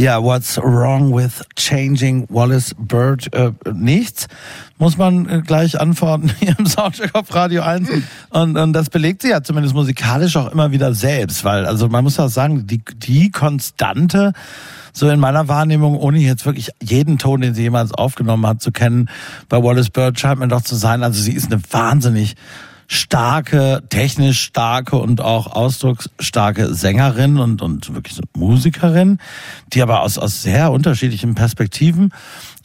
Ja, 0.00 0.22
what's 0.22 0.56
wrong 0.56 1.14
with 1.14 1.42
changing 1.56 2.26
Wallace 2.30 2.74
Bird? 2.78 3.30
Äh, 3.34 3.52
nichts, 3.74 4.28
muss 4.78 4.96
man 4.96 5.28
äh, 5.28 5.42
gleich 5.42 5.78
antworten 5.78 6.32
hier 6.40 6.58
im 6.58 6.64
Soundcheck 6.64 7.14
auf 7.14 7.34
Radio 7.34 7.60
1. 7.60 7.86
Und, 8.30 8.56
und 8.56 8.72
das 8.72 8.88
belegt 8.88 9.20
sie 9.20 9.28
ja 9.28 9.42
zumindest 9.42 9.74
musikalisch 9.74 10.38
auch 10.38 10.50
immer 10.52 10.72
wieder 10.72 10.94
selbst, 10.94 11.44
weil, 11.44 11.66
also 11.66 11.90
man 11.90 12.02
muss 12.02 12.18
auch 12.18 12.30
sagen, 12.30 12.66
die, 12.66 12.80
die 12.96 13.30
Konstante, 13.30 14.32
so 14.94 15.06
in 15.10 15.20
meiner 15.20 15.48
Wahrnehmung, 15.48 15.98
ohne 15.98 16.18
jetzt 16.18 16.46
wirklich 16.46 16.70
jeden 16.82 17.18
Ton, 17.18 17.42
den 17.42 17.52
sie 17.52 17.64
jemals 17.64 17.92
aufgenommen 17.92 18.46
hat, 18.46 18.62
zu 18.62 18.72
kennen, 18.72 19.10
bei 19.50 19.62
Wallace 19.62 19.90
Bird 19.90 20.18
scheint 20.18 20.40
mir 20.40 20.48
doch 20.48 20.62
zu 20.62 20.76
sein, 20.76 21.02
also 21.02 21.20
sie 21.20 21.34
ist 21.34 21.52
eine 21.52 21.60
wahnsinnig 21.72 22.36
starke, 22.92 23.84
technisch 23.88 24.40
starke 24.40 24.96
und 24.96 25.20
auch 25.20 25.46
ausdrucksstarke 25.46 26.74
Sängerin 26.74 27.38
und, 27.38 27.62
und 27.62 27.94
wirklich 27.94 28.16
so 28.16 28.22
Musikerin, 28.36 29.18
die 29.72 29.80
aber 29.80 30.02
aus, 30.02 30.18
aus 30.18 30.42
sehr 30.42 30.72
unterschiedlichen 30.72 31.36
Perspektiven 31.36 32.12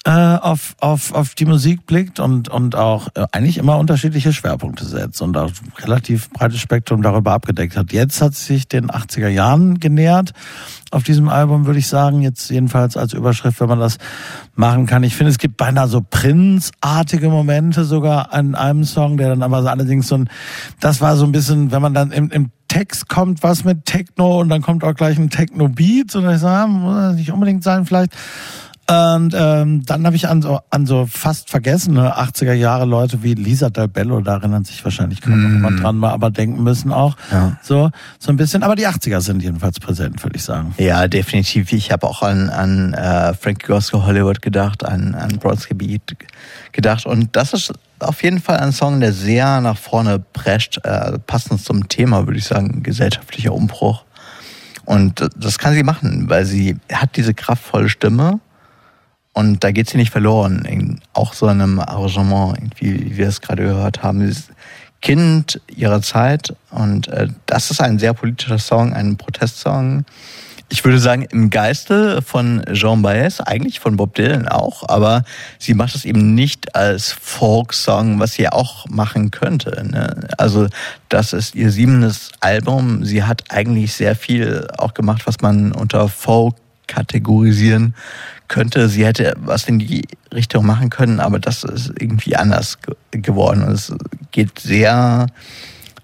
äh, 0.06 0.12
auf, 0.12 0.76
auf, 0.80 1.14
auf 1.14 1.34
die 1.34 1.46
Musik 1.46 1.88
blickt 1.88 2.20
und, 2.20 2.48
und 2.48 2.76
auch 2.76 3.08
äh, 3.16 3.26
eigentlich 3.32 3.58
immer 3.58 3.80
unterschiedliche 3.80 4.34
Schwerpunkte 4.34 4.86
setzt 4.86 5.20
und 5.20 5.36
auch 5.36 5.50
relativ 5.80 6.30
breites 6.30 6.60
Spektrum 6.60 7.02
darüber 7.02 7.32
abgedeckt 7.34 7.76
hat. 7.76 7.92
Jetzt 7.92 8.22
hat 8.22 8.36
sich 8.36 8.68
den 8.68 8.92
80er 8.92 9.30
Jahren 9.30 9.80
genähert 9.80 10.34
auf 10.92 11.02
diesem 11.02 11.28
Album, 11.28 11.66
würde 11.66 11.80
ich 11.80 11.88
sagen, 11.88 12.22
jetzt 12.22 12.52
jedenfalls 12.52 12.98
als 12.98 13.14
Überschrift, 13.14 13.60
wenn 13.60 13.68
man 13.68 13.80
das 13.80 13.98
machen 14.54 14.86
kann. 14.86 15.02
Ich 15.02 15.16
finde, 15.16 15.32
es 15.32 15.40
gibt 15.40 15.58
beinahe 15.58 15.88
so 15.88 16.02
Prince-artige 16.08 17.30
Momente 17.30 17.84
sogar 17.84 18.32
an 18.32 18.54
einem 18.54 18.84
Song, 18.84 19.18
der 19.18 19.30
dann 19.30 19.42
aber 19.42 19.64
so 19.64 19.70
allerdings 19.70 20.08
so 20.08 20.20
ein, 20.20 20.30
das 20.80 21.02
war 21.02 21.16
so 21.16 21.26
ein 21.26 21.32
bisschen, 21.32 21.72
wenn 21.72 21.82
man 21.82 21.96
dann 21.96 22.12
im, 22.12 22.30
im 22.30 22.52
Text 22.68 23.10
kommt 23.10 23.42
was 23.42 23.64
mit 23.64 23.86
Techno 23.86 24.40
und 24.40 24.50
dann 24.50 24.62
kommt 24.62 24.84
auch 24.84 24.94
gleich 24.94 25.18
ein 25.18 25.32
Techno-Beat 25.32 26.16
und 26.16 26.30
ich 26.30 26.40
sage, 26.40 26.70
muss 26.70 26.96
das 26.96 27.16
nicht 27.16 27.32
unbedingt 27.32 27.64
sein 27.64 27.86
vielleicht. 27.88 28.16
Und 28.88 29.34
ähm, 29.36 29.84
dann 29.84 30.06
habe 30.06 30.16
ich 30.16 30.28
an 30.28 30.44
so, 30.44 30.60
an 30.70 30.86
so 30.86 31.08
fast 31.08 31.50
vergessene 31.50 32.20
80er 32.20 32.54
Jahre 32.54 32.86
Leute 32.86 33.24
wie 33.24 33.34
Lisa 33.34 33.72
Del 33.72 33.88
Bello, 33.88 34.22
da 34.22 34.34
erinnern 34.34 34.64
sich 34.64 34.84
wahrscheinlich 34.84 35.22
kaum 35.22 35.42
noch 35.42 35.50
jemand 35.50 35.82
dran, 35.82 35.98
mal 35.98 36.12
aber 36.12 36.30
denken 36.30 36.62
müssen 36.62 36.92
auch. 36.92 37.18
Ja. 37.32 37.58
So, 37.64 37.90
so 38.20 38.32
ein 38.32 38.38
bisschen. 38.38 38.62
Aber 38.62 38.76
die 38.76 38.88
80er 38.88 39.22
sind 39.22 39.42
jedenfalls 39.42 39.80
präsent, 39.80 40.24
würde 40.24 40.36
ich 40.36 40.44
sagen. 40.44 40.76
Ja, 40.78 41.08
definitiv. 41.08 41.74
Ich 41.74 41.92
habe 41.92 42.06
auch 42.06 42.22
an, 42.22 42.52
an 42.52 42.94
äh, 42.94 43.34
Frankie 43.34 43.66
Gosko 43.66 44.06
Hollywood 44.06 44.44
gedacht, 44.44 44.86
an, 44.86 45.16
an 45.16 45.40
Brodsky 45.40 45.74
Beat 45.74 46.16
gedacht. 46.72 47.08
Und 47.08 47.36
das 47.36 47.54
ist 47.54 47.74
auf 47.98 48.22
jeden 48.22 48.40
Fall 48.40 48.58
ein 48.58 48.72
Song, 48.72 49.00
der 49.00 49.14
sehr 49.14 49.62
nach 49.62 49.78
vorne 49.78 50.20
prescht, 50.20 50.80
äh, 50.84 51.18
passend 51.26 51.60
zum 51.62 51.90
Thema, 51.90 52.28
würde 52.28 52.38
ich 52.38 52.46
sagen, 52.46 52.84
gesellschaftlicher 52.84 53.52
Umbruch. 53.52 54.04
Und 54.86 55.28
das 55.36 55.58
kann 55.58 55.74
sie 55.74 55.82
machen, 55.82 56.30
weil 56.30 56.46
sie 56.46 56.78
hat 56.94 57.16
diese 57.16 57.34
kraftvolle 57.34 57.90
Stimme 57.90 58.40
und 59.36 59.66
da 59.66 59.72
geht 59.72 59.90
sie 59.90 59.98
nicht 59.98 60.12
verloren. 60.12 60.64
In 60.64 61.02
auch 61.14 61.34
so 61.34 61.46
einem 61.46 61.80
Arrangement, 61.80 62.58
irgendwie, 62.58 63.06
wie 63.06 63.18
wir 63.18 63.28
es 63.28 63.42
gerade 63.42 63.64
gehört 63.64 64.02
haben. 64.02 64.22
Sie 64.22 64.30
ist 64.30 64.50
Kind 65.02 65.62
ihrer 65.68 66.02
Zeit 66.02 66.56
und 66.72 67.10
äh, 67.10 67.28
das 67.46 67.70
ist 67.70 67.82
ein 67.82 68.00
sehr 68.00 68.14
politischer 68.14 68.58
Song, 68.58 68.94
ein 68.94 69.18
Protestsong. 69.18 70.06
Ich 70.70 70.84
würde 70.84 71.00
sagen, 71.00 71.28
im 71.30 71.50
Geiste 71.50 72.22
von 72.22 72.64
Jean 72.72 73.02
Baez, 73.02 73.40
eigentlich 73.42 73.80
von 73.80 73.98
Bob 73.98 74.16
Dylan 74.16 74.48
auch, 74.48 74.88
aber 74.88 75.24
sie 75.60 75.76
macht 75.76 75.94
es 75.96 76.06
eben 76.06 76.34
nicht 76.34 76.74
als 76.74 77.12
Folksong, 77.12 78.20
was 78.20 78.34
sie 78.34 78.48
auch 78.50 78.88
machen 78.88 79.30
könnte. 79.32 79.86
Ne? 79.86 80.28
Also 80.38 80.68
das 81.10 81.34
ist 81.34 81.54
ihr 81.56 81.72
siebentes 81.72 82.32
Album. 82.40 83.04
Sie 83.04 83.24
hat 83.24 83.44
eigentlich 83.50 83.94
sehr 83.94 84.16
viel 84.16 84.66
auch 84.78 84.94
gemacht, 84.94 85.28
was 85.28 85.42
man 85.42 85.74
unter 85.74 86.08
Folk 86.08 86.56
kategorisieren 86.88 87.94
könnte. 88.48 88.90
Sie 88.90 89.06
hätte 89.06 89.34
was 89.38 89.68
in 89.68 89.80
die 89.80 90.08
Richtung 90.34 90.66
machen 90.66 90.90
können, 90.90 91.20
aber 91.20 91.40
das 91.40 91.64
ist 91.64 91.92
irgendwie 92.00 92.36
anders 92.36 92.80
ge 92.82 92.96
geworden. 93.22 93.64
Und 93.64 93.72
es 93.72 93.94
geht 94.32 94.60
sehr 94.60 95.28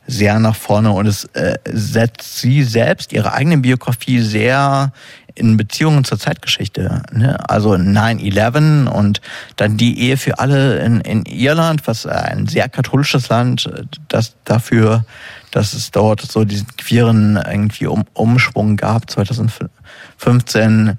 sehr 0.08 0.40
nach 0.40 0.56
vorne 0.56 0.92
und 0.92 1.06
es 1.06 1.26
äh, 1.34 1.58
setzt 1.66 2.40
sie 2.40 2.64
selbst, 2.64 3.14
ihre 3.14 3.34
eigene 3.34 3.58
Biografie 3.58 4.20
sehr 4.20 4.92
in 5.36 5.58
Beziehungen 5.58 6.04
zur 6.04 6.20
Zeitgeschichte. 6.20 7.04
Ne? 7.14 7.38
Also 7.50 7.74
9-11 7.74 8.88
und 8.88 9.22
dann 9.56 9.78
die 9.78 10.00
Ehe 10.00 10.18
für 10.18 10.40
alle 10.40 10.80
in, 10.80 11.02
in 11.02 11.26
Irland, 11.26 11.88
was 11.88 12.06
ein 12.06 12.48
sehr 12.48 12.68
katholisches 12.68 13.30
Land, 13.30 13.70
das 14.10 14.36
dafür, 14.44 15.06
dass 15.52 15.74
es 15.74 15.92
dort 15.92 16.22
so 16.22 16.44
diesen 16.44 16.68
queeren 16.78 17.38
irgendwie 17.38 17.88
um, 17.88 18.04
Umschwung 18.14 18.76
gab 18.78 19.10
2015 19.10 20.98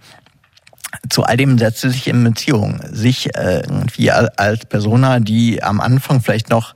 zu 1.09 1.25
all 1.25 1.37
dem 1.37 1.59
setzt 1.59 1.81
sie 1.81 1.91
sich 1.91 2.07
in 2.07 2.23
Beziehung. 2.25 2.81
Sich 2.91 3.35
äh, 3.35 3.61
irgendwie 3.61 4.11
als 4.11 4.67
Persona, 4.67 5.21
die 5.21 5.63
am 5.63 5.81
Anfang 5.81 6.21
vielleicht 6.21 6.51
noch 6.51 6.75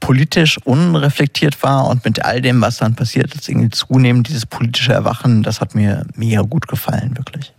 politisch 0.00 0.58
unreflektiert 0.64 1.62
war 1.62 1.88
und 1.88 2.04
mit 2.04 2.24
all 2.24 2.42
dem, 2.42 2.60
was 2.60 2.76
dann 2.76 2.94
passiert 2.94 3.34
ist, 3.34 3.48
irgendwie 3.48 3.70
zunehmend 3.70 4.28
dieses 4.28 4.44
politische 4.44 4.92
Erwachen, 4.92 5.42
das 5.42 5.60
hat 5.62 5.74
mir 5.74 6.04
mega 6.14 6.42
gut 6.42 6.68
gefallen, 6.68 7.16
wirklich. 7.16 7.54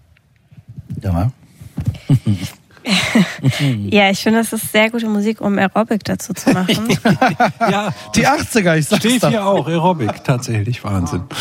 Ja. 1.02 1.32
ja, 3.90 4.11
ich 4.11 4.19
finde, 4.19 4.40
das 4.40 4.53
ist 4.53 4.72
sehr 4.72 4.91
gute 4.91 5.07
Musik, 5.07 5.41
um 5.41 5.57
Aerobic 5.57 6.03
dazu 6.03 6.34
zu 6.34 6.52
machen. 6.52 6.88
ja, 7.60 7.91
die 8.15 8.27
80er, 8.27 8.77
ich 8.77 8.88
sag's 8.88 9.03
Steht 9.03 9.26
hier 9.26 9.44
auch, 9.44 9.68
Aerobic, 9.68 10.23
tatsächlich, 10.23 10.84
Wahnsinn. 10.84 11.23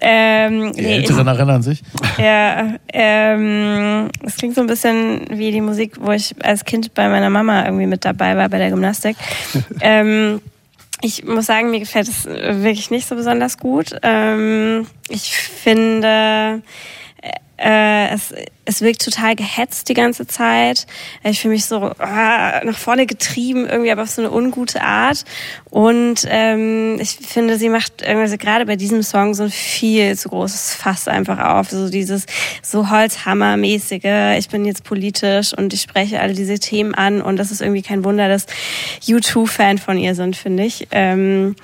Ähm, 0.00 0.72
Die 0.72 0.84
Älteren 0.84 1.26
erinnern 1.26 1.62
sich. 1.62 1.82
Ja, 2.18 2.74
ähm, 2.92 4.08
es 4.24 4.36
klingt 4.36 4.54
so 4.54 4.60
ein 4.60 4.66
bisschen 4.66 5.26
wie 5.30 5.50
die 5.50 5.60
Musik, 5.60 5.96
wo 6.00 6.12
ich 6.12 6.34
als 6.42 6.64
Kind 6.64 6.94
bei 6.94 7.08
meiner 7.08 7.30
Mama 7.30 7.64
irgendwie 7.64 7.86
mit 7.86 8.04
dabei 8.04 8.36
war 8.36 8.48
bei 8.48 8.58
der 8.58 8.70
Gymnastik. 8.70 9.16
ähm, 9.80 10.40
ich 11.00 11.24
muss 11.24 11.46
sagen, 11.46 11.70
mir 11.70 11.80
gefällt 11.80 12.08
es 12.08 12.26
wirklich 12.26 12.90
nicht 12.90 13.06
so 13.06 13.14
besonders 13.14 13.58
gut. 13.58 13.94
Ähm, 14.02 14.86
ich 15.08 15.36
finde, 15.36 16.62
Äh, 17.58 18.14
es, 18.14 18.32
es 18.64 18.82
wirkt 18.82 19.04
total 19.04 19.34
gehetzt 19.34 19.88
die 19.88 19.94
ganze 19.94 20.26
Zeit. 20.26 20.86
Ich 21.24 21.40
fühle 21.40 21.54
mich 21.54 21.64
so 21.64 21.92
ah, 21.98 22.60
nach 22.64 22.76
vorne 22.76 23.06
getrieben, 23.06 23.66
irgendwie 23.66 23.90
aber 23.90 24.02
auf 24.02 24.10
so 24.10 24.22
eine 24.22 24.30
ungute 24.30 24.82
Art. 24.82 25.24
Und 25.70 26.26
ähm, 26.28 26.98
ich 27.00 27.16
finde, 27.16 27.58
sie 27.58 27.68
macht 27.68 28.02
irgendwie 28.02 28.36
gerade 28.38 28.64
bei 28.64 28.76
diesem 28.76 29.02
Song 29.02 29.34
so 29.34 29.44
ein 29.44 29.50
viel 29.50 30.16
zu 30.16 30.28
großes 30.28 30.74
Fass 30.74 31.08
einfach 31.08 31.38
auf. 31.38 31.70
So 31.70 31.90
dieses 31.90 32.26
so 32.62 32.90
Holzhammermäßige, 32.90 34.38
ich 34.38 34.48
bin 34.48 34.64
jetzt 34.64 34.84
politisch 34.84 35.52
und 35.52 35.72
ich 35.74 35.82
spreche 35.82 36.20
alle 36.20 36.34
diese 36.34 36.58
Themen 36.60 36.94
an 36.94 37.20
und 37.20 37.38
das 37.38 37.50
ist 37.50 37.60
irgendwie 37.60 37.82
kein 37.82 38.04
Wunder, 38.04 38.28
dass 38.28 38.46
U2-Fan 39.02 39.78
von 39.78 39.98
ihr 39.98 40.14
sind, 40.14 40.36
finde 40.36 40.64
ich. 40.64 40.86
Ähm, 40.92 41.56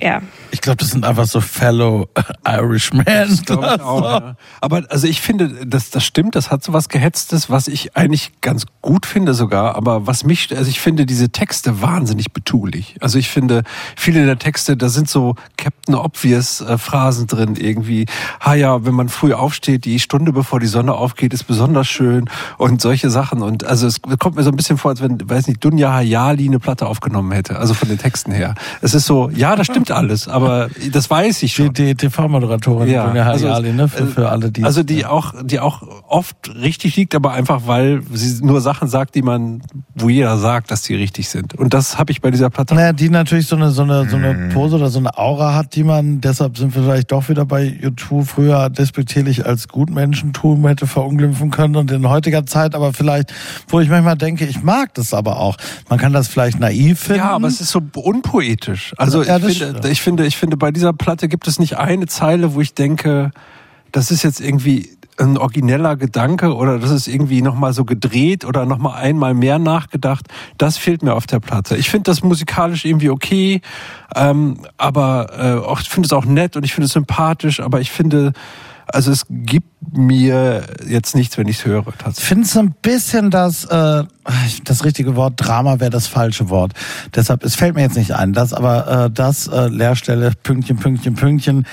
ja. 0.00 0.22
Ich 0.50 0.60
glaube, 0.60 0.76
das 0.76 0.90
sind 0.90 1.04
einfach 1.04 1.26
so 1.26 1.40
fellow 1.40 2.08
Irishmen. 2.46 3.04
Das 3.04 3.42
glaube 3.44 3.74
ich 3.76 3.82
auch. 3.82 4.02
Ja. 4.02 4.36
Aber 4.60 4.82
also 4.88 5.06
ich 5.06 5.20
finde, 5.20 5.66
das, 5.66 5.90
das 5.90 6.04
stimmt, 6.04 6.34
das 6.36 6.50
hat 6.50 6.62
so 6.62 6.72
was 6.72 6.88
Gehetztes, 6.88 7.50
was 7.50 7.68
ich 7.68 7.96
eigentlich 7.96 8.40
ganz 8.40 8.66
gut 8.80 9.06
finde 9.06 9.34
sogar. 9.34 9.74
Aber 9.74 10.06
was 10.06 10.24
mich, 10.24 10.56
also 10.56 10.68
ich 10.68 10.80
finde 10.80 11.06
diese 11.06 11.30
Texte 11.30 11.82
wahnsinnig 11.82 12.32
betulich. 12.32 12.96
Also 13.00 13.18
ich 13.18 13.28
finde, 13.28 13.64
viele 13.96 14.24
der 14.26 14.38
Texte, 14.38 14.76
da 14.76 14.88
sind 14.88 15.08
so 15.08 15.34
Captain 15.56 15.94
Obvious 15.94 16.60
äh, 16.60 16.78
Phrasen 16.78 17.26
drin 17.26 17.56
irgendwie. 17.56 18.06
Ha 18.40 18.54
ja, 18.54 18.84
wenn 18.84 18.94
man 18.94 19.08
früh 19.08 19.32
aufsteht, 19.32 19.84
die 19.84 19.98
Stunde 20.00 20.32
bevor 20.32 20.60
die 20.60 20.66
Sonne 20.66 20.94
aufgeht, 20.94 21.32
ist 21.34 21.44
besonders 21.44 21.88
schön 21.88 22.30
und 22.58 22.80
solche 22.80 23.10
Sachen. 23.10 23.42
Und 23.42 23.64
also 23.64 23.86
es 23.86 24.00
kommt 24.18 24.36
mir 24.36 24.42
so 24.42 24.50
ein 24.50 24.56
bisschen 24.56 24.78
vor, 24.78 24.90
als 24.90 25.02
wenn, 25.02 25.18
weiß 25.28 25.48
nicht, 25.48 25.64
Dunja 25.64 25.92
Hayali 25.92 26.46
eine 26.46 26.58
Platte 26.58 26.86
aufgenommen 26.86 27.32
hätte. 27.32 27.58
Also 27.58 27.74
von 27.74 27.88
den 27.88 27.98
Texten 27.98 28.32
her. 28.32 28.54
Es 28.80 28.94
ist 28.94 29.06
so, 29.06 29.30
ja, 29.30 29.56
das 29.56 29.66
stimmt 29.66 29.83
alles, 29.90 30.28
aber 30.28 30.68
das 30.92 31.10
weiß 31.10 31.42
ich 31.42 31.54
schon. 31.54 31.72
Die, 31.72 31.84
die 31.86 31.94
TV-Moderatorin 31.94 32.88
Ja, 32.88 33.06
Dunja 33.06 33.24
also 33.24 33.48
Hayali, 33.48 33.72
ne? 33.72 33.88
Für, 33.88 34.06
für 34.06 34.28
alle, 34.28 34.50
die 34.50 34.64
Also 34.64 34.82
die 34.82 35.06
auch, 35.06 35.34
die 35.42 35.60
auch 35.60 35.82
oft 36.08 36.36
richtig 36.54 36.96
liegt, 36.96 37.14
aber 37.14 37.32
einfach 37.32 37.62
weil 37.66 38.02
sie 38.12 38.44
nur 38.44 38.60
Sachen 38.60 38.88
sagt, 38.88 39.14
die 39.14 39.22
man, 39.22 39.62
wo 39.94 40.08
jeder 40.08 40.36
sagt, 40.38 40.70
dass 40.70 40.82
die 40.82 40.94
richtig 40.94 41.28
sind. 41.28 41.54
Und 41.54 41.74
das 41.74 41.98
habe 41.98 42.12
ich 42.12 42.20
bei 42.20 42.30
dieser 42.30 42.50
Platte. 42.50 42.74
Naja, 42.74 42.92
die 42.92 43.08
natürlich 43.08 43.46
so 43.46 43.56
eine, 43.56 43.70
so 43.70 43.82
eine, 43.82 44.08
so 44.08 44.16
eine 44.16 44.50
Pose 44.52 44.76
oder 44.76 44.90
so 44.90 44.98
eine 44.98 45.16
Aura 45.18 45.54
hat, 45.54 45.74
die 45.74 45.84
man, 45.84 46.20
deshalb 46.20 46.56
sind 46.56 46.74
wir 46.74 46.82
vielleicht 46.82 47.12
doch 47.12 47.28
wieder 47.28 47.44
bei 47.44 47.64
YouTube 47.64 48.26
früher 48.26 48.70
despektierlich 48.70 49.46
als 49.46 49.68
Gutmenschentum 49.68 50.66
hätte 50.66 50.86
verunglimpfen 50.86 51.50
können 51.50 51.76
und 51.76 51.90
in 51.90 52.08
heutiger 52.08 52.46
Zeit 52.46 52.74
aber 52.74 52.92
vielleicht, 52.92 53.32
wo 53.68 53.80
ich 53.80 53.88
manchmal 53.88 54.16
denke, 54.16 54.44
ich 54.44 54.62
mag 54.62 54.94
das 54.94 55.14
aber 55.14 55.38
auch. 55.38 55.56
Man 55.88 55.98
kann 55.98 56.12
das 56.12 56.28
vielleicht 56.28 56.60
naiv 56.60 57.00
finden. 57.00 57.20
Ja, 57.20 57.30
aber 57.30 57.48
es 57.48 57.60
ist 57.60 57.70
so 57.70 57.82
unpoetisch. 57.94 58.92
Also 58.96 59.22
Ja, 59.22 59.36
ich, 59.38 59.58
finde, 59.58 59.73
stimmt. 59.78 59.92
ich 59.92 60.02
finde, 60.02 60.26
ich 60.26 60.36
finde, 60.36 60.56
bei 60.56 60.70
dieser 60.70 60.92
Platte 60.92 61.28
gibt 61.28 61.46
es 61.46 61.58
nicht 61.58 61.78
eine 61.78 62.06
Zeile, 62.06 62.54
wo 62.54 62.60
ich 62.60 62.74
denke, 62.74 63.30
das 63.92 64.10
ist 64.10 64.22
jetzt 64.22 64.40
irgendwie 64.40 64.90
ein 65.18 65.38
origineller 65.38 65.96
Gedanke 65.96 66.54
oder 66.54 66.78
das 66.78 66.90
ist 66.90 67.06
irgendwie 67.06 67.42
nochmal 67.42 67.72
so 67.72 67.84
gedreht 67.84 68.44
oder 68.44 68.66
nochmal 68.66 69.00
einmal 69.00 69.34
mehr 69.34 69.58
nachgedacht. 69.58 70.26
Das 70.58 70.76
fehlt 70.76 71.02
mir 71.02 71.14
auf 71.14 71.26
der 71.26 71.40
Platte. 71.40 71.76
Ich 71.76 71.90
finde 71.90 72.10
das 72.10 72.22
musikalisch 72.22 72.84
irgendwie 72.84 73.10
okay, 73.10 73.60
ähm, 74.16 74.58
aber 74.76 75.28
äh, 75.38 75.66
auch, 75.66 75.80
ich 75.80 75.88
finde 75.88 76.06
es 76.06 76.12
auch 76.12 76.24
nett 76.24 76.56
und 76.56 76.64
ich 76.64 76.74
finde 76.74 76.86
es 76.86 76.92
sympathisch, 76.92 77.60
aber 77.60 77.80
ich 77.80 77.90
finde, 77.90 78.32
also 78.86 79.12
es 79.12 79.26
gibt 79.28 79.68
mir 79.92 80.64
jetzt 80.86 81.14
nichts, 81.14 81.38
wenn 81.38 81.48
ich 81.48 81.58
es 81.58 81.64
höre. 81.64 81.84
Finde 82.14 82.46
so 82.46 82.60
ein 82.60 82.74
bisschen 82.82 83.30
das, 83.30 83.64
äh, 83.64 84.04
das 84.64 84.84
richtige 84.84 85.16
Wort 85.16 85.34
Drama 85.36 85.80
wäre 85.80 85.90
das 85.90 86.06
falsche 86.06 86.48
Wort. 86.50 86.72
Deshalb, 87.14 87.44
es 87.44 87.54
fällt 87.54 87.74
mir 87.74 87.82
jetzt 87.82 87.96
nicht 87.96 88.12
ein, 88.12 88.32
das 88.32 88.52
aber 88.52 89.06
äh, 89.06 89.10
das 89.10 89.46
äh, 89.48 89.68
Leerstelle, 89.68 90.32
Pünktchen, 90.42 90.76
Pünktchen, 90.76 91.14
Pünktchen, 91.14 91.66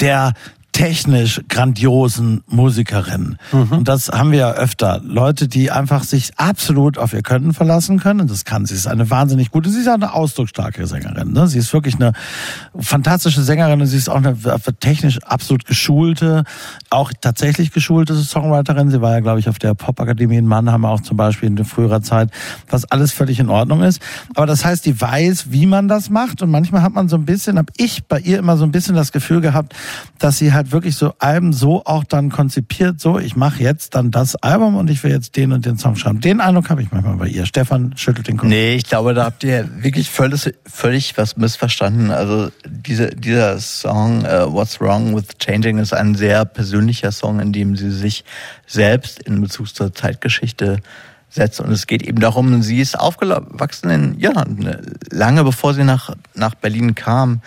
der 0.00 0.32
technisch 0.72 1.40
grandiosen 1.48 2.42
Musikerin. 2.46 3.36
Und 3.52 3.88
das 3.88 4.08
haben 4.08 4.32
wir 4.32 4.38
ja 4.38 4.50
öfter. 4.52 5.00
Leute, 5.04 5.48
die 5.48 5.70
einfach 5.70 6.04
sich 6.04 6.32
absolut 6.36 6.96
auf 6.96 7.12
ihr 7.12 7.22
Können 7.22 7.52
verlassen 7.52 7.98
können. 7.98 8.20
Und 8.20 8.30
das 8.30 8.44
kann 8.44 8.66
sie. 8.66 8.70
Sie 8.70 8.76
ist 8.76 8.86
eine 8.86 9.10
wahnsinnig 9.10 9.50
gute, 9.50 9.68
sie 9.68 9.80
ist 9.80 9.88
auch 9.88 9.94
eine 9.94 10.12
ausdrucksstarke 10.12 10.86
Sängerin. 10.86 11.32
Ne? 11.32 11.48
Sie 11.48 11.58
ist 11.58 11.72
wirklich 11.72 11.96
eine 11.96 12.12
fantastische 12.78 13.42
Sängerin 13.42 13.80
und 13.80 13.88
sie 13.88 13.96
ist 13.96 14.08
auch 14.08 14.16
eine 14.16 14.36
technisch 14.78 15.18
absolut 15.24 15.66
geschulte, 15.66 16.44
auch 16.88 17.12
tatsächlich 17.20 17.72
geschulte 17.72 18.14
Songwriterin. 18.14 18.90
Sie 18.90 19.00
war 19.00 19.12
ja, 19.12 19.20
glaube 19.20 19.40
ich, 19.40 19.48
auf 19.48 19.58
der 19.58 19.74
Popakademie 19.74 20.36
in 20.36 20.46
Mannheim 20.46 20.84
auch 20.84 21.00
zum 21.00 21.16
Beispiel 21.16 21.48
in 21.48 21.64
früherer 21.64 22.00
Zeit, 22.00 22.30
was 22.68 22.84
alles 22.84 23.12
völlig 23.12 23.40
in 23.40 23.48
Ordnung 23.48 23.82
ist. 23.82 24.00
Aber 24.36 24.46
das 24.46 24.64
heißt, 24.64 24.86
die 24.86 25.00
weiß, 25.00 25.50
wie 25.50 25.66
man 25.66 25.88
das 25.88 26.10
macht. 26.10 26.42
Und 26.42 26.50
manchmal 26.50 26.82
hat 26.82 26.92
man 26.92 27.08
so 27.08 27.16
ein 27.16 27.24
bisschen, 27.24 27.58
habe 27.58 27.72
ich 27.76 28.04
bei 28.04 28.20
ihr 28.20 28.38
immer 28.38 28.56
so 28.56 28.64
ein 28.64 28.70
bisschen 28.70 28.94
das 28.94 29.10
Gefühl 29.10 29.40
gehabt, 29.40 29.74
dass 30.18 30.38
sie 30.38 30.52
halt 30.52 30.59
wirklich 30.66 30.96
so 30.96 31.14
Alben 31.18 31.52
so 31.52 31.82
auch 31.84 32.04
dann 32.04 32.30
konzipiert, 32.30 33.00
so 33.00 33.18
ich 33.18 33.36
mache 33.36 33.62
jetzt 33.62 33.94
dann 33.94 34.10
das 34.10 34.36
Album 34.36 34.76
und 34.76 34.90
ich 34.90 35.02
will 35.02 35.10
jetzt 35.10 35.36
den 35.36 35.52
und 35.52 35.66
den 35.66 35.78
Song 35.78 35.96
schreiben. 35.96 36.20
Den 36.20 36.40
Eindruck 36.40 36.70
habe 36.70 36.82
ich 36.82 36.92
manchmal 36.92 37.16
bei 37.16 37.28
ihr. 37.28 37.46
Stefan 37.46 37.94
schüttelt 37.96 38.28
den 38.28 38.36
Kopf. 38.36 38.48
Nee, 38.48 38.74
ich 38.74 38.84
glaube, 38.84 39.14
da 39.14 39.24
habt 39.24 39.42
ihr 39.44 39.68
wirklich 39.82 40.10
völlig, 40.10 40.54
völlig 40.66 41.16
was 41.16 41.36
missverstanden. 41.36 42.10
Also 42.10 42.50
diese, 42.66 43.10
dieser 43.10 43.58
Song 43.58 44.24
uh, 44.24 44.52
What's 44.52 44.80
Wrong 44.80 45.16
with 45.16 45.38
Changing 45.38 45.78
ist 45.78 45.92
ein 45.92 46.14
sehr 46.14 46.44
persönlicher 46.44 47.12
Song, 47.12 47.40
in 47.40 47.52
dem 47.52 47.76
sie 47.76 47.90
sich 47.90 48.24
selbst 48.66 49.20
in 49.20 49.40
Bezug 49.40 49.74
zur 49.74 49.94
Zeitgeschichte 49.94 50.80
setzt. 51.30 51.60
Und 51.60 51.70
es 51.70 51.86
geht 51.86 52.02
eben 52.02 52.20
darum, 52.20 52.62
sie 52.62 52.80
ist 52.80 52.98
aufgewachsen 52.98 53.90
in 53.90 54.18
Irland, 54.18 54.60
ne, 54.60 54.82
lange 55.10 55.44
bevor 55.44 55.74
sie 55.74 55.84
nach, 55.84 56.14
nach 56.34 56.54
Berlin 56.54 56.94
kam. 56.94 57.40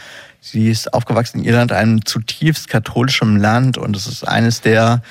Sie 0.45 0.70
ist 0.70 0.94
aufgewachsen 0.94 1.40
in 1.40 1.45
Irland, 1.45 1.72
einem 1.72 2.06
zutiefst 2.06 2.68
katholischem 2.68 3.38
Land. 3.38 3.78
Und 3.78 3.95
es 3.95 4.07
ist 4.07 4.28
eines 4.28 4.60
der 4.60 5.02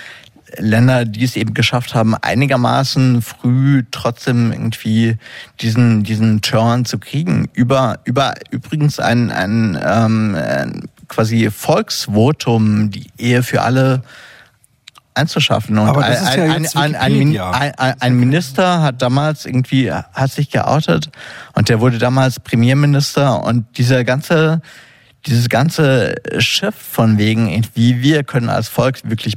Länder, 0.59 1.07
die 1.07 1.25
es 1.25 1.37
eben 1.37 1.55
geschafft 1.55 1.95
haben, 1.95 2.15
einigermaßen 2.15 3.23
früh 3.23 3.83
trotzdem 3.91 4.53
irgendwie 4.53 5.17
diesen 5.63 6.03
diesen 6.03 6.43
Turn 6.43 6.85
zu 6.85 6.99
kriegen. 6.99 7.49
Über 7.55 8.01
über 8.05 8.35
übrigens 8.51 9.01
ein 9.01 9.31
ein 9.31 9.81
ähm, 9.83 10.37
quasi 11.09 11.51
Volksvotum, 11.51 12.91
die 12.91 13.07
Ehe 13.17 13.43
für 13.43 13.63
alle 13.63 14.03
einzuschaffen. 15.15 15.79
Und 15.79 15.89
Aber 15.89 16.03
das 16.03 16.19
ein, 16.19 16.25
ist 16.25 16.37
ja 16.37 16.45
ein, 16.45 16.63
jetzt 16.63 16.77
ein, 16.77 16.95
ein, 16.95 17.39
ein, 17.39 17.95
ein 18.01 18.17
Minister 18.17 18.83
hat 18.83 19.01
damals 19.01 19.47
irgendwie 19.47 19.91
hat 19.91 20.31
sich 20.31 20.51
geoutet 20.51 21.09
und 21.55 21.71
der 21.71 21.81
wurde 21.81 21.97
damals 21.97 22.39
Premierminister 22.39 23.43
und 23.43 23.79
dieser 23.79 24.05
ganze 24.05 24.61
dieses 25.27 25.49
ganze 25.49 26.15
Schiff 26.39 26.75
von 26.75 27.19
wegen, 27.19 27.49
irgendwie, 27.49 28.03
wir 28.03 28.25
können 28.25 28.49
als 28.49 28.69
Volk 28.69 29.01
wirklich 29.05 29.35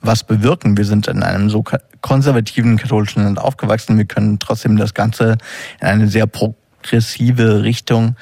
was, 0.00 0.24
bewirken. 0.24 0.76
Wir 0.76 0.84
sind 0.84 1.08
in 1.08 1.22
einem 1.22 1.50
so 1.50 1.64
konservativen 2.00 2.76
katholischen 2.76 3.24
Land 3.24 3.38
aufgewachsen. 3.38 3.96
Wir 3.96 4.04
können 4.04 4.38
trotzdem 4.38 4.76
das 4.76 4.94
Ganze 4.94 5.38
in 5.80 5.86
eine 5.86 6.08
sehr 6.08 6.26
progressive 6.26 7.62
Richtung 7.62 8.16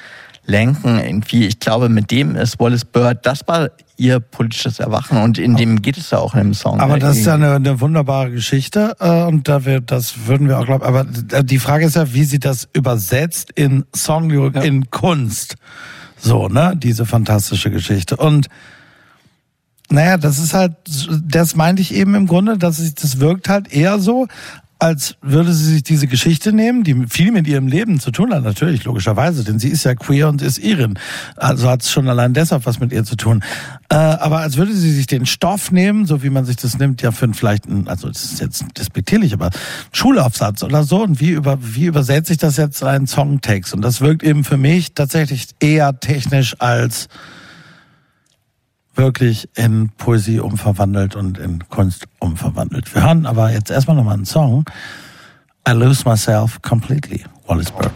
lenken. 0.45 0.99
Irgendwie, 0.99 1.45
ich 1.45 1.59
glaube, 1.59 1.89
mit 1.89 2.09
dem 2.11 2.35
ist 2.35 2.59
Wallace 2.59 2.85
Bird, 2.85 3.25
das 3.25 3.47
war 3.47 3.69
ihr 3.95 4.19
politisches 4.19 4.79
Erwachen 4.79 5.17
und 5.17 5.37
in 5.37 5.55
dem 5.55 5.81
geht 5.81 5.97
es 5.97 6.09
ja 6.09 6.17
auch 6.17 6.33
in 6.33 6.39
dem 6.39 6.53
Song. 6.53 6.79
Aber 6.79 6.97
das 6.97 7.17
ist 7.17 7.25
ja 7.25 7.35
eine, 7.35 7.53
eine 7.53 7.79
wunderbare 7.79 8.31
Geschichte 8.31 8.95
äh, 8.99 9.23
und 9.23 9.47
da 9.47 9.65
wir, 9.65 9.81
das 9.81 10.25
würden 10.25 10.47
wir 10.47 10.59
auch 10.59 10.65
glauben. 10.65 10.83
Aber 10.83 11.05
äh, 11.31 11.43
die 11.43 11.59
Frage 11.59 11.85
ist 11.85 11.95
ja, 11.95 12.11
wie 12.13 12.23
sie 12.23 12.39
das 12.39 12.67
übersetzt 12.73 13.51
in 13.51 13.85
Songlyrik, 13.95 14.63
in 14.63 14.89
Kunst. 14.89 15.55
So, 16.23 16.47
ne? 16.47 16.73
Diese 16.77 17.05
fantastische 17.05 17.69
Geschichte. 17.69 18.15
Und 18.15 18.47
naja, 19.89 20.17
das 20.17 20.39
ist 20.39 20.53
halt, 20.53 20.73
das 21.21 21.55
meinte 21.55 21.81
ich 21.81 21.93
eben 21.93 22.15
im 22.15 22.27
Grunde, 22.27 22.57
dass 22.57 22.79
es, 22.79 22.95
das 22.95 23.19
wirkt 23.19 23.49
halt 23.49 23.71
eher 23.73 23.99
so, 23.99 24.27
als 24.83 25.15
würde 25.21 25.53
sie 25.53 25.75
sich 25.75 25.83
diese 25.83 26.07
Geschichte 26.07 26.51
nehmen, 26.51 26.83
die 26.83 27.07
viel 27.07 27.31
mit 27.31 27.47
ihrem 27.47 27.67
Leben 27.67 28.01
zu 28.01 28.11
tun 28.11 28.33
hat, 28.33 28.43
natürlich, 28.43 28.83
logischerweise, 28.83 29.45
denn 29.45 29.57
sie 29.57 29.69
ist 29.69 29.85
ja 29.85 29.95
queer 29.95 30.27
und 30.27 30.41
ist 30.41 30.57
Irin. 30.57 30.99
Also 31.37 31.69
hat 31.69 31.83
es 31.83 31.91
schon 31.91 32.09
allein 32.09 32.33
deshalb 32.33 32.65
was 32.65 32.81
mit 32.81 32.91
ihr 32.91 33.05
zu 33.05 33.15
tun. 33.15 33.45
Äh, 33.87 33.95
aber 33.95 34.39
als 34.39 34.57
würde 34.57 34.73
sie 34.73 34.91
sich 34.91 35.07
den 35.07 35.25
Stoff 35.25 35.71
nehmen, 35.71 36.05
so 36.05 36.21
wie 36.21 36.29
man 36.29 36.43
sich 36.43 36.57
das 36.57 36.77
nimmt, 36.79 37.01
ja 37.01 37.13
für 37.13 37.23
einen, 37.23 37.33
vielleicht 37.33 37.65
ein, 37.65 37.87
also 37.87 38.09
das 38.09 38.25
ist 38.25 38.41
jetzt 38.41 38.65
despektierlich, 38.77 39.31
aber 39.31 39.51
Schulaufsatz 39.93 40.63
oder 40.63 40.83
so. 40.83 41.01
Und 41.01 41.21
wie, 41.21 41.31
über, 41.31 41.59
wie 41.61 41.85
übersetzt 41.85 42.27
sich 42.27 42.37
das 42.37 42.57
jetzt 42.57 42.81
in 42.81 42.89
einen 42.89 43.07
Songtext? 43.07 43.73
Und 43.73 43.83
das 43.83 44.01
wirkt 44.01 44.21
eben 44.21 44.43
für 44.43 44.57
mich 44.57 44.95
tatsächlich 44.95 45.47
eher 45.61 45.97
technisch 46.01 46.59
als 46.59 47.07
wirklich 48.95 49.49
in 49.55 49.89
Poesie 49.97 50.39
umverwandelt 50.39 51.15
und 51.15 51.37
in 51.37 51.67
Kunst 51.69 52.05
umverwandelt. 52.19 52.93
Wir 52.93 53.03
hören 53.03 53.25
aber 53.25 53.51
jetzt 53.51 53.71
erstmal 53.71 53.95
nochmal 53.95 54.15
einen 54.15 54.25
Song. 54.25 54.65
I 55.67 55.71
Lose 55.71 56.07
Myself 56.07 56.61
Completely, 56.61 57.23
Wallace 57.47 57.71
Bird. 57.71 57.91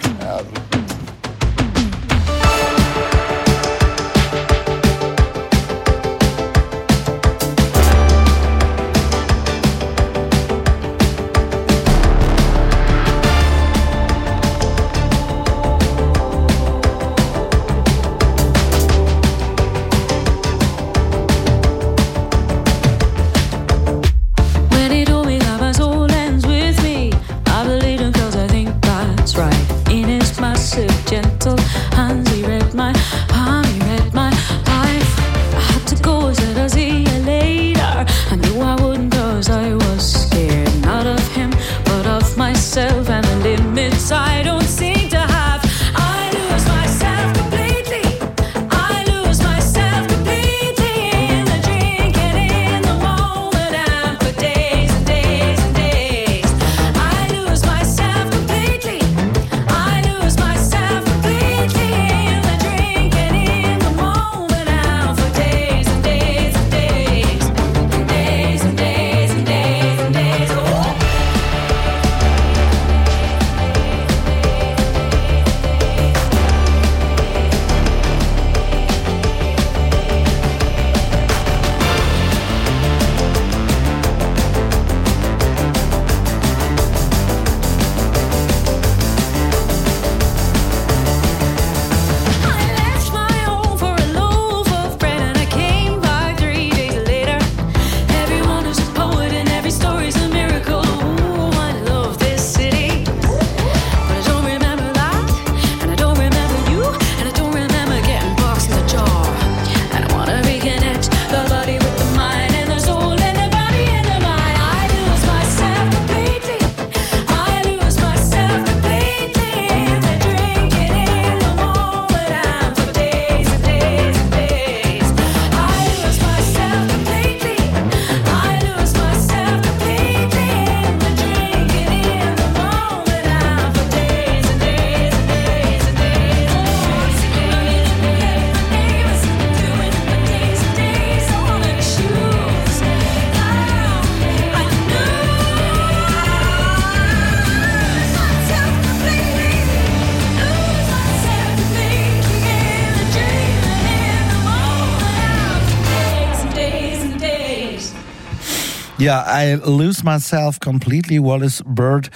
Ja, 159.08 159.26
I 159.26 159.54
lose 159.64 160.04
myself 160.04 160.60
completely, 160.60 161.18
Wallace 161.18 161.64
Bird. 161.66 162.12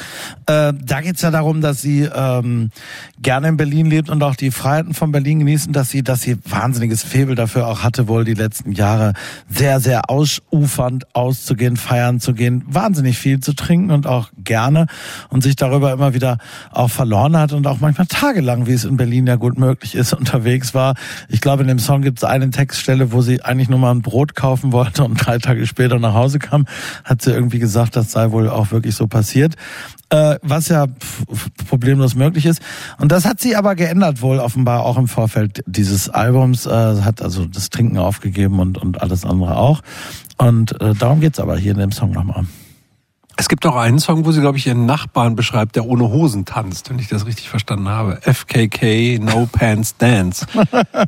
Äh, 0.46 0.74
da 0.74 1.00
geht's 1.00 1.22
ja 1.22 1.32
darum, 1.32 1.62
dass 1.62 1.82
sie 1.82 2.02
ähm, 2.02 2.70
gerne 3.22 3.50
in 3.50 3.58
Berlin 3.58 3.86
lebt 3.86 4.10
und 4.10 4.24
auch 4.24 4.36
die 4.36 4.52
Freiheiten 4.52 4.94
von 4.94 5.12
Berlin 5.12 5.40
genießen, 5.40 5.74
dass 5.74 5.90
sie, 5.90 6.04
dass 6.04 6.22
sie 6.22 6.38
wahnsinniges 6.48 7.04
Febel 7.04 7.36
dafür 7.36 7.68
auch 7.68 7.84
hatte, 7.84 8.08
wohl 8.08 8.26
die 8.26 8.34
letzten 8.34 8.72
Jahre 8.72 9.14
sehr, 9.50 9.80
sehr 9.80 10.10
ausufernd 10.10 11.16
auszugehen, 11.16 11.78
feiern 11.78 12.20
zu 12.20 12.34
gehen, 12.34 12.64
wahnsinnig 12.68 13.18
viel 13.18 13.40
zu 13.40 13.54
trinken 13.54 13.92
und 13.92 14.08
auch 14.08 14.30
gerne 14.44 14.88
und 15.30 15.44
sich 15.44 15.56
darüber 15.56 15.92
immer 15.92 16.14
wieder 16.14 16.38
auch 16.72 16.90
verloren 16.90 17.38
hat 17.38 17.54
und 17.54 17.68
auch 17.68 17.80
manchmal 17.80 18.08
tagelang, 18.08 18.68
wie 18.68 18.74
es 18.74 18.86
in 18.86 18.98
Berlin 18.98 19.28
ja 19.28 19.36
gut 19.36 19.58
möglich 19.58 19.96
ist, 19.96 20.14
unterwegs 20.22 20.74
war. 20.74 20.96
Ich 21.30 21.42
glaube, 21.42 21.62
in 21.62 21.68
dem 21.68 21.80
Song 21.80 22.02
gibt 22.02 22.20
es 22.20 22.24
eine 22.24 22.50
Textstelle, 22.50 23.12
wo 23.12 23.22
sie 23.22 23.42
eigentlich 23.44 23.70
nur 23.70 23.80
mal 23.80 23.92
ein 23.92 24.02
Brot 24.02 24.36
kaufen 24.36 24.72
wollte 24.72 25.04
und 25.04 25.16
drei 25.16 25.38
Tage 25.38 25.66
später 25.68 26.00
nach 26.00 26.14
Hause 26.14 26.40
kam, 26.40 26.66
hat 27.04 27.22
sie 27.22 27.32
irgendwie 27.32 27.60
gesagt, 27.60 27.96
das 27.96 28.12
sei 28.12 28.32
wohl 28.32 28.50
auch 28.50 28.72
wirklich 28.72 28.96
so 28.96 29.08
passiert. 29.08 29.56
Äh, 30.12 30.40
was 30.42 30.68
ja 30.68 30.88
problemlos 31.70 32.16
möglich 32.16 32.46
ist. 32.46 32.62
Und 33.00 33.14
das 33.14 33.26
hat 33.26 33.40
sie 33.40 33.56
aber 33.56 33.76
geändert 33.76 34.22
wohl 34.22 34.40
offenbar 34.40 34.84
auch 34.84 34.98
im 34.98 35.08
Vorfeld 35.08 35.64
dieses 35.68 36.10
Albums. 36.10 36.66
Äh, 36.66 36.70
hat 36.70 37.22
also 37.22 37.46
das 37.46 37.70
Trinken 37.70 37.98
aufgegeben 37.98 38.60
und, 38.60 38.78
und 38.78 39.02
alles 39.02 39.24
andere 39.24 39.56
auch. 39.56 39.82
Und 40.38 40.80
äh, 40.82 40.96
darum 40.96 41.22
geht's 41.22 41.40
aber 41.40 41.58
hier 41.58 41.72
in 41.72 41.78
dem 41.78 41.94
Song 41.94 42.12
nochmal. 42.12 42.46
Es 43.42 43.50
gibt 43.50 43.66
auch 43.66 43.76
einen 43.76 43.98
Song, 43.98 44.24
wo 44.26 44.32
sie, 44.32 44.40
glaube 44.40 44.60
ich, 44.60 44.68
ihren 44.68 44.86
Nachbarn 44.86 45.36
beschreibt, 45.36 45.76
der 45.76 45.88
ohne 45.88 46.04
Hosen 46.10 46.46
tanzt, 46.46 46.92
wenn 46.92 47.00
ich 47.00 47.08
das 47.08 47.26
richtig 47.26 47.50
verstanden 47.50 47.90
habe. 47.90 48.20
FKK, 48.22 49.18
No 49.18 49.50
Pants 49.52 49.98
Dance. 49.98 50.46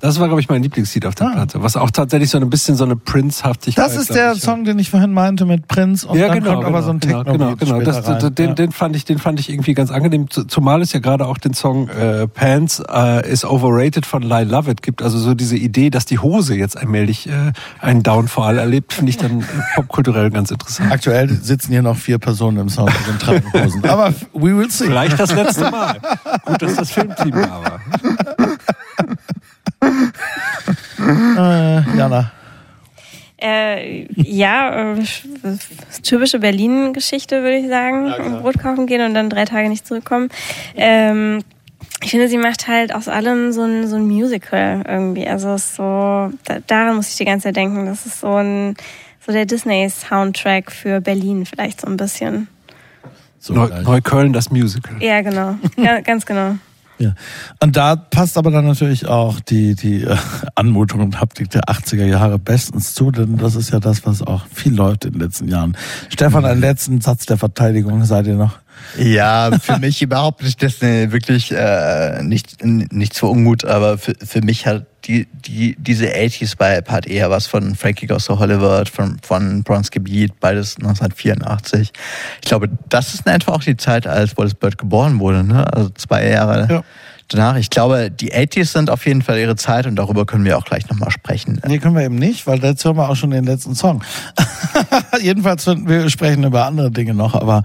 Das 0.01 0.19
war, 0.19 0.29
glaube 0.29 0.41
ich, 0.41 0.49
mein 0.49 0.63
Lieblingslied 0.63 1.05
auf 1.05 1.13
der 1.13 1.25
Platte. 1.25 1.61
Was 1.61 1.77
auch 1.77 1.91
tatsächlich 1.91 2.31
so 2.31 2.39
ein 2.39 2.49
bisschen 2.49 2.75
so 2.75 2.85
eine 2.85 2.95
Prince-Haftigkeit 2.95 3.85
Das 3.85 3.95
ist 3.95 4.15
der 4.15 4.33
ich, 4.33 4.41
Song, 4.41 4.65
den 4.65 4.79
ich 4.79 4.89
vorhin 4.89 5.13
meinte 5.13 5.45
mit 5.45 5.67
Prince 5.67 6.07
und 6.07 6.17
ja, 6.17 6.29
dann 6.29 6.39
genau, 6.39 6.55
kommt 6.55 6.65
aber 6.65 6.81
so 6.81 6.89
ein 6.89 6.99
genau, 6.99 7.23
techno 7.23 7.55
genau, 7.55 7.55
genau. 7.55 7.81
Das, 7.81 8.33
den, 8.33 8.47
ja. 8.47 8.53
den 8.55 8.71
fand 8.71 8.95
ich, 8.95 9.05
den 9.05 9.19
fand 9.19 9.39
ich 9.39 9.51
irgendwie 9.51 9.75
ganz 9.75 9.91
angenehm. 9.91 10.27
Zumal 10.31 10.81
es 10.81 10.91
ja 10.91 11.01
gerade 11.01 11.27
auch 11.27 11.37
den 11.37 11.53
Song 11.53 11.87
äh, 11.89 12.27
Pants 12.27 12.81
äh, 12.91 13.31
is 13.31 13.45
overrated 13.45 14.07
von 14.07 14.23
Lyle 14.23 14.45
Lovett 14.45 14.81
gibt. 14.81 15.03
Also 15.03 15.19
so 15.19 15.35
diese 15.35 15.55
Idee, 15.55 15.91
dass 15.91 16.05
die 16.05 16.17
Hose 16.17 16.55
jetzt 16.55 16.77
allmählich 16.79 17.29
äh, 17.29 17.51
einen 17.79 18.01
Downfall 18.01 18.57
erlebt, 18.57 18.91
finde 18.91 19.11
ich 19.11 19.17
dann 19.17 19.45
popkulturell 19.75 20.31
ganz 20.31 20.49
interessant. 20.49 20.91
Aktuell 20.91 21.29
sitzen 21.29 21.71
hier 21.71 21.83
noch 21.83 21.95
vier 21.95 22.22
Personen 22.23 22.57
im 22.57 22.69
Sound 22.69 22.93
und 23.09 23.21
tragen 23.21 23.53
Hosen. 23.53 23.83
Aber 23.85 24.13
we 24.33 24.57
will 24.57 24.71
see. 24.71 24.85
Vielleicht 24.85 25.19
das 25.19 25.35
letzte 25.35 25.69
Mal. 25.69 25.99
Gut, 26.45 26.61
dass 26.61 26.75
das 26.75 26.91
Filmteam 26.91 27.31
da 27.31 27.61
war. 27.61 27.79
Äh, 30.99 31.97
Jana. 31.97 32.31
Äh, 33.41 34.07
ja, 34.15 34.93
äh, 34.93 35.03
typische 36.01 36.39
Berlin-Geschichte, 36.39 37.43
würde 37.43 37.57
ich 37.57 37.67
sagen. 37.67 38.39
Brot 38.41 38.57
kaufen 38.57 38.87
gehen 38.87 39.05
und 39.05 39.13
dann 39.13 39.29
drei 39.29 39.43
Tage 39.43 39.67
nicht 39.67 39.85
zurückkommen. 39.85 40.29
Ähm, 40.77 41.43
ich 42.01 42.11
finde, 42.11 42.29
sie 42.29 42.37
macht 42.37 42.69
halt 42.69 42.95
aus 42.95 43.09
allem 43.09 43.51
so 43.51 43.63
ein, 43.63 43.87
so 43.87 43.97
ein 43.97 44.07
Musical 44.07 44.83
irgendwie. 44.87 45.27
Also 45.27 45.49
es 45.49 45.65
ist 45.65 45.75
so, 45.75 46.31
da, 46.45 46.59
daran 46.67 46.95
muss 46.95 47.09
ich 47.09 47.17
die 47.17 47.25
ganze 47.25 47.49
Zeit 47.49 47.57
denken. 47.57 47.85
Das 47.85 48.05
ist 48.05 48.21
so 48.21 48.33
ein, 48.35 48.75
so 49.25 49.31
der 49.31 49.45
Disney-Soundtrack 49.45 50.71
für 50.71 51.01
Berlin 51.01 51.45
vielleicht 51.45 51.81
so 51.81 51.87
ein 51.87 51.97
bisschen. 51.97 52.47
So 53.39 53.53
Neu, 53.53 53.67
gleich. 53.67 53.83
Neukölln, 53.83 54.33
das 54.33 54.51
Musical. 54.51 55.01
Ja, 55.01 55.21
genau. 55.21 55.55
Ja, 55.77 56.01
ganz 56.01 56.25
genau. 56.25 56.55
Ja. 56.99 57.15
Und 57.59 57.75
da 57.75 57.95
passt 57.95 58.37
aber 58.37 58.51
dann 58.51 58.65
natürlich 58.65 59.07
auch 59.07 59.39
die, 59.39 59.75
die 59.75 60.03
äh, 60.03 60.15
Anmutung 60.55 61.01
und 61.01 61.19
Haptik 61.19 61.49
der 61.49 61.63
80er 61.63 62.05
Jahre 62.05 62.39
bestens 62.39 62.93
zu, 62.93 63.11
denn 63.11 63.37
das 63.37 63.55
ist 63.55 63.71
ja 63.71 63.79
das, 63.79 64.05
was 64.05 64.21
auch 64.21 64.45
viel 64.53 64.73
läuft 64.73 65.05
in 65.05 65.13
den 65.13 65.21
letzten 65.21 65.47
Jahren. 65.47 65.75
Stefan, 66.09 66.45
einen 66.45 66.61
letzten 66.61 67.01
Satz 67.01 67.25
der 67.25 67.37
Verteidigung, 67.37 68.05
seid 68.05 68.27
ihr 68.27 68.35
noch? 68.35 68.59
Ja, 68.97 69.51
für 69.61 69.79
mich 69.79 70.01
überhaupt 70.01 70.43
nicht 70.43 70.61
Disney, 70.61 71.11
wirklich 71.11 71.51
äh, 71.51 72.21
nicht, 72.23 72.63
nicht 72.63 73.15
für 73.15 73.27
Unmut, 73.27 73.65
aber 73.65 73.97
für, 73.97 74.13
für 74.23 74.41
mich 74.41 74.65
hat 74.67 74.85
die, 75.05 75.27
die, 75.33 75.75
diese 75.77 76.05
80s 76.07 76.53
Vibe 76.59 76.91
hat 76.91 77.05
eher 77.07 77.29
was 77.29 77.47
von 77.47 77.75
Frankie 77.75 78.07
Goes 78.07 78.25
to 78.25 78.39
Hollywood, 78.39 78.87
von, 78.87 79.17
von 79.21 79.63
Bronze 79.63 79.91
Beat, 79.99 80.39
beides 80.39 80.77
1984. 80.77 81.91
Ich 82.41 82.47
glaube, 82.47 82.69
das 82.89 83.13
ist 83.13 83.25
in 83.25 83.33
etwa 83.33 83.51
auch 83.53 83.63
die 83.63 83.75
Zeit, 83.77 84.07
als 84.07 84.37
Wallace 84.37 84.53
Bird 84.53 84.77
geboren 84.77 85.19
wurde, 85.19 85.43
ne? 85.43 85.71
also 85.73 85.89
zwei 85.89 86.29
Jahre 86.29 86.67
Ja. 86.69 86.83
danach. 87.27 87.57
Ich 87.57 87.69
glaube, 87.69 88.11
die 88.11 88.33
80s 88.33 88.65
sind 88.71 88.89
auf 88.89 89.05
jeden 89.05 89.23
Fall 89.23 89.39
ihre 89.39 89.57
Zeit 89.57 89.87
und 89.87 89.97
darüber 89.97 90.25
können 90.25 90.45
wir 90.45 90.57
auch 90.57 90.65
gleich 90.65 90.87
nochmal 90.87 91.11
sprechen. 91.11 91.59
Nee, 91.67 91.79
können 91.79 91.95
wir 91.95 92.03
eben 92.03 92.15
nicht, 92.15 92.47
weil 92.47 92.63
jetzt 92.63 92.85
hören 92.85 92.95
wir 92.95 93.09
auch 93.09 93.15
schon 93.17 93.31
den 93.31 93.43
letzten 93.43 93.75
Song. 93.75 94.03
Jedenfalls, 95.21 95.67
wir 95.67 96.09
sprechen 96.09 96.43
über 96.45 96.65
andere 96.65 96.91
Dinge 96.91 97.13
noch, 97.13 97.35
aber 97.35 97.63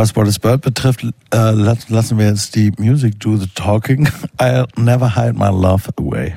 Was 0.00 0.14
Boris 0.14 0.38
Bird 0.38 0.62
betrifft, 0.62 1.04
äh, 1.30 1.50
lassen 1.50 2.16
wir 2.16 2.28
jetzt 2.28 2.56
die 2.56 2.72
Music 2.78 3.20
do 3.20 3.36
the 3.36 3.46
talking. 3.54 4.08
I'll 4.38 4.66
never 4.78 5.14
hide 5.14 5.34
my 5.34 5.50
love 5.50 5.90
away. 5.98 6.34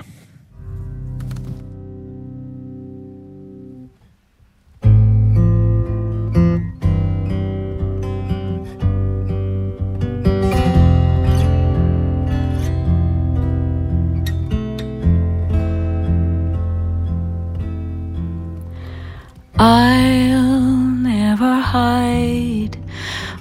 I'll 19.58 20.90
never 21.02 21.62
hide 21.62 22.83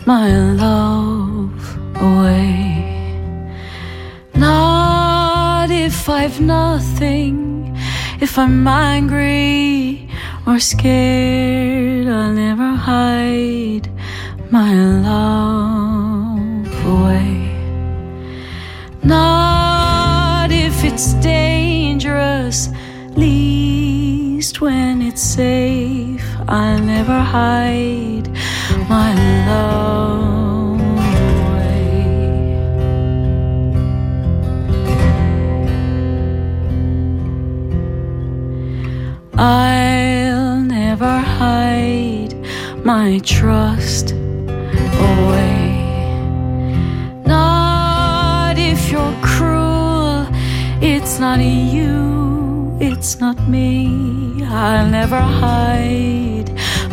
my 0.06 0.36
love 0.54 1.78
away. 1.96 2.84
Not 4.34 5.70
if 5.70 6.08
I've 6.08 6.40
nothing, 6.40 7.76
if 8.20 8.38
I'm 8.38 8.66
angry 8.66 10.08
or 10.46 10.58
scared, 10.58 12.08
I'll 12.08 12.32
never 12.32 12.74
hide 12.74 13.88
my 14.50 14.74
love 14.74 16.86
away. 16.86 17.52
Not 19.04 20.50
if 20.50 20.84
it's 20.84 21.14
dangerous, 21.14 22.68
least 23.14 24.60
when 24.60 25.02
it's 25.02 25.22
safe. 25.22 26.24
I'll 26.48 26.82
never 26.82 27.20
hide 27.20 28.31
my 28.88 29.14
love. 29.46 29.92
I'll 39.38 40.60
never 40.60 41.18
hide 41.18 42.34
my 42.84 43.18
trust 43.20 44.12
away. 44.12 45.58
Not 47.26 48.58
if 48.58 48.90
you're 48.90 49.16
cruel, 49.22 50.26
it's 50.80 51.18
not 51.18 51.40
you, 51.40 52.76
it's 52.80 53.20
not 53.20 53.48
me. 53.48 54.44
I'll 54.44 54.88
never 54.88 55.20
hide 55.20 56.41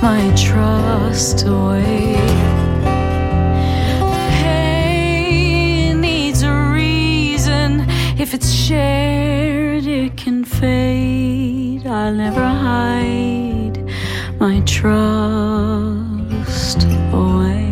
my 0.01 0.33
trust 0.35 1.45
away. 1.45 2.15
Pain 4.41 6.01
needs 6.01 6.41
a 6.43 6.53
reason. 6.73 7.85
If 8.17 8.33
it's 8.33 8.49
shared, 8.49 9.85
it 9.85 10.15
can 10.15 10.45
fade. 10.45 11.85
I'll 11.85 12.13
never 12.13 12.41
hide 12.41 13.83
my 14.39 14.61
trust 14.61 16.85
away. 17.11 17.67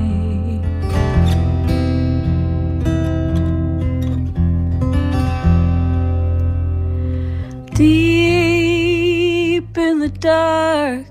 Deep 7.74 9.78
in 9.78 10.00
the 10.00 10.10
dark, 10.20 11.07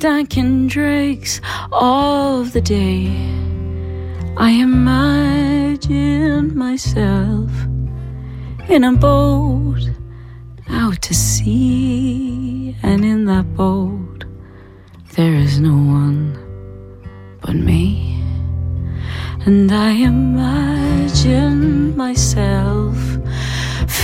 Duncan 0.00 0.66
drakes 0.66 1.42
of 1.72 2.54
the 2.54 2.62
day. 2.62 3.08
I 4.38 4.52
imagine 4.52 6.56
myself 6.56 7.50
in 8.70 8.82
a 8.82 8.94
boat 8.94 9.90
out 10.70 11.02
to 11.02 11.12
sea, 11.12 12.74
and 12.82 13.04
in 13.04 13.26
that 13.26 13.54
boat 13.54 14.24
there 15.16 15.34
is 15.34 15.60
no 15.60 15.74
one 15.74 16.32
but 17.42 17.56
me. 17.56 18.24
And 19.44 19.70
I 19.70 19.90
imagine 19.90 21.94
myself 21.94 22.96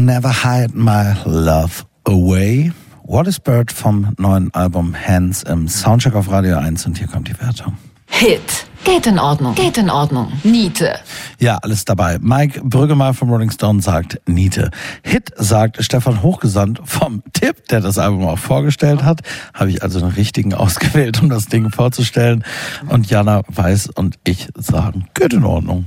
never 0.00 0.28
hide 0.28 0.74
my 0.74 1.14
love 1.24 1.84
away. 2.04 2.72
What 3.04 3.26
is 3.26 3.38
Bird 3.38 3.70
vom 3.70 4.14
neuen 4.18 4.52
Album 4.54 4.94
Hands 4.94 5.42
im 5.42 5.68
Soundcheck 5.68 6.14
auf 6.14 6.30
Radio 6.30 6.56
1 6.56 6.86
und 6.86 6.98
hier 6.98 7.06
kommt 7.06 7.28
die 7.28 7.38
Wertung. 7.40 7.76
Hit. 8.06 8.66
Geht 8.84 9.06
in 9.06 9.18
Ordnung. 9.18 9.54
Geht 9.54 9.76
in 9.76 9.90
Ordnung. 9.90 10.32
Niete. 10.42 10.98
Ja, 11.38 11.58
alles 11.58 11.84
dabei. 11.84 12.18
Mike 12.18 12.62
Brüggemann 12.64 13.12
vom 13.12 13.30
Rolling 13.30 13.50
Stone 13.50 13.82
sagt 13.82 14.20
Niete. 14.26 14.70
Hit 15.02 15.32
sagt 15.36 15.84
Stefan 15.84 16.22
Hochgesandt 16.22 16.80
vom 16.84 17.22
Tipp, 17.32 17.68
der 17.68 17.80
das 17.80 17.98
Album 17.98 18.26
auch 18.26 18.38
vorgestellt 18.38 19.04
hat. 19.04 19.20
Habe 19.52 19.70
ich 19.70 19.82
also 19.82 20.00
einen 20.00 20.12
richtigen 20.12 20.54
ausgewählt, 20.54 21.22
um 21.22 21.28
das 21.28 21.46
Ding 21.46 21.70
vorzustellen. 21.70 22.42
Und 22.88 23.10
Jana 23.10 23.42
Weiß 23.48 23.90
und 23.94 24.18
ich 24.24 24.48
sagen, 24.56 25.08
geht 25.14 25.34
in 25.34 25.44
Ordnung. 25.44 25.86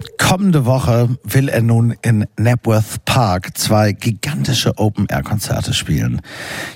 kommende 0.31 0.65
Woche 0.65 1.09
will 1.25 1.49
er 1.49 1.61
nun 1.61 1.93
in 2.01 2.25
Napworth 2.37 3.03
Park 3.03 3.57
zwei 3.57 3.91
gigantische 3.91 4.77
Open-Air-Konzerte 4.77 5.73
spielen. 5.73 6.21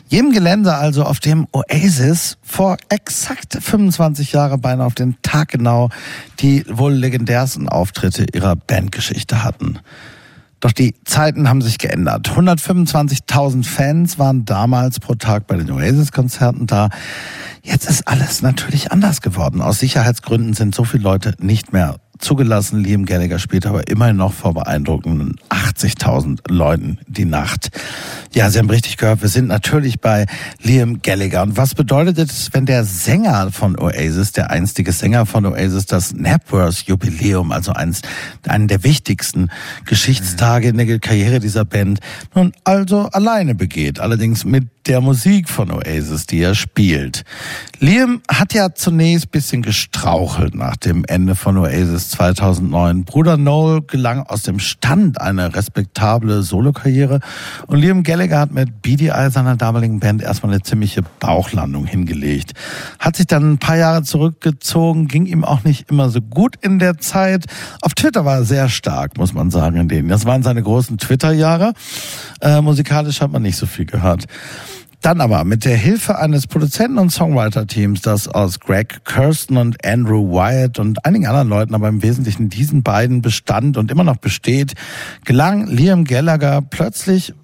Jedem 0.09 0.33
Gelände 0.33 0.73
also, 0.73 1.05
auf 1.05 1.21
dem 1.21 1.47
Oasis 1.53 2.37
vor 2.41 2.75
exakt 2.89 3.57
25 3.57 4.33
Jahren 4.33 4.59
beinahe 4.59 4.85
auf 4.85 4.93
den 4.93 5.15
Tag 5.21 5.47
genau 5.47 5.87
die 6.41 6.65
wohl 6.67 6.91
legendärsten 6.91 7.69
Auftritte 7.69 8.25
ihrer 8.33 8.57
Bandgeschichte 8.57 9.45
hatten. 9.45 9.79
Doch 10.59 10.73
die 10.73 10.93
Zeiten 11.05 11.47
haben 11.47 11.61
sich 11.61 11.77
geändert. 11.77 12.27
125.000 12.27 13.63
Fans 13.63 14.19
waren 14.19 14.43
damals 14.43 14.99
pro 14.99 15.15
Tag 15.15 15.47
bei 15.47 15.55
den 15.55 15.71
Oasis-Konzerten 15.71 16.67
da. 16.67 16.89
Jetzt 17.63 17.89
ist 17.89 18.05
alles 18.05 18.41
natürlich 18.41 18.91
anders 18.91 19.21
geworden. 19.21 19.61
Aus 19.61 19.79
Sicherheitsgründen 19.79 20.53
sind 20.53 20.75
so 20.75 20.83
viele 20.83 21.03
Leute 21.03 21.35
nicht 21.39 21.71
mehr 21.71 21.95
zugelassen. 22.19 22.83
Liam 22.83 23.05
Gallagher 23.05 23.39
spielt 23.39 23.65
aber 23.65 23.87
immerhin 23.87 24.17
noch 24.17 24.33
vor 24.33 24.53
beeindruckenden 24.53 25.35
80.000 25.49 26.51
Leuten 26.51 26.99
die 27.07 27.25
Nacht. 27.25 27.69
Ja, 28.33 28.49
Sie 28.49 28.59
haben 28.59 28.69
richtig 28.69 28.97
gehört, 28.97 29.21
wir 29.21 29.29
sind 29.29 29.47
natürlich 29.47 29.99
bei 29.99 30.25
Liam 30.61 31.01
Gallagher. 31.01 31.43
Und 31.43 31.57
was 31.57 31.75
bedeutet 31.75 32.17
es, 32.17 32.53
wenn 32.53 32.65
der 32.65 32.83
Sänger 32.83 33.51
von 33.51 33.77
Oasis, 33.79 34.31
der 34.31 34.51
einstige 34.51 34.91
Sänger 34.91 35.25
von 35.25 35.45
Oasis, 35.45 35.85
das 35.85 36.13
Napworth 36.13 36.83
Jubiläum, 36.85 37.51
also 37.51 37.71
eins, 37.71 38.01
einen 38.47 38.67
der 38.67 38.83
wichtigsten 38.83 39.49
Geschichtstage 39.85 40.69
in 40.69 40.77
der 40.77 40.99
Karriere 40.99 41.39
dieser 41.39 41.65
Band, 41.65 41.99
nun 42.33 42.53
also 42.63 43.09
alleine 43.11 43.55
begeht. 43.55 43.99
Allerdings 43.99 44.45
mit 44.45 44.67
der 44.87 45.01
Musik 45.01 45.49
von 45.49 45.71
Oasis, 45.71 46.27
die 46.27 46.41
er 46.41 46.53
spielt. 46.53 47.23
Liam 47.79 48.21
hat 48.29 48.53
ja 48.53 48.73
zunächst 48.73 49.31
bisschen 49.31 49.61
gestrauchelt 49.61 50.53
nach 50.53 50.75
dem 50.77 51.03
Ende 51.05 51.35
von 51.35 51.57
Oasis 51.57 52.11
2009. 52.11 53.03
Bruder 53.03 53.37
Noel 53.37 53.81
gelang 53.81 54.21
aus 54.21 54.43
dem 54.43 54.59
Stand 54.59 55.19
eine 55.19 55.55
respektable 55.55 56.43
Solokarriere 56.43 57.19
und 57.67 57.79
Liam 57.79 58.03
Gallagher 58.03 58.39
hat 58.39 58.51
mit 58.51 58.81
BDI 58.81 59.29
seiner 59.31 59.55
damaligen 59.55 59.99
Band 59.99 60.21
erstmal 60.21 60.53
eine 60.53 60.61
ziemliche 60.61 61.01
Bauchlandung 61.19 61.85
hingelegt. 61.85 62.53
Hat 62.99 63.15
sich 63.15 63.27
dann 63.27 63.53
ein 63.53 63.57
paar 63.57 63.77
Jahre 63.77 64.03
zurückgezogen, 64.03 65.07
ging 65.07 65.25
ihm 65.25 65.43
auch 65.43 65.63
nicht 65.63 65.89
immer 65.89 66.09
so 66.09 66.21
gut 66.21 66.55
in 66.61 66.79
der 66.79 66.99
Zeit. 66.99 67.45
Auf 67.81 67.93
Twitter 67.95 68.23
war 68.23 68.37
er 68.37 68.45
sehr 68.45 68.69
stark, 68.69 69.17
muss 69.17 69.33
man 69.33 69.49
sagen, 69.49 69.77
in 69.77 69.87
denen. 69.87 70.09
Das 70.09 70.25
waren 70.25 70.43
seine 70.43 70.61
großen 70.61 70.97
Twitter-Jahre. 70.97 71.73
Äh, 72.41 72.61
musikalisch 72.61 73.21
hat 73.21 73.31
man 73.31 73.41
nicht 73.41 73.57
so 73.57 73.65
viel 73.65 73.85
gehört. 73.85 74.25
Dann 75.05 75.21
aber 75.21 75.43
mit 75.43 75.65
der 75.65 75.77
Hilfe 75.77 76.17
eines 76.17 76.47
Produzenten- 76.47 76.97
und 76.97 77.11
Songwriter-Teams, 77.11 78.01
das 78.01 78.27
aus 78.27 78.59
Greg 78.59 79.05
Kirsten 79.05 79.55
und 79.55 79.85
Andrew 79.85 80.31
Wyatt 80.31 80.79
und 80.79 81.05
einigen 81.05 81.27
anderen 81.27 81.47
Leuten, 81.47 81.75
aber 81.75 81.89
im 81.89 82.01
Wesentlichen 82.01 82.49
diesen 82.49 82.81
beiden 82.81 83.21
bestand 83.21 83.77
und 83.77 83.91
immer 83.91 84.03
noch 84.03 84.17
besteht, 84.17 84.73
gelang 85.23 85.67
Liam 85.67 86.05
Gallagher 86.05 86.63
plötzlich 86.67 87.35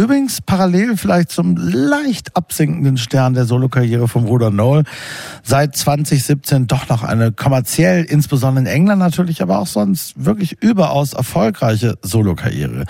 Übrigens 0.00 0.40
parallel 0.40 0.96
vielleicht 0.96 1.30
zum 1.30 1.58
leicht 1.58 2.34
absinkenden 2.34 2.96
Stern 2.96 3.34
der 3.34 3.44
Solokarriere 3.44 4.08
vom 4.08 4.24
Bruder 4.24 4.50
Noel. 4.50 4.84
Seit 5.42 5.76
2017 5.76 6.66
doch 6.66 6.88
noch 6.88 7.02
eine 7.02 7.32
kommerziell, 7.32 8.04
insbesondere 8.04 8.64
in 8.64 8.66
England 8.66 8.98
natürlich, 8.98 9.42
aber 9.42 9.58
auch 9.58 9.66
sonst 9.66 10.24
wirklich 10.24 10.56
überaus 10.62 11.12
erfolgreiche 11.12 11.98
Solokarriere. 12.00 12.86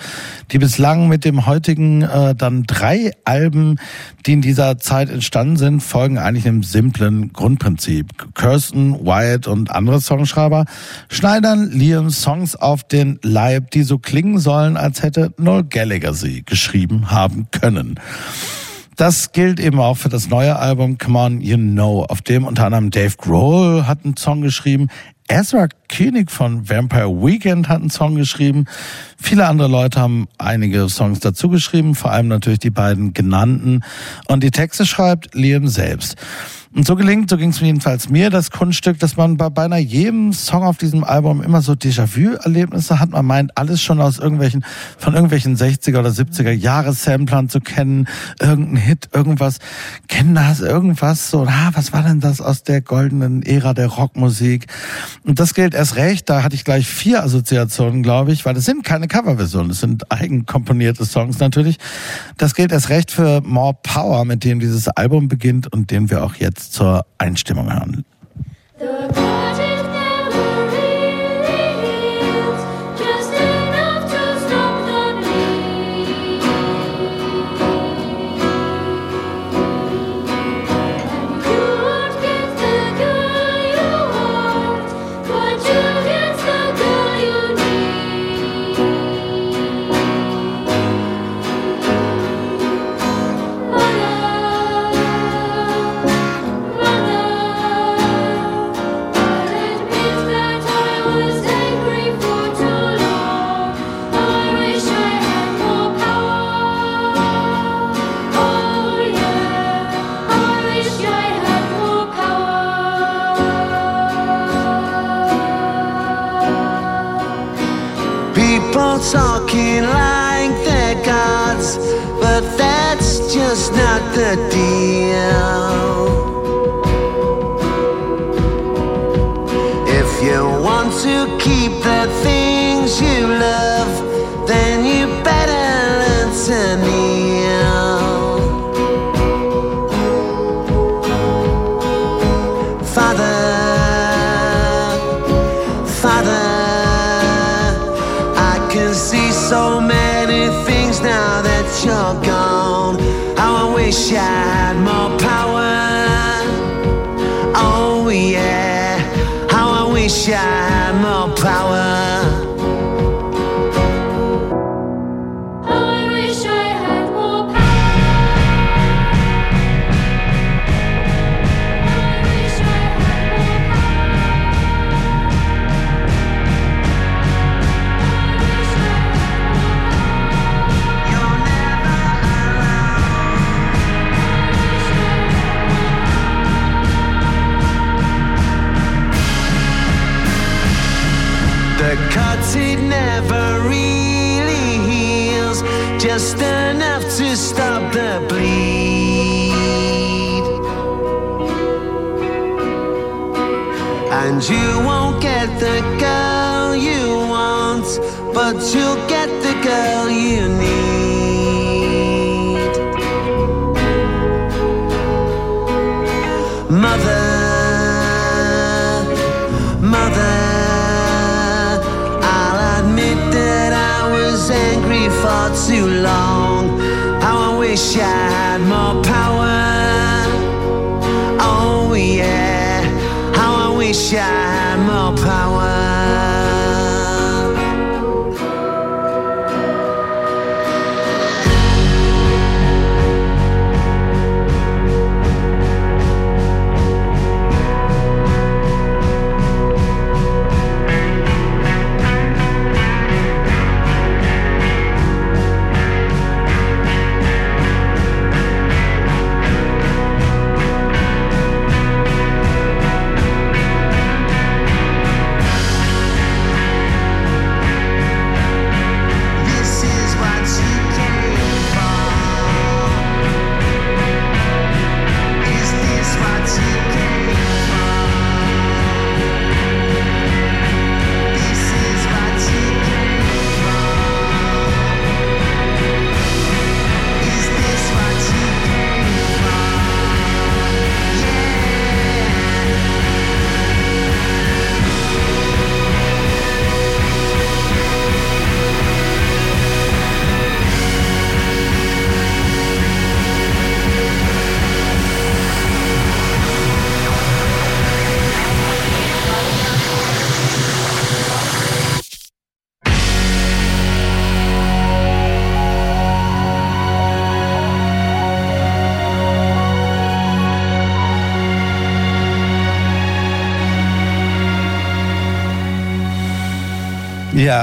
Die 0.51 0.57
bislang 0.57 1.09
mit 1.09 1.25
dem 1.25 1.45
heutigen 1.47 2.03
äh, 2.03 2.33
dann 2.33 2.63
drei 2.63 3.11
Alben, 3.25 3.75
die 4.25 4.31
in 4.31 4.41
dieser 4.41 4.77
Zeit 4.77 5.09
entstanden 5.09 5.57
sind, 5.57 5.81
folgen 5.81 6.17
eigentlich 6.17 6.47
einem 6.47 6.63
simplen 6.63 7.33
Grundprinzip. 7.33 8.33
Kirsten, 8.35 9.05
Wyatt 9.05 9.47
und 9.47 9.69
andere 9.69 9.99
Songschreiber 9.99 10.63
schneidern 11.09 11.71
Liam 11.71 12.09
Songs 12.09 12.55
auf 12.55 12.85
den 12.85 13.19
Leib, 13.21 13.71
die 13.71 13.83
so 13.83 13.99
klingen 13.99 14.39
sollen, 14.39 14.77
als 14.77 15.03
hätte 15.03 15.33
Noel 15.35 15.65
Gallagher 15.65 16.13
sie 16.13 16.45
geschrieben 16.45 17.00
haben 17.09 17.47
können. 17.49 17.99
Das 18.97 19.31
gilt 19.31 19.59
eben 19.59 19.79
auch 19.79 19.97
für 19.97 20.09
das 20.09 20.29
neue 20.29 20.57
Album 20.57 20.99
Come 20.99 21.17
On 21.17 21.41
You 21.41 21.57
Know, 21.57 22.03
auf 22.03 22.21
dem 22.21 22.45
unter 22.45 22.65
anderem 22.65 22.91
Dave 22.91 23.15
Grohl 23.17 23.87
hat 23.87 24.05
einen 24.05 24.15
Song 24.15 24.41
geschrieben, 24.41 24.89
Ezra 25.31 25.69
Koenig 25.89 26.29
von 26.29 26.69
Vampire 26.69 27.09
Weekend 27.09 27.69
hat 27.69 27.79
einen 27.79 27.89
Song 27.89 28.15
geschrieben. 28.15 28.65
Viele 29.17 29.47
andere 29.47 29.69
Leute 29.69 30.01
haben 30.01 30.27
einige 30.37 30.89
Songs 30.89 31.21
dazu 31.21 31.47
geschrieben, 31.47 31.95
vor 31.95 32.11
allem 32.11 32.27
natürlich 32.27 32.59
die 32.59 32.69
beiden 32.69 33.13
genannten. 33.13 33.81
Und 34.27 34.43
die 34.43 34.51
Texte 34.51 34.85
schreibt 34.85 35.33
Liam 35.33 35.69
selbst. 35.69 36.17
Und 36.73 36.87
so 36.87 36.95
gelingt, 36.95 37.29
so 37.29 37.35
ging 37.35 37.49
es 37.49 37.59
jedenfalls 37.59 38.07
mir, 38.07 38.29
das 38.29 38.49
Kunststück, 38.49 38.97
dass 38.97 39.17
man 39.17 39.35
bei 39.35 39.49
beinahe 39.49 39.81
jedem 39.81 40.31
Song 40.31 40.63
auf 40.63 40.77
diesem 40.77 41.03
Album 41.03 41.41
immer 41.41 41.61
so 41.61 41.73
Déjà-vu-Erlebnisse 41.73 42.97
hat. 42.97 43.09
Man 43.09 43.25
meint, 43.25 43.57
alles 43.57 43.81
schon 43.81 43.99
aus 43.99 44.19
irgendwelchen, 44.19 44.63
von 44.97 45.13
irgendwelchen 45.13 45.57
60er 45.57 45.99
oder 45.99 46.11
70er 46.11 46.51
Jahressamplern 46.51 47.49
zu 47.49 47.59
kennen. 47.59 48.07
Irgendein 48.39 48.77
Hit, 48.77 49.09
irgendwas. 49.11 49.57
Kennen 50.07 50.33
das 50.33 50.61
irgendwas? 50.61 51.29
So, 51.29 51.43
ah, 51.45 51.71
was 51.73 51.91
war 51.91 52.03
denn 52.03 52.21
das 52.21 52.39
aus 52.39 52.63
der 52.63 52.79
goldenen 52.79 53.43
Ära 53.43 53.73
der 53.73 53.87
Rockmusik? 53.87 54.67
Und 55.25 55.41
das 55.41 55.53
gilt 55.53 55.73
erst 55.73 55.97
recht. 55.97 56.29
Da 56.29 56.41
hatte 56.41 56.55
ich 56.55 56.63
gleich 56.63 56.87
vier 56.87 57.21
Assoziationen, 57.21 58.01
glaube 58.01 58.31
ich, 58.31 58.45
weil 58.45 58.55
es 58.55 58.63
sind 58.63 58.85
keine 58.85 59.09
Coverversionen. 59.09 59.71
Es 59.71 59.81
sind 59.81 60.09
eigenkomponierte 60.09 61.03
Songs 61.03 61.39
natürlich. 61.39 61.79
Das 62.37 62.55
gilt 62.55 62.71
erst 62.71 62.87
recht 62.87 63.11
für 63.11 63.41
More 63.41 63.75
Power, 63.83 64.23
mit 64.23 64.45
dem 64.45 64.61
dieses 64.61 64.87
Album 64.87 65.27
beginnt 65.27 65.67
und 65.73 65.91
den 65.91 66.09
wir 66.09 66.23
auch 66.23 66.35
jetzt 66.35 66.60
zur 66.69 67.05
Einstimmung 67.17 67.71
hören. 67.71 68.05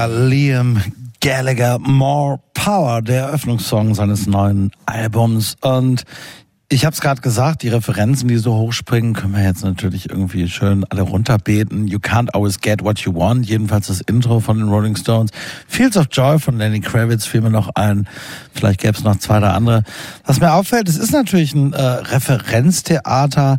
Liam 0.06 0.80
Gallagher, 1.20 1.78
More 1.80 2.40
Power, 2.54 3.02
der 3.02 3.24
Eröffnungssong 3.24 3.94
seines 3.94 4.26
neuen 4.26 4.70
Albums. 4.86 5.56
Und 5.60 6.04
ich 6.70 6.84
habe 6.84 6.92
es 6.92 7.00
gerade 7.00 7.22
gesagt, 7.22 7.62
die 7.62 7.68
Referenzen, 7.68 8.28
die 8.28 8.36
so 8.36 8.54
hochspringen, 8.54 9.14
können 9.14 9.34
wir 9.34 9.42
jetzt 9.42 9.64
natürlich 9.64 10.10
irgendwie 10.10 10.48
schön 10.48 10.84
alle 10.90 11.02
runterbeten. 11.02 11.88
You 11.88 11.98
can't 11.98 12.28
always 12.34 12.60
get 12.60 12.84
what 12.84 12.98
you 13.00 13.14
want. 13.14 13.46
Jedenfalls 13.46 13.86
das 13.86 14.02
Intro 14.02 14.40
von 14.40 14.58
den 14.58 14.68
Rolling 14.68 14.94
Stones. 14.94 15.30
Fields 15.66 15.96
of 15.96 16.08
Joy 16.12 16.38
von 16.38 16.58
Lenny 16.58 16.80
Kravitz 16.80 17.24
fiel 17.24 17.40
mir 17.40 17.50
noch 17.50 17.70
ein. 17.74 18.06
Vielleicht 18.52 18.80
gäbe 18.80 18.98
es 18.98 19.02
noch 19.02 19.16
zwei 19.16 19.38
oder 19.38 19.54
andere. 19.54 19.82
Was 20.26 20.40
mir 20.40 20.52
auffällt, 20.52 20.88
es 20.88 20.98
ist 20.98 21.12
natürlich 21.12 21.54
ein 21.54 21.72
äh, 21.72 21.82
Referenztheater. 21.82 23.56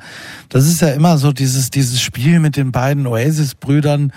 Das 0.50 0.68
ist 0.68 0.82
ja 0.82 0.90
immer 0.90 1.18
so 1.18 1.32
dieses, 1.32 1.72
dieses 1.72 2.00
Spiel 2.00 2.40
mit 2.40 2.58
den 2.58 2.72
beiden 2.72 3.08
Oasis-Brüdern. 3.08 4.14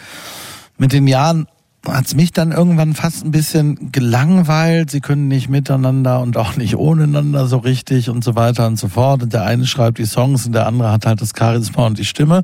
Mit 0.76 0.92
den 0.92 1.06
Jahren 1.06 1.46
hat's 1.86 2.14
mich 2.14 2.32
dann 2.32 2.52
irgendwann 2.52 2.94
fast 2.94 3.24
ein 3.24 3.30
bisschen 3.32 3.90
gelangweilt. 3.90 4.90
Sie 4.90 5.00
können 5.00 5.28
nicht 5.28 5.48
miteinander 5.48 6.20
und 6.20 6.36
auch 6.36 6.56
nicht 6.56 6.76
ohneinander 6.76 7.46
so 7.46 7.58
richtig 7.58 8.08
und 8.08 8.22
so 8.22 8.36
weiter 8.36 8.66
und 8.66 8.78
so 8.78 8.88
fort. 8.88 9.22
Und 9.22 9.32
der 9.32 9.44
eine 9.44 9.66
schreibt 9.66 9.98
die 9.98 10.04
Songs 10.04 10.46
und 10.46 10.52
der 10.52 10.66
andere 10.66 10.92
hat 10.92 11.06
halt 11.06 11.20
das 11.20 11.32
Charisma 11.36 11.86
und 11.86 11.98
die 11.98 12.04
Stimme. 12.04 12.42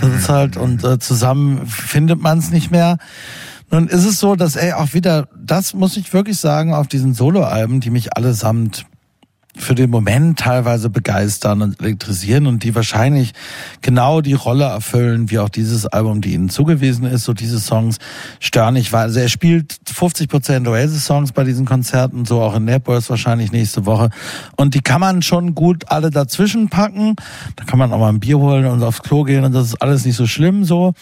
Das 0.00 0.10
ist 0.10 0.28
halt, 0.28 0.56
und 0.56 0.82
äh, 0.84 0.98
zusammen 0.98 1.66
findet 1.66 2.20
man 2.20 2.38
es 2.38 2.50
nicht 2.50 2.70
mehr. 2.70 2.96
Nun 3.70 3.86
ist 3.86 4.04
es 4.04 4.18
so, 4.18 4.34
dass 4.34 4.56
ey 4.56 4.72
auch 4.72 4.94
wieder, 4.94 5.28
das 5.38 5.74
muss 5.74 5.96
ich 5.96 6.12
wirklich 6.12 6.38
sagen, 6.38 6.74
auf 6.74 6.88
diesen 6.88 7.14
Soloalben, 7.14 7.80
die 7.80 7.90
mich 7.90 8.16
allesamt 8.16 8.86
für 9.56 9.74
den 9.74 9.90
Moment 9.90 10.38
teilweise 10.38 10.90
begeistern 10.90 11.62
und 11.62 11.80
elektrisieren 11.80 12.46
und 12.46 12.62
die 12.62 12.74
wahrscheinlich 12.74 13.32
genau 13.80 14.20
die 14.20 14.34
Rolle 14.34 14.64
erfüllen, 14.64 15.30
wie 15.30 15.38
auch 15.40 15.48
dieses 15.48 15.86
Album, 15.86 16.20
die 16.20 16.34
ihnen 16.34 16.48
zugewiesen 16.48 17.04
ist. 17.04 17.24
So 17.24 17.32
diese 17.32 17.58
Songs 17.58 17.98
stören 18.38 18.74
nicht, 18.74 18.94
also 18.94 19.18
er 19.18 19.28
spielt 19.28 19.76
50 19.86 20.28
Prozent 20.28 20.68
Oasis-Songs 20.68 21.32
bei 21.32 21.42
diesen 21.42 21.66
Konzerten, 21.66 22.24
so 22.24 22.40
auch 22.40 22.54
in 22.54 22.64
Naples 22.64 23.10
wahrscheinlich 23.10 23.50
nächste 23.50 23.86
Woche. 23.86 24.10
Und 24.56 24.74
die 24.74 24.82
kann 24.82 25.00
man 25.00 25.22
schon 25.22 25.54
gut 25.54 25.84
alle 25.88 26.10
dazwischen 26.10 26.68
packen. 26.68 27.16
Da 27.56 27.64
kann 27.64 27.78
man 27.78 27.92
auch 27.92 27.98
mal 27.98 28.08
ein 28.08 28.20
Bier 28.20 28.38
holen 28.38 28.66
und 28.66 28.82
aufs 28.84 29.02
Klo 29.02 29.24
gehen 29.24 29.44
und 29.44 29.52
das 29.52 29.66
ist 29.66 29.82
alles 29.82 30.04
nicht 30.04 30.16
so 30.16 30.26
schlimm 30.26 30.64
so. 30.64 30.94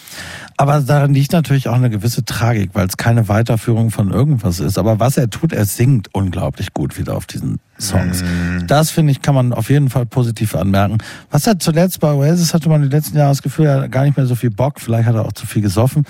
Aber 0.56 0.80
darin 0.80 1.12
liegt 1.12 1.32
natürlich 1.32 1.68
auch 1.68 1.74
eine 1.74 1.90
gewisse 1.90 2.24
Tragik, 2.24 2.70
weil 2.72 2.86
es 2.86 2.96
keine 2.96 3.28
Weiterführung 3.28 3.90
von 3.90 4.10
irgendwas 4.10 4.58
ist. 4.58 4.78
Aber 4.78 4.98
was 4.98 5.18
er 5.18 5.28
tut, 5.28 5.52
er 5.52 5.66
singt 5.66 6.08
unglaublich 6.14 6.72
gut 6.72 6.98
wieder 6.98 7.14
auf 7.16 7.26
diesen 7.26 7.60
Songs. 7.80 8.24
Das 8.66 8.90
finde 8.90 9.12
ich, 9.12 9.22
kann 9.22 9.34
man 9.34 9.52
auf 9.52 9.70
jeden 9.70 9.88
Fall 9.90 10.04
positiv 10.06 10.54
anmerken. 10.54 10.98
Was 11.30 11.46
hat 11.46 11.62
zuletzt 11.62 12.00
bei 12.00 12.12
Oasis 12.12 12.52
hatte 12.54 12.68
man 12.68 12.82
die 12.82 12.88
letzten 12.88 13.16
Jahre 13.16 13.30
das 13.30 13.42
Gefühl, 13.42 13.66
er 13.66 13.82
hat 13.82 13.92
gar 13.92 14.04
nicht 14.04 14.16
mehr 14.16 14.26
so 14.26 14.34
viel 14.34 14.50
Bock. 14.50 14.80
Vielleicht 14.80 15.06
hat 15.08 15.14
er 15.14 15.24
auch 15.24 15.32
zu 15.32 15.46
viel 15.46 15.62
gesoffen. 15.62 16.04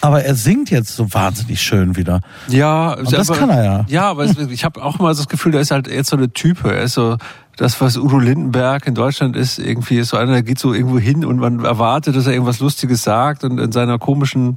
Aber 0.00 0.24
er 0.24 0.34
singt 0.34 0.70
jetzt 0.70 0.96
so 0.96 1.12
wahnsinnig 1.14 1.62
schön 1.62 1.96
wieder. 1.96 2.20
Ja, 2.48 2.94
Und 2.94 3.12
das 3.12 3.30
aber- 3.30 3.38
kann 3.38 3.50
er 3.50 3.64
ja. 3.64 3.84
Ja, 3.88 4.10
aber 4.10 4.24
ich 4.24 4.64
habe 4.64 4.82
auch 4.82 4.98
immer 4.98 5.14
so 5.14 5.22
das 5.22 5.28
Gefühl, 5.28 5.52
der 5.52 5.60
ist 5.60 5.70
halt 5.70 5.86
jetzt 5.86 6.10
so 6.10 6.16
eine 6.16 6.32
Type. 6.32 6.72
Er 6.74 6.82
ist 6.82 6.94
so 6.94 7.16
das, 7.56 7.80
was 7.80 7.98
Udo 7.98 8.18
Lindenberg 8.18 8.86
in 8.86 8.94
Deutschland 8.94 9.36
ist, 9.36 9.58
irgendwie 9.58 9.98
ist 9.98 10.08
so 10.08 10.16
einer, 10.16 10.32
der 10.32 10.42
geht 10.42 10.58
so 10.58 10.72
irgendwo 10.72 10.98
hin 10.98 11.24
und 11.24 11.38
man 11.38 11.64
erwartet, 11.64 12.16
dass 12.16 12.26
er 12.26 12.32
irgendwas 12.32 12.60
Lustiges 12.60 13.02
sagt 13.02 13.44
und 13.44 13.58
in 13.58 13.72
seiner 13.72 13.98
komischen 13.98 14.56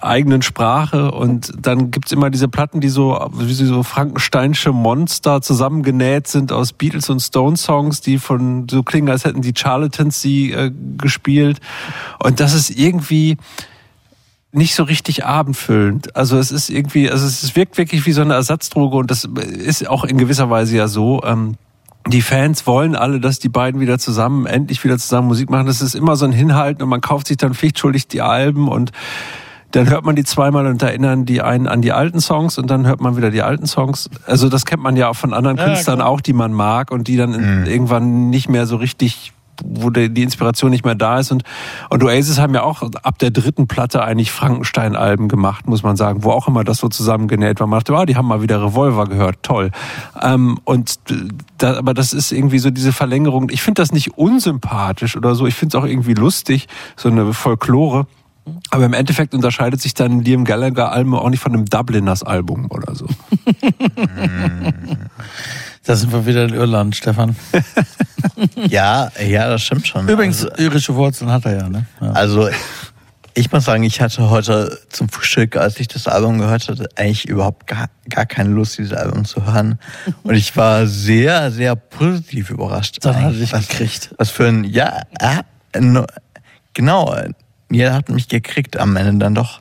eigenen 0.00 0.42
Sprache. 0.42 1.10
Und 1.10 1.52
dann 1.60 1.90
gibt's 1.90 2.12
immer 2.12 2.30
diese 2.30 2.46
Platten, 2.46 2.80
die 2.80 2.90
so, 2.90 3.28
wie 3.34 3.52
so 3.52 3.82
Frankensteinsche 3.82 4.72
Monster 4.72 5.42
zusammengenäht 5.42 6.28
sind 6.28 6.52
aus 6.52 6.72
Beatles 6.72 7.10
und 7.10 7.20
Stone-Songs, 7.20 8.00
die 8.02 8.18
von 8.18 8.68
so 8.70 8.84
klingen, 8.84 9.08
als 9.08 9.24
hätten 9.24 9.42
die 9.42 9.54
Charlatans 9.56 10.20
sie 10.20 10.52
äh, 10.52 10.70
gespielt. 10.98 11.58
Und 12.22 12.38
das 12.38 12.54
ist 12.54 12.70
irgendwie 12.70 13.36
nicht 14.52 14.74
so 14.74 14.84
richtig 14.84 15.24
abendfüllend. 15.24 16.14
Also 16.14 16.38
es 16.38 16.52
ist 16.52 16.68
irgendwie, 16.70 17.10
also 17.10 17.26
es 17.26 17.56
wirkt 17.56 17.78
wirklich 17.78 18.06
wie 18.06 18.12
so 18.12 18.20
eine 18.20 18.34
Ersatzdroge 18.34 18.96
und 18.96 19.10
das 19.10 19.24
ist 19.24 19.88
auch 19.88 20.04
in 20.04 20.18
gewisser 20.18 20.50
Weise 20.50 20.76
ja 20.76 20.88
so. 20.88 21.22
Ähm, 21.24 21.56
die 22.08 22.22
Fans 22.22 22.66
wollen 22.66 22.96
alle, 22.96 23.20
dass 23.20 23.38
die 23.38 23.48
beiden 23.48 23.80
wieder 23.80 23.98
zusammen, 23.98 24.46
endlich 24.46 24.82
wieder 24.84 24.98
zusammen 24.98 25.28
Musik 25.28 25.50
machen. 25.50 25.66
Das 25.66 25.80
ist 25.80 25.94
immer 25.94 26.16
so 26.16 26.24
ein 26.24 26.32
Hinhalten 26.32 26.82
und 26.82 26.88
man 26.88 27.00
kauft 27.00 27.28
sich 27.28 27.36
dann 27.36 27.54
pflichtschuldig 27.54 28.08
die 28.08 28.22
Alben 28.22 28.68
und 28.68 28.90
dann 29.70 29.88
hört 29.88 30.04
man 30.04 30.16
die 30.16 30.24
zweimal 30.24 30.66
und 30.66 30.82
erinnern 30.82 31.24
die 31.24 31.40
einen 31.40 31.66
an 31.66 31.80
die 31.80 31.92
alten 31.92 32.20
Songs 32.20 32.58
und 32.58 32.70
dann 32.70 32.86
hört 32.86 33.00
man 33.00 33.16
wieder 33.16 33.30
die 33.30 33.40
alten 33.42 33.66
Songs. 33.66 34.10
Also 34.26 34.48
das 34.50 34.66
kennt 34.66 34.82
man 34.82 34.96
ja 34.96 35.08
auch 35.08 35.16
von 35.16 35.32
anderen 35.32 35.56
Ja, 35.56 35.64
Künstlern 35.64 35.98
klar. 35.98 36.08
auch, 36.08 36.20
die 36.20 36.34
man 36.34 36.52
mag 36.52 36.90
und 36.90 37.08
die 37.08 37.16
dann 37.16 37.32
in- 37.32 37.66
irgendwann 37.66 38.28
nicht 38.28 38.50
mehr 38.50 38.66
so 38.66 38.76
richtig 38.76 39.32
wo 39.64 39.90
der, 39.90 40.08
die 40.08 40.22
Inspiration 40.22 40.70
nicht 40.70 40.84
mehr 40.84 40.94
da 40.94 41.18
ist 41.18 41.30
und 41.30 41.44
und 41.90 42.02
Oasis 42.02 42.38
haben 42.38 42.54
ja 42.54 42.62
auch 42.62 42.82
ab 43.02 43.18
der 43.18 43.30
dritten 43.30 43.68
Platte 43.68 44.02
eigentlich 44.02 44.30
Frankenstein-Alben 44.30 45.28
gemacht, 45.28 45.66
muss 45.68 45.82
man 45.82 45.96
sagen, 45.96 46.24
wo 46.24 46.30
auch 46.30 46.48
immer 46.48 46.64
das 46.64 46.78
so 46.78 46.88
zusammengenäht 46.88 47.60
war. 47.60 47.66
Man 47.66 47.80
dachte, 47.80 47.94
ah, 47.94 48.06
die 48.06 48.16
haben 48.16 48.26
mal 48.26 48.42
wieder 48.42 48.62
Revolver 48.62 49.06
gehört, 49.06 49.42
toll. 49.42 49.70
Ähm, 50.20 50.58
und 50.64 50.98
da, 51.58 51.76
aber 51.76 51.94
das 51.94 52.12
ist 52.12 52.32
irgendwie 52.32 52.58
so 52.58 52.70
diese 52.70 52.92
Verlängerung. 52.92 53.50
Ich 53.50 53.62
finde 53.62 53.82
das 53.82 53.92
nicht 53.92 54.16
unsympathisch 54.16 55.16
oder 55.16 55.34
so. 55.34 55.46
Ich 55.46 55.54
finde 55.54 55.76
es 55.76 55.82
auch 55.82 55.86
irgendwie 55.86 56.14
lustig, 56.14 56.68
so 56.96 57.08
eine 57.08 57.32
Folklore. 57.32 58.06
Aber 58.70 58.84
im 58.84 58.92
Endeffekt 58.92 59.34
unterscheidet 59.34 59.80
sich 59.80 59.94
dann 59.94 60.20
Liam 60.20 60.44
Gallagher 60.44 60.90
Album 60.90 61.14
auch 61.14 61.30
nicht 61.30 61.40
von 61.40 61.52
einem 61.52 61.66
Dubliners 61.66 62.24
Album 62.24 62.66
oder 62.70 62.94
so. 62.94 63.06
Da 65.84 65.96
sind 65.96 66.12
wir 66.12 66.26
wieder 66.26 66.44
in 66.44 66.54
Irland, 66.54 66.96
Stefan. 66.96 67.36
Ja, 68.68 69.10
ja, 69.24 69.48
das 69.48 69.62
stimmt 69.62 69.86
schon. 69.86 70.08
Übrigens, 70.08 70.44
Also- 70.44 70.62
irische 70.62 70.94
Wurzeln 70.94 71.30
hat 71.30 71.44
er 71.44 71.56
ja, 71.56 71.68
ne? 71.68 71.86
Ja. 72.00 72.12
Also 72.12 72.48
ich 73.34 73.50
muss 73.52 73.64
sagen, 73.64 73.82
ich 73.84 74.00
hatte 74.00 74.30
heute 74.30 74.78
zum 74.88 75.08
Frühstück, 75.08 75.56
als 75.56 75.78
ich 75.78 75.86
das 75.88 76.06
Album 76.08 76.38
gehört 76.38 76.68
hatte, 76.68 76.88
eigentlich 76.96 77.28
überhaupt 77.28 77.66
gar, 77.66 77.88
gar 78.08 78.26
keine 78.26 78.50
Lust, 78.50 78.78
dieses 78.78 78.92
Album 78.94 79.24
zu 79.24 79.44
hören. 79.46 79.78
Und 80.22 80.34
ich 80.34 80.56
war 80.56 80.86
sehr, 80.86 81.50
sehr 81.52 81.76
positiv 81.76 82.50
überrascht. 82.50 82.98
Dann 83.02 83.16
hat 83.16 83.32
er 83.34 83.38
dich 83.38 83.52
was, 83.52 83.68
gekriegt. 83.68 84.14
Was 84.18 84.30
für 84.30 84.46
ein, 84.48 84.64
ja, 84.64 85.02
äh, 85.20 85.42
genau, 86.74 87.14
jeder 87.70 87.94
hat 87.94 88.08
mich 88.08 88.28
gekriegt 88.28 88.76
am 88.76 88.96
Ende 88.96 89.24
dann 89.24 89.34
doch. 89.34 89.60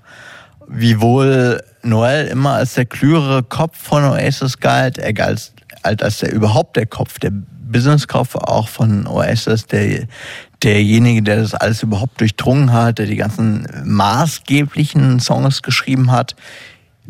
Wiewohl 0.68 1.62
Noel 1.84 2.28
immer 2.28 2.54
als 2.54 2.76
der 2.76 2.86
klügere 2.86 3.44
Kopf 3.44 3.78
von 3.78 4.04
Oasis 4.06 4.60
galt, 4.60 4.98
er 4.98 5.14
galt 5.14 5.52
als 5.84 6.20
der 6.20 6.32
überhaupt 6.32 6.76
der 6.76 6.86
Kopf, 6.86 7.20
der 7.20 7.32
Businesskopf 7.32 8.36
auch 8.36 8.68
von 8.68 9.08
Oasis, 9.08 9.66
der 9.66 10.08
derjenige, 10.64 11.24
der 11.24 11.38
das 11.38 11.54
alles 11.54 11.82
überhaupt 11.84 12.20
durchdrungen 12.20 12.72
hat, 12.72 13.00
der 13.00 13.08
die 13.08 13.16
ganzen 13.16 13.68
maßgeblichen 13.84 15.20
Songs 15.20 15.62
geschrieben 15.62 16.12
hat, 16.12 16.36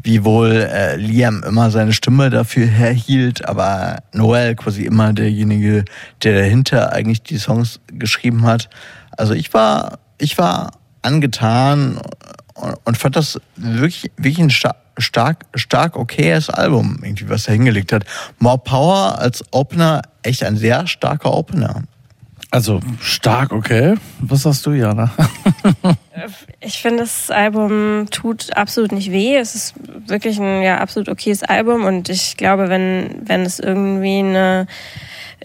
wiewohl 0.03 0.69
äh, 0.71 0.95
Liam 0.95 1.43
immer 1.43 1.69
seine 1.69 1.93
Stimme 1.93 2.29
dafür 2.29 2.65
herhielt, 2.65 3.47
aber 3.47 3.97
Noel 4.13 4.55
quasi 4.55 4.83
immer 4.83 5.13
derjenige, 5.13 5.85
der 6.23 6.41
dahinter 6.41 6.93
eigentlich 6.93 7.23
die 7.23 7.37
Songs 7.37 7.79
geschrieben 7.87 8.43
hat. 8.43 8.69
Also 9.17 9.33
ich 9.33 9.53
war, 9.53 9.99
ich 10.17 10.37
war 10.37 10.71
angetan 11.01 11.99
und, 12.53 12.75
und 12.85 12.97
fand 12.97 13.15
das 13.15 13.39
wirklich, 13.57 14.11
wirklich 14.17 14.39
ein 14.39 14.49
sta 14.49 14.75
stark, 14.97 15.45
stark 15.55 15.95
okayes 15.95 16.49
Album, 16.49 16.99
irgendwie, 17.03 17.29
was 17.29 17.47
er 17.47 17.53
hingelegt 17.53 17.91
hat. 17.93 18.05
More 18.39 18.57
Power 18.57 19.19
als 19.19 19.43
Opener, 19.51 20.01
echt 20.23 20.43
ein 20.43 20.57
sehr 20.57 20.87
starker 20.87 21.33
Opener. 21.33 21.83
Also 22.53 22.81
stark, 22.99 23.53
okay. 23.53 23.95
Was 24.19 24.41
sagst 24.41 24.65
du, 24.65 24.73
Jana? 24.73 25.11
Ich 26.59 26.79
finde, 26.79 26.99
das 26.99 27.31
Album 27.31 28.05
tut 28.11 28.55
absolut 28.55 28.91
nicht 28.91 29.11
weh. 29.11 29.35
Es 29.35 29.55
ist 29.55 29.73
wirklich 30.05 30.39
ein 30.39 30.61
ja, 30.61 30.77
absolut 30.77 31.09
okayes 31.09 31.41
Album 31.41 31.85
und 31.85 32.09
ich 32.09 32.37
glaube, 32.37 32.69
wenn, 32.69 33.21
wenn 33.23 33.41
es 33.41 33.57
irgendwie 33.57 34.19
eine 34.19 34.67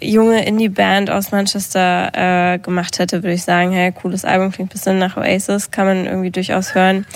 junge 0.03 0.45
Indie-Band 0.45 1.11
aus 1.11 1.33
Manchester 1.33 2.11
äh, 2.13 2.59
gemacht 2.59 2.99
hätte, 2.99 3.23
würde 3.23 3.33
ich 3.33 3.45
sagen, 3.45 3.73
hey, 3.73 3.93
cooles 3.93 4.27
Album, 4.27 4.53
klingt 4.53 4.71
ein 4.71 4.73
bisschen 4.75 4.99
nach 4.99 5.17
Oasis, 5.17 5.71
kann 5.71 5.87
man 5.87 6.05
irgendwie 6.05 6.31
durchaus 6.31 6.75
hören. 6.75 7.07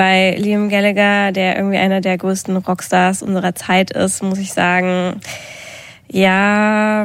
Bei 0.00 0.34
Liam 0.38 0.70
Gallagher, 0.70 1.30
der 1.30 1.56
irgendwie 1.56 1.76
einer 1.76 2.00
der 2.00 2.16
größten 2.16 2.56
Rockstars 2.56 3.22
unserer 3.22 3.54
Zeit 3.54 3.90
ist, 3.90 4.22
muss 4.22 4.38
ich 4.38 4.54
sagen, 4.54 5.20
ja, 6.10 7.04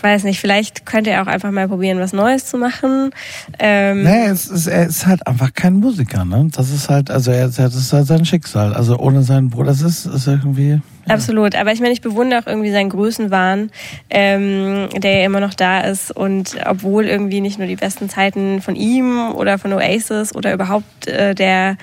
weiß 0.00 0.24
nicht, 0.24 0.40
vielleicht 0.40 0.86
könnte 0.86 1.10
er 1.10 1.20
auch 1.20 1.26
einfach 1.26 1.50
mal 1.50 1.68
probieren, 1.68 1.98
was 1.98 2.14
Neues 2.14 2.46
zu 2.46 2.56
machen. 2.56 3.10
Ähm, 3.58 4.04
Nee, 4.04 4.28
es 4.28 4.46
ist, 4.46 4.66
er 4.66 4.86
ist 4.86 5.04
halt 5.04 5.26
einfach 5.26 5.52
kein 5.52 5.74
Musiker, 5.74 6.24
ne? 6.24 6.48
Das 6.50 6.70
ist 6.70 6.88
halt, 6.88 7.10
also 7.10 7.32
er, 7.32 7.48
das 7.48 7.74
ist 7.74 7.92
halt 7.92 8.06
sein 8.06 8.24
Schicksal. 8.24 8.72
Also 8.72 8.98
ohne 8.98 9.22
seinen 9.22 9.50
Bruder, 9.50 9.66
das 9.66 9.82
ist, 9.82 10.06
ist 10.06 10.26
irgendwie. 10.26 10.80
Absolut, 11.08 11.54
aber 11.54 11.72
ich 11.72 11.80
meine, 11.80 11.92
ich 11.92 12.00
bewundere 12.00 12.40
auch 12.40 12.46
irgendwie 12.46 12.70
seinen 12.70 12.90
Größenwahn, 12.90 13.70
ähm, 14.10 14.88
der 14.96 15.18
ja 15.18 15.24
immer 15.24 15.40
noch 15.40 15.54
da 15.54 15.80
ist. 15.80 16.10
Und 16.10 16.56
obwohl 16.66 17.06
irgendwie 17.06 17.40
nicht 17.40 17.58
nur 17.58 17.66
die 17.66 17.76
besten 17.76 18.08
Zeiten 18.08 18.62
von 18.62 18.76
ihm 18.76 19.32
oder 19.34 19.58
von 19.58 19.72
Oasis 19.72 20.34
oder 20.34 20.52
überhaupt 20.52 21.06
äh, 21.06 21.34
der 21.34 21.76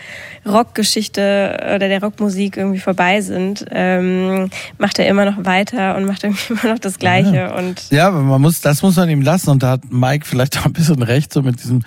Rockgeschichte 0.46 1.58
oder 1.76 1.80
der 1.80 2.02
Rockmusik 2.02 2.58
irgendwie 2.58 2.80
vorbei 2.80 3.22
sind, 3.22 3.66
ähm, 3.72 4.50
macht 4.78 5.00
er 5.00 5.08
immer 5.08 5.26
noch 5.26 5.46
weiter 5.46 5.96
und 5.96 6.06
macht 6.06 6.24
irgendwie 6.24 6.54
immer 6.62 6.74
noch 6.74 6.80
das 6.80 7.00
Gleiche. 7.00 7.54
Und 7.54 7.90
Ja, 7.90 8.08
aber 8.08 8.22
man 8.22 8.42
muss, 8.42 8.62
das 8.62 8.82
muss 8.82 8.96
man 8.96 9.10
ihm 9.10 9.22
lassen. 9.22 9.50
Und 9.50 9.64
da 9.64 9.72
hat 9.72 9.82
Mike 9.90 10.26
vielleicht 10.26 10.58
auch 10.60 10.66
ein 10.66 10.74
bisschen 10.74 11.04
recht, 11.04 11.34
so 11.34 11.42
mit 11.42 11.62
diesem, 11.62 11.84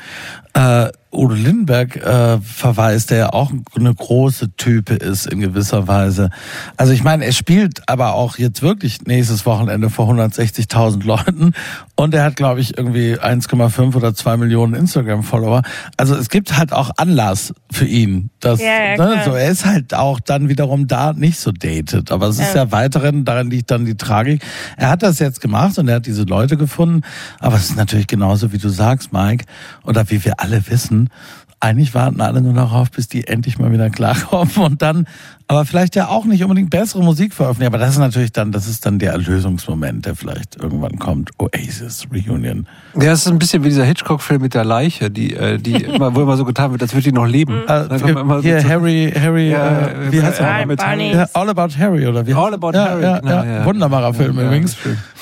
äh, 0.55 0.89
Udo 1.12 1.35
Lindenberg 1.35 1.97
äh, 1.97 2.39
verweist, 2.41 3.11
der 3.11 3.19
ja 3.19 3.32
auch 3.32 3.51
eine 3.77 3.93
große 3.95 4.53
Type 4.57 4.95
ist 4.95 5.27
in 5.27 5.41
gewisser 5.41 5.89
Weise. 5.89 6.31
Also 6.77 6.93
ich 6.93 7.03
meine, 7.03 7.24
er 7.24 7.32
spielt 7.32 7.89
aber 7.89 8.15
auch 8.15 8.39
jetzt 8.39 8.62
wirklich 8.62 9.03
nächstes 9.07 9.45
Wochenende 9.45 9.91
vor 9.91 10.09
160.000 10.09 11.05
Leuten 11.05 11.53
und 11.97 12.15
er 12.15 12.24
hat, 12.24 12.37
glaube 12.37 12.61
ich, 12.61 12.78
irgendwie 12.78 13.19
1,5 13.19 13.97
oder 13.97 14.15
2 14.15 14.37
Millionen 14.37 14.74
Instagram-Follower. 14.74 15.62
Also 15.97 16.15
es 16.15 16.28
gibt 16.28 16.57
halt 16.57 16.73
auch 16.73 16.91
Anlass 16.97 17.53
für 17.73 17.87
ihn. 17.87 18.31
Dass, 18.39 18.61
Ja, 18.61 18.95
ja, 18.95 18.97
ne, 18.97 19.23
so, 19.24 19.32
er 19.32 19.51
ist 19.51 19.66
halt 19.66 19.95
auch 19.95 20.20
dann 20.20 20.49
wiederum 20.49 20.87
da 20.87 21.12
nicht 21.12 21.41
so 21.41 21.51
dated. 21.51 22.12
Aber 22.12 22.28
es 22.28 22.39
ist 22.39 22.55
Ja. 22.55 22.65
ja 22.65 22.73
weiterhin, 22.73 23.24
darin 23.24 23.51
liegt 23.51 23.70
dann 23.70 23.85
die 23.85 23.97
Tragik. 23.97 24.43
Er 24.77 24.89
hat 24.91 25.03
das 25.03 25.19
jetzt 25.19 25.41
gemacht 25.41 25.77
und 25.78 25.89
er 25.89 25.97
hat 25.97 26.07
diese 26.07 26.23
Leute 26.23 26.57
gefunden. 26.57 27.03
Aber 27.41 27.57
es 27.57 27.65
ist 27.70 27.77
natürlich 27.77 28.07
genauso, 28.07 28.53
wie 28.53 28.59
du 28.59 28.69
sagst, 28.69 29.12
Mike, 29.12 29.45
oder 29.90 30.08
wie 30.08 30.24
wir 30.24 30.40
alle 30.40 30.70
wissen, 30.70 31.10
eigentlich 31.58 31.92
warten 31.92 32.22
alle 32.22 32.40
nur 32.40 32.54
darauf, 32.54 32.90
bis 32.90 33.08
die 33.08 33.26
endlich 33.26 33.58
mal 33.58 33.70
wieder 33.70 33.90
klarkommen 33.90 34.54
und 34.56 34.80
dann, 34.80 35.06
aber 35.51 35.64
vielleicht 35.64 35.97
ja 35.97 36.06
auch 36.06 36.24
nicht 36.27 36.44
unbedingt 36.44 36.70
bessere 36.70 37.02
Musik 37.02 37.35
veröffentlichen. 37.35 37.74
Aber 37.74 37.78
das 37.85 37.90
ist 37.94 37.98
natürlich 37.98 38.31
dann, 38.31 38.52
das 38.52 38.68
ist 38.68 38.86
dann 38.86 39.01
der 39.01 39.10
Erlösungsmoment, 39.12 40.06
der 40.06 40.14
vielleicht 40.14 40.55
irgendwann 40.56 40.98
kommt. 41.01 41.31
Oasis 41.39 42.06
Reunion. 42.12 42.68
Ja, 42.94 43.10
es 43.10 43.22
ist 43.22 43.28
ein 43.32 43.39
bisschen 43.40 43.64
wie 43.64 43.68
dieser 43.68 43.85
Hitchcock-Film 43.85 44.43
mit 44.43 44.55
der 44.55 44.64
Leiche, 44.64 45.10
die, 45.10 45.35
äh, 45.35 45.59
die 45.59 45.72
immer, 45.85 46.14
wo 46.14 46.22
immer 46.22 46.36
so 46.36 46.44
getan 46.44 46.70
wird, 46.70 46.82
als 46.82 46.93
würde 46.94 47.02
die 47.02 47.12
noch 47.12 47.27
leben. 47.27 47.62
Dann 47.66 47.89
kommt 47.89 48.10
immer 48.10 48.36
so 48.36 48.43
Hier 48.43 48.60
zu- 48.60 48.68
Harry, 48.68 49.12
Harry, 49.20 49.51
Ja, 49.51 49.89
äh, 49.89 50.12
wie 50.12 50.22
heißt 50.22 50.39
er? 50.40 50.66
Ja, 50.97 51.27
All 51.35 51.48
About 51.48 51.77
Harry 51.77 52.06
oder 52.06 52.24
wie? 52.27 52.35
All 52.35 52.55
About 52.55 52.70
ja, 52.72 52.85
Harry, 52.85 53.02
Ja, 53.02 53.18
genau, 53.18 53.32
ja. 53.32 53.44
ja. 53.44 53.64
Wunderbarer 53.64 54.14
Film 54.14 54.39
Ja, 54.39 54.44
übrigens. 54.47 54.77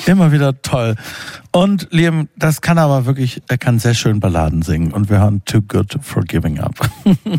Immer 0.05 0.31
wieder 0.31 0.61
toll. 0.61 0.95
Und 1.53 1.89
Liam, 1.91 2.29
das 2.37 2.61
kann 2.61 2.77
aber 2.79 3.07
wirklich, 3.07 3.43
er 3.49 3.57
kann 3.57 3.79
sehr 3.79 3.95
schön 3.95 4.21
Balladen 4.21 4.61
singen. 4.61 4.93
Und 4.93 5.09
wir 5.09 5.21
hören 5.21 5.41
Too 5.47 5.63
Good 5.63 5.99
for 6.03 6.23
Giving 6.23 6.61
Up. 6.61 6.75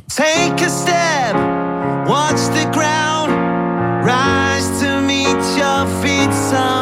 Take 0.08 0.66
a 0.66 0.70
step, 0.70 1.69
watch 2.10 2.42
the 2.58 2.68
ground, 2.74 3.32
rise 4.04 4.68
to 4.82 5.00
meet 5.00 5.42
your 5.56 5.86
feet 6.02 6.34
somehow. 6.34 6.79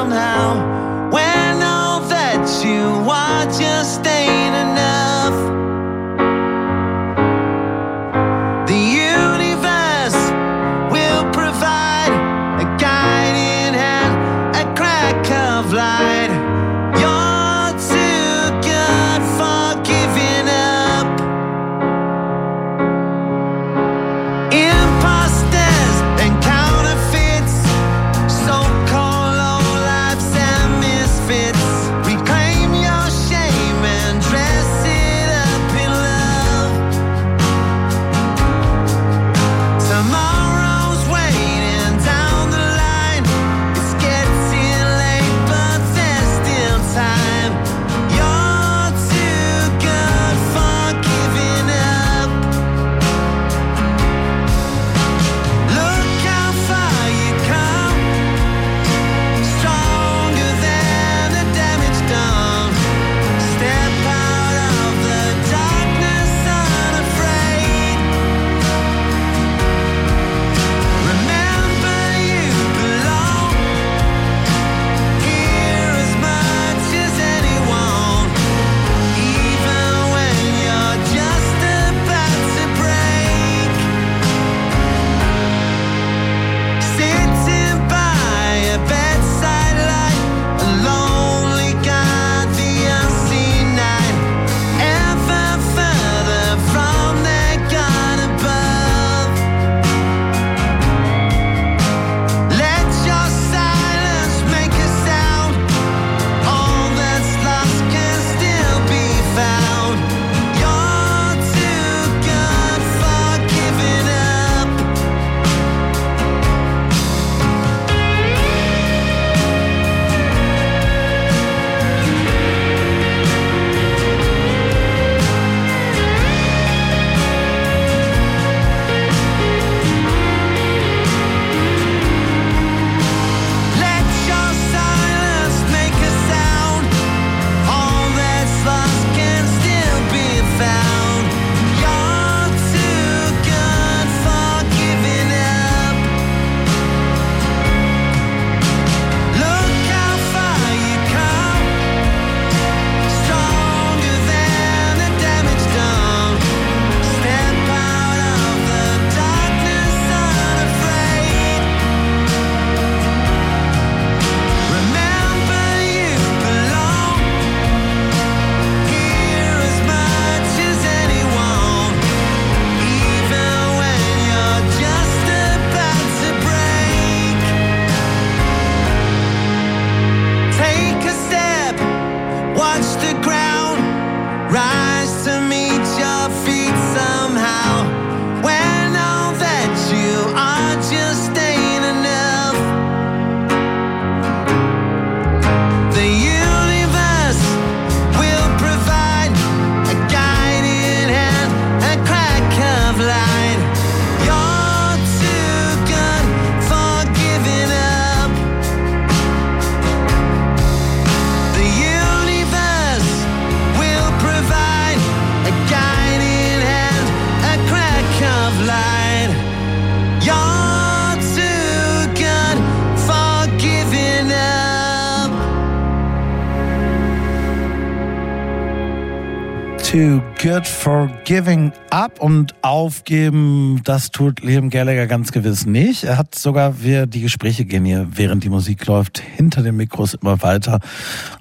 Too 229.98 230.22
Good 230.44 230.68
for 230.68 231.10
Giving 231.24 231.72
Up 231.90 232.20
und 232.20 232.54
aufgeben, 232.62 233.82
das 233.84 234.12
tut 234.12 234.44
Liam 234.44 234.70
Gallagher 234.70 235.08
ganz 235.08 235.32
gewiss 235.32 235.66
nicht. 235.66 236.04
Er 236.04 236.20
hat 236.20 236.36
sogar, 236.36 236.84
wir 236.84 237.08
die 237.08 237.22
Gespräche 237.22 237.66
gehen 237.66 237.84
hier, 237.84 238.08
während 238.12 238.44
die 238.44 238.50
Musik 238.50 238.86
läuft, 238.86 239.18
hinter 239.18 239.64
den 239.64 239.76
Mikros 239.76 240.14
immer 240.14 240.44
weiter 240.44 240.82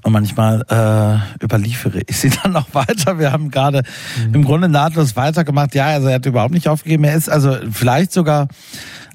und 0.04 0.12
manchmal 0.12 0.62
äh, 0.70 1.44
überliefere 1.44 2.00
ich 2.06 2.16
sie 2.16 2.30
dann 2.42 2.52
noch 2.52 2.72
weiter. 2.72 3.18
Wir 3.18 3.30
haben 3.30 3.50
gerade 3.50 3.82
mhm. 4.26 4.36
im 4.36 4.44
Grunde 4.46 4.70
nahtlos 4.70 5.16
weitergemacht. 5.16 5.74
Ja, 5.74 5.88
also 5.88 6.08
er 6.08 6.14
hat 6.14 6.24
überhaupt 6.24 6.54
nicht 6.54 6.70
aufgegeben. 6.70 7.04
Er 7.04 7.14
ist 7.14 7.28
also 7.28 7.58
vielleicht 7.70 8.10
sogar, 8.10 8.48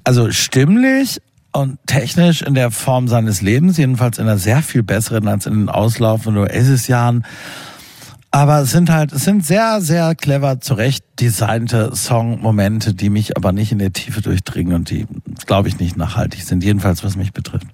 also 0.03 0.29
stimmlich 0.29 1.19
und 1.51 1.79
technisch 1.87 2.43
in 2.43 2.53
der 2.53 2.69
Form 2.69 3.07
seines 3.07 3.41
Lebens, 3.41 3.77
jedenfalls 3.77 4.19
in 4.19 4.27
einer 4.27 4.37
sehr 4.37 4.61
viel 4.61 4.83
besseren 4.83 5.27
als 5.27 5.47
in 5.47 5.53
den 5.53 5.69
auslaufenden 5.69 6.43
Oasis-Jahren. 6.43 7.25
Aber 8.33 8.61
es 8.61 8.71
sind 8.71 8.89
halt, 8.89 9.11
es 9.11 9.25
sind 9.25 9.45
sehr, 9.45 9.81
sehr 9.81 10.15
clever 10.15 10.61
zurecht 10.61 11.03
designte 11.19 11.93
Song-Momente, 11.93 12.93
die 12.93 13.09
mich 13.09 13.35
aber 13.35 13.51
nicht 13.51 13.73
in 13.73 13.79
der 13.79 13.91
Tiefe 13.91 14.21
durchdringen 14.21 14.73
und 14.73 14.89
die, 14.89 15.05
glaube 15.45 15.67
ich, 15.67 15.79
nicht 15.79 15.97
nachhaltig 15.97 16.43
sind. 16.43 16.63
Jedenfalls, 16.63 17.03
was 17.03 17.17
mich 17.17 17.33
betrifft. 17.33 17.67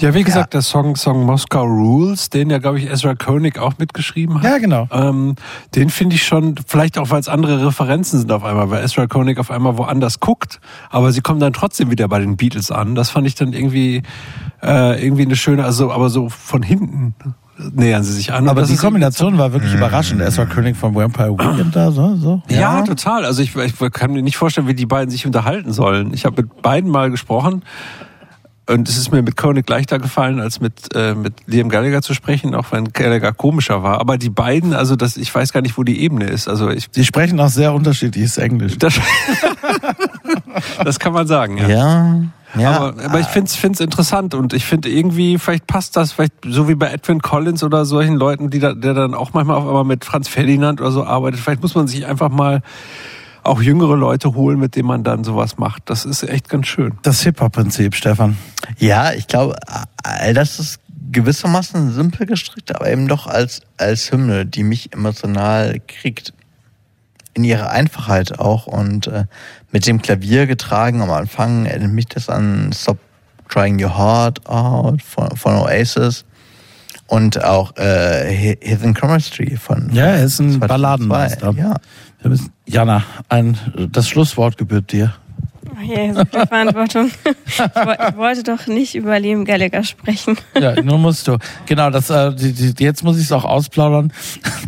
Ja, 0.00 0.14
wie 0.14 0.22
gesagt, 0.22 0.54
ja. 0.54 0.58
der 0.58 0.62
Song, 0.62 0.94
Song 0.94 1.24
Moscow 1.26 1.64
Rules, 1.64 2.30
den 2.30 2.50
ja, 2.50 2.58
glaube 2.58 2.78
ich, 2.78 2.88
Ezra 2.88 3.16
Koenig 3.16 3.58
auch 3.58 3.78
mitgeschrieben 3.78 4.36
hat. 4.36 4.44
Ja, 4.44 4.58
genau. 4.58 4.88
Ähm, 4.92 5.34
den 5.74 5.90
finde 5.90 6.14
ich 6.14 6.24
schon, 6.24 6.54
vielleicht 6.66 6.98
auch, 6.98 7.10
weil 7.10 7.18
es 7.18 7.28
andere 7.28 7.66
Referenzen 7.66 8.20
sind 8.20 8.30
auf 8.30 8.44
einmal, 8.44 8.70
weil 8.70 8.84
Ezra 8.84 9.08
Koenig 9.08 9.38
auf 9.38 9.50
einmal 9.50 9.76
woanders 9.76 10.20
guckt, 10.20 10.60
aber 10.88 11.10
sie 11.10 11.20
kommen 11.20 11.40
dann 11.40 11.52
trotzdem 11.52 11.90
wieder 11.90 12.06
bei 12.06 12.20
den 12.20 12.36
Beatles 12.36 12.70
an. 12.70 12.94
Das 12.94 13.10
fand 13.10 13.26
ich 13.26 13.34
dann 13.34 13.52
irgendwie, 13.52 14.04
äh, 14.62 15.04
irgendwie 15.04 15.22
eine 15.22 15.34
schöne, 15.34 15.64
also, 15.64 15.90
aber 15.90 16.10
so 16.10 16.28
von 16.28 16.62
hinten 16.62 17.14
nähern 17.72 18.02
sie 18.02 18.12
sich 18.12 18.32
an. 18.32 18.48
Aber 18.48 18.62
die 18.62 18.76
Kombination 18.76 19.38
war 19.38 19.52
wirklich 19.52 19.74
überraschend. 19.74 20.20
Ezra 20.20 20.46
Koenig 20.46 20.76
von 20.76 20.94
Vampire 20.94 21.32
Weekend 21.32 21.74
da, 21.74 21.90
so, 21.90 22.16
so. 22.16 22.42
Ja, 22.48 22.78
ja 22.78 22.82
total. 22.82 23.24
Also 23.24 23.42
ich, 23.42 23.54
ich 23.56 23.74
kann 23.92 24.12
mir 24.12 24.22
nicht 24.22 24.36
vorstellen, 24.36 24.68
wie 24.68 24.74
die 24.74 24.86
beiden 24.86 25.10
sich 25.10 25.26
unterhalten 25.26 25.72
sollen. 25.72 26.12
Ich 26.14 26.24
habe 26.24 26.42
mit 26.42 26.62
beiden 26.62 26.90
mal 26.90 27.10
gesprochen 27.10 27.62
und 28.68 28.88
es 28.88 28.98
ist 28.98 29.12
mir 29.12 29.22
mit 29.22 29.36
Koenig 29.36 29.68
leichter 29.68 29.98
gefallen, 29.98 30.40
als 30.40 30.60
mit, 30.60 30.94
äh, 30.94 31.14
mit 31.14 31.32
Liam 31.46 31.70
Gallagher 31.70 32.02
zu 32.02 32.12
sprechen, 32.12 32.54
auch 32.54 32.70
wenn 32.70 32.92
Gallagher 32.92 33.32
komischer 33.32 33.82
war. 33.82 33.98
Aber 33.98 34.18
die 34.18 34.28
beiden, 34.28 34.74
also 34.74 34.94
das, 34.94 35.16
ich 35.16 35.34
weiß 35.34 35.52
gar 35.54 35.62
nicht, 35.62 35.78
wo 35.78 35.84
die 35.84 36.00
Ebene 36.00 36.26
ist. 36.26 36.48
Also 36.48 36.68
ich, 36.68 36.90
die 36.90 37.04
sprechen 37.04 37.40
auch 37.40 37.48
sehr 37.48 37.72
unterschiedliches 37.72 38.36
Englisch. 38.36 38.76
Das, 38.78 38.94
das 40.84 40.98
kann 40.98 41.14
man 41.14 41.26
sagen, 41.26 41.56
ja. 41.56 41.68
Ja. 41.68 42.20
Ja, 42.56 42.76
aber, 42.76 43.04
aber 43.04 43.20
ich 43.20 43.26
finde 43.26 43.50
es 43.50 43.80
interessant 43.80 44.34
und 44.34 44.52
ich 44.52 44.64
finde 44.64 44.88
irgendwie, 44.88 45.38
vielleicht 45.38 45.66
passt 45.66 45.96
das, 45.96 46.12
vielleicht 46.12 46.32
so 46.46 46.68
wie 46.68 46.74
bei 46.74 46.90
Edwin 46.90 47.20
Collins 47.20 47.62
oder 47.62 47.84
solchen 47.84 48.14
Leuten, 48.14 48.50
die 48.50 48.58
da, 48.58 48.72
der 48.72 48.94
dann 48.94 49.14
auch 49.14 49.34
manchmal 49.34 49.56
auf 49.56 49.66
einmal 49.66 49.84
mit 49.84 50.04
Franz 50.04 50.28
Ferdinand 50.28 50.80
oder 50.80 50.90
so 50.90 51.04
arbeitet. 51.04 51.40
Vielleicht 51.40 51.62
muss 51.62 51.74
man 51.74 51.88
sich 51.88 52.06
einfach 52.06 52.30
mal 52.30 52.62
auch 53.42 53.62
jüngere 53.62 53.96
Leute 53.96 54.34
holen, 54.34 54.58
mit 54.58 54.76
denen 54.76 54.88
man 54.88 55.04
dann 55.04 55.24
sowas 55.24 55.58
macht. 55.58 55.82
Das 55.86 56.04
ist 56.04 56.22
echt 56.22 56.48
ganz 56.48 56.66
schön. 56.66 56.98
Das 57.02 57.22
Hip-Hop-Prinzip, 57.22 57.94
Stefan. 57.94 58.36
Ja, 58.78 59.12
ich 59.12 59.26
glaube, 59.26 59.56
all 60.02 60.34
das 60.34 60.58
ist 60.58 60.80
gewissermaßen 61.10 61.92
simpel 61.92 62.26
gestrickt, 62.26 62.74
aber 62.74 62.90
eben 62.90 63.08
doch 63.08 63.26
als, 63.26 63.62
als 63.76 64.12
Hymne, 64.12 64.44
die 64.44 64.62
mich 64.62 64.92
emotional 64.92 65.80
kriegt. 65.86 66.32
In 67.38 67.44
ihrer 67.44 67.70
Einfachheit 67.70 68.40
auch 68.40 68.66
und 68.66 69.06
äh, 69.06 69.26
mit 69.70 69.86
dem 69.86 70.02
Klavier 70.02 70.48
getragen 70.48 71.02
am 71.02 71.10
Anfang 71.12 71.66
erinnert 71.66 71.92
mich 71.92 72.06
das 72.06 72.28
an 72.28 72.72
Stop 72.74 72.98
Trying 73.48 73.80
Your 73.80 73.96
Heart 73.96 74.44
Out 74.48 75.00
von, 75.02 75.36
von 75.36 75.54
Oasis 75.54 76.24
und 77.06 77.44
auch 77.44 77.76
äh, 77.76 78.56
Hidden 78.60 78.92
Chemistry 78.94 79.56
von 79.56 79.88
Ja, 79.92 80.06
er 80.06 80.24
ist 80.24 80.40
ein 80.40 80.58
Balladenmeister. 80.58 81.54
Ja. 81.56 81.76
Jana, 82.66 83.04
ein, 83.28 83.56
das 83.92 84.08
Schlusswort 84.08 84.58
gebührt 84.58 84.90
dir. 84.90 85.14
Oh 85.78 85.84
je, 85.84 86.12
so 86.12 86.24
viel 86.24 86.46
Verantwortung. 86.46 87.10
Ich 87.46 88.16
wollte 88.16 88.42
doch 88.42 88.66
nicht 88.66 88.94
über 88.94 89.18
Liam 89.18 89.44
Gallagher 89.44 89.82
sprechen. 89.84 90.36
Ja, 90.60 90.80
nur 90.82 90.98
musst 90.98 91.28
du. 91.28 91.38
Genau, 91.66 91.90
das, 91.90 92.10
äh, 92.10 92.34
die, 92.34 92.52
die, 92.52 92.82
jetzt 92.82 93.04
muss 93.04 93.16
ich 93.16 93.24
es 93.24 93.32
auch 93.32 93.44
ausplaudern. 93.44 94.12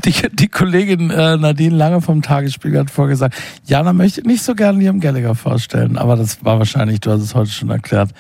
Die, 0.05 0.15
die 0.33 0.49
Kollegin 0.49 1.11
äh, 1.11 1.37
Nadine 1.37 1.77
Lange 1.77 2.01
vom 2.01 2.23
Tagesspiegel 2.23 2.81
hat 2.81 2.91
vorgesagt, 2.91 3.35
Jana 3.67 3.93
möchte 3.93 4.27
nicht 4.27 4.43
so 4.43 4.55
gerne 4.55 4.79
Liam 4.79 4.99
Gallagher 4.99 5.35
vorstellen, 5.35 5.99
aber 5.99 6.17
das 6.17 6.43
war 6.43 6.59
wahrscheinlich, 6.59 7.01
du 7.01 7.11
hast 7.11 7.21
es 7.21 7.35
heute 7.35 7.51
schon 7.51 7.69
erklärt, 7.69 8.11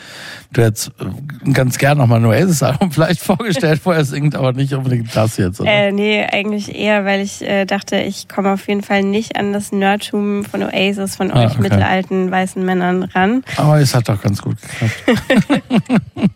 du 0.52 0.62
hättest 0.62 0.92
äh, 1.00 1.52
ganz 1.52 1.78
gern 1.78 1.98
nochmal 1.98 2.20
ein 2.20 2.26
Oasis-Album 2.26 2.90
vielleicht 2.92 3.20
vorgestellt, 3.22 3.80
wo 3.84 3.92
er 3.92 4.04
singt, 4.04 4.34
aber 4.34 4.52
nicht 4.52 4.72
unbedingt 4.72 5.14
das 5.14 5.36
jetzt, 5.36 5.60
oder? 5.60 5.70
Äh, 5.70 5.92
nee, 5.92 6.24
eigentlich 6.24 6.74
eher, 6.74 7.04
weil 7.04 7.20
ich 7.20 7.42
äh, 7.42 7.64
dachte, 7.64 7.96
ich 7.96 8.28
komme 8.28 8.52
auf 8.52 8.66
jeden 8.68 8.82
Fall 8.82 9.02
nicht 9.02 9.36
an 9.36 9.52
das 9.52 9.72
Nerdtum 9.72 10.44
von 10.44 10.62
Oasis, 10.62 11.16
von 11.16 11.30
Ah, 11.30 11.44
euch 11.44 11.52
okay. 11.52 11.62
mittelalten 11.62 12.30
weißen 12.30 12.64
Männern 12.64 13.04
ran. 13.04 13.44
Aber 13.56 13.80
es 13.80 13.94
hat 13.94 14.08
doch 14.08 14.20
ganz 14.20 14.42
gut 14.42 14.56
geklappt. 14.60 15.22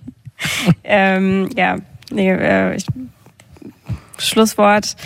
ähm, 0.85 1.49
ja, 1.57 1.77
nee, 2.11 2.31
äh, 2.31 2.77
ich, 2.77 2.87
Schlusswort. 4.19 4.97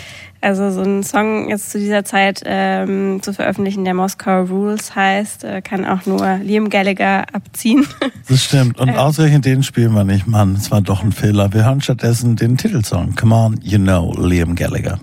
Also 0.41 0.71
so 0.71 0.81
ein 0.81 1.03
Song 1.03 1.49
jetzt 1.49 1.71
zu 1.71 1.79
dieser 1.79 2.05
Zeit 2.05 2.41
ähm, 2.45 3.19
zu 3.21 3.33
veröffentlichen, 3.33 3.83
der 3.83 3.93
Moskau 3.93 4.43
Rules 4.43 4.95
heißt, 4.95 5.43
äh, 5.43 5.61
kann 5.61 5.85
auch 5.85 6.05
nur 6.05 6.37
Liam 6.43 6.69
Gallagher 6.69 7.25
abziehen. 7.33 7.85
Das 8.29 8.43
stimmt. 8.43 8.79
Und 8.79 8.89
Äh. 8.89 8.95
ausgerechnet 8.95 9.45
den 9.45 9.63
spielen 9.63 9.93
wir 9.93 10.03
nicht, 10.03 10.27
Mann. 10.27 10.53
Es 10.53 10.69
war 10.71 10.81
doch 10.81 11.03
ein 11.03 11.11
Fehler. 11.11 11.51
Wir 11.51 11.65
hören 11.65 11.81
stattdessen 11.81 12.35
den 12.35 12.57
Titelsong. 12.57 13.15
Come 13.15 13.33
on, 13.35 13.59
you 13.63 13.79
know, 13.79 14.13
Liam 14.17 14.55
Gallagher. 14.55 14.99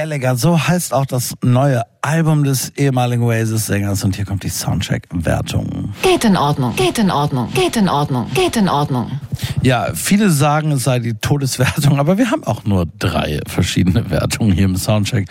Gallagher, 0.00 0.34
so 0.34 0.58
heißt 0.58 0.94
auch 0.94 1.04
das 1.04 1.34
neue 1.44 1.82
Album 2.00 2.42
des 2.42 2.70
ehemaligen 2.70 3.22
Oasis-Sängers 3.22 4.02
und 4.02 4.16
hier 4.16 4.24
kommt 4.24 4.44
die 4.44 4.48
Soundcheck-Wertung. 4.48 5.92
Geht 6.00 6.24
in 6.24 6.38
Ordnung, 6.38 6.74
geht 6.74 6.96
in 6.96 7.10
Ordnung, 7.10 7.52
geht 7.52 7.76
in 7.76 7.86
Ordnung, 7.86 8.30
geht 8.32 8.56
in 8.56 8.70
Ordnung. 8.70 9.20
Ja, 9.60 9.88
viele 9.92 10.30
sagen, 10.30 10.72
es 10.72 10.84
sei 10.84 11.00
die 11.00 11.12
Todeswertung, 11.12 11.98
aber 11.98 12.16
wir 12.16 12.30
haben 12.30 12.44
auch 12.44 12.64
nur 12.64 12.86
drei 12.98 13.40
verschiedene 13.46 14.08
Wertungen 14.08 14.52
hier 14.52 14.64
im 14.64 14.76
Soundcheck. 14.76 15.28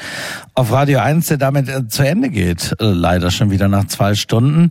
Auf 0.53 0.71
Radio 0.71 0.99
1, 0.99 1.25
der 1.25 1.37
damit 1.37 1.67
äh, 1.67 1.87
zu 1.87 2.03
Ende 2.03 2.29
geht, 2.29 2.75
äh, 2.79 2.85
leider 2.85 3.31
schon 3.31 3.49
wieder 3.49 3.67
nach 3.69 3.87
zwei 3.87 4.13
Stunden. 4.13 4.69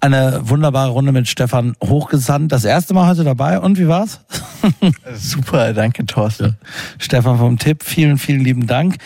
Eine 0.00 0.40
wunderbare 0.42 0.90
Runde 0.90 1.12
mit 1.12 1.28
Stefan 1.28 1.76
Hochgesandt. 1.80 2.50
Das 2.50 2.64
erste 2.64 2.94
Mal 2.94 3.06
heute 3.06 3.22
dabei 3.22 3.60
und 3.60 3.78
wie 3.78 3.86
war's? 3.86 4.18
Super, 5.14 5.72
danke 5.72 6.06
Thorsten. 6.06 6.56
Stefan 6.98 7.38
vom 7.38 7.58
Tipp, 7.58 7.82
vielen, 7.82 8.18
vielen 8.18 8.40
lieben 8.40 8.66
Dank. 8.66 8.96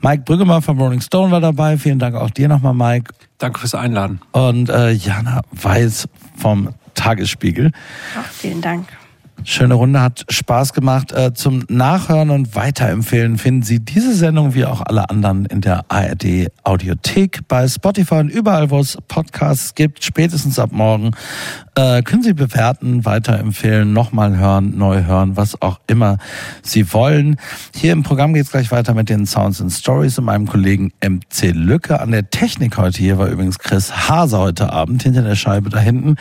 Mike 0.00 0.22
Brüggemann 0.24 0.62
vom 0.62 0.78
Rolling 0.78 1.00
Stone 1.00 1.30
war 1.30 1.40
dabei. 1.40 1.78
Vielen 1.78 1.98
Dank 1.98 2.14
auch 2.14 2.30
dir 2.30 2.48
nochmal, 2.48 2.74
Mike. 2.74 3.12
Danke 3.38 3.60
fürs 3.60 3.74
Einladen. 3.74 4.20
Und 4.32 4.68
äh, 4.68 4.90
Jana 4.90 5.42
Weiß 5.50 6.08
vom 6.36 6.70
Tagesspiegel. 6.94 7.72
Auch 8.18 8.30
vielen 8.30 8.60
Dank. 8.60 8.88
Schöne 9.44 9.74
Runde, 9.74 10.00
hat 10.00 10.24
Spaß 10.28 10.72
gemacht. 10.72 11.10
Äh, 11.10 11.34
zum 11.34 11.64
Nachhören 11.68 12.30
und 12.30 12.54
Weiterempfehlen 12.54 13.38
finden 13.38 13.62
Sie 13.62 13.80
diese 13.80 14.14
Sendung 14.14 14.54
wie 14.54 14.64
auch 14.64 14.82
alle 14.82 15.10
anderen 15.10 15.46
in 15.46 15.60
der 15.60 15.84
ARD 15.88 16.48
Audiothek, 16.62 17.40
bei 17.48 17.66
Spotify 17.66 18.16
und 18.16 18.28
überall, 18.28 18.70
wo 18.70 18.78
es 18.78 18.96
Podcasts 19.08 19.74
gibt, 19.74 20.04
spätestens 20.04 20.60
ab 20.60 20.70
morgen. 20.70 21.10
Äh, 21.74 22.02
können 22.02 22.22
Sie 22.22 22.34
bewerten, 22.34 23.06
weiterempfehlen, 23.06 23.94
nochmal 23.94 24.36
hören, 24.36 24.76
neu 24.76 25.04
hören, 25.04 25.38
was 25.38 25.60
auch 25.62 25.80
immer 25.86 26.18
Sie 26.62 26.92
wollen. 26.92 27.36
Hier 27.74 27.92
im 27.92 28.02
Programm 28.02 28.34
geht 28.34 28.44
es 28.44 28.50
gleich 28.50 28.70
weiter 28.70 28.92
mit 28.92 29.08
den 29.08 29.24
Sounds 29.24 29.58
and 29.58 29.72
Stories 29.72 30.18
und 30.18 30.26
meinem 30.26 30.46
Kollegen 30.46 30.92
MC 31.00 31.52
Lücke. 31.54 31.98
An 32.00 32.10
der 32.10 32.28
Technik 32.28 32.76
heute 32.76 32.98
hier 32.98 33.16
war 33.16 33.28
übrigens 33.28 33.58
Chris 33.58 34.06
Hase 34.06 34.38
heute 34.38 34.70
Abend 34.70 35.02
hinter 35.02 35.22
der 35.22 35.34
Scheibe 35.34 35.70
da 35.70 35.78
hinten. 35.78 36.16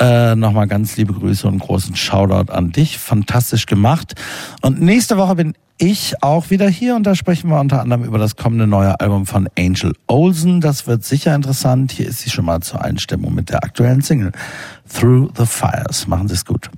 Äh, 0.00 0.34
nochmal 0.34 0.66
ganz 0.66 0.96
liebe 0.96 1.12
Grüße 1.12 1.46
und 1.46 1.60
großen 1.60 1.94
Shoutout 1.94 2.52
an 2.52 2.72
dich. 2.72 2.98
Fantastisch 2.98 3.66
gemacht. 3.66 4.14
Und 4.62 4.80
nächste 4.80 5.16
Woche 5.16 5.36
bin 5.36 5.54
ich 5.82 6.22
auch 6.22 6.50
wieder 6.50 6.68
hier 6.68 6.94
und 6.94 7.04
da 7.04 7.16
sprechen 7.16 7.50
wir 7.50 7.58
unter 7.58 7.80
anderem 7.80 8.04
über 8.04 8.18
das 8.18 8.36
kommende 8.36 8.68
neue 8.68 9.00
Album 9.00 9.26
von 9.26 9.48
Angel 9.58 9.94
Olsen. 10.06 10.60
Das 10.60 10.86
wird 10.86 11.04
sicher 11.04 11.34
interessant. 11.34 11.90
Hier 11.90 12.06
ist 12.06 12.20
sie 12.20 12.30
schon 12.30 12.44
mal 12.44 12.60
zur 12.60 12.82
Einstimmung 12.82 13.34
mit 13.34 13.50
der 13.50 13.64
aktuellen 13.64 14.00
Single 14.00 14.30
Through 14.88 15.30
the 15.36 15.44
Fires. 15.44 16.06
Machen 16.06 16.28
Sie 16.28 16.34
es 16.34 16.44
gut. 16.44 16.70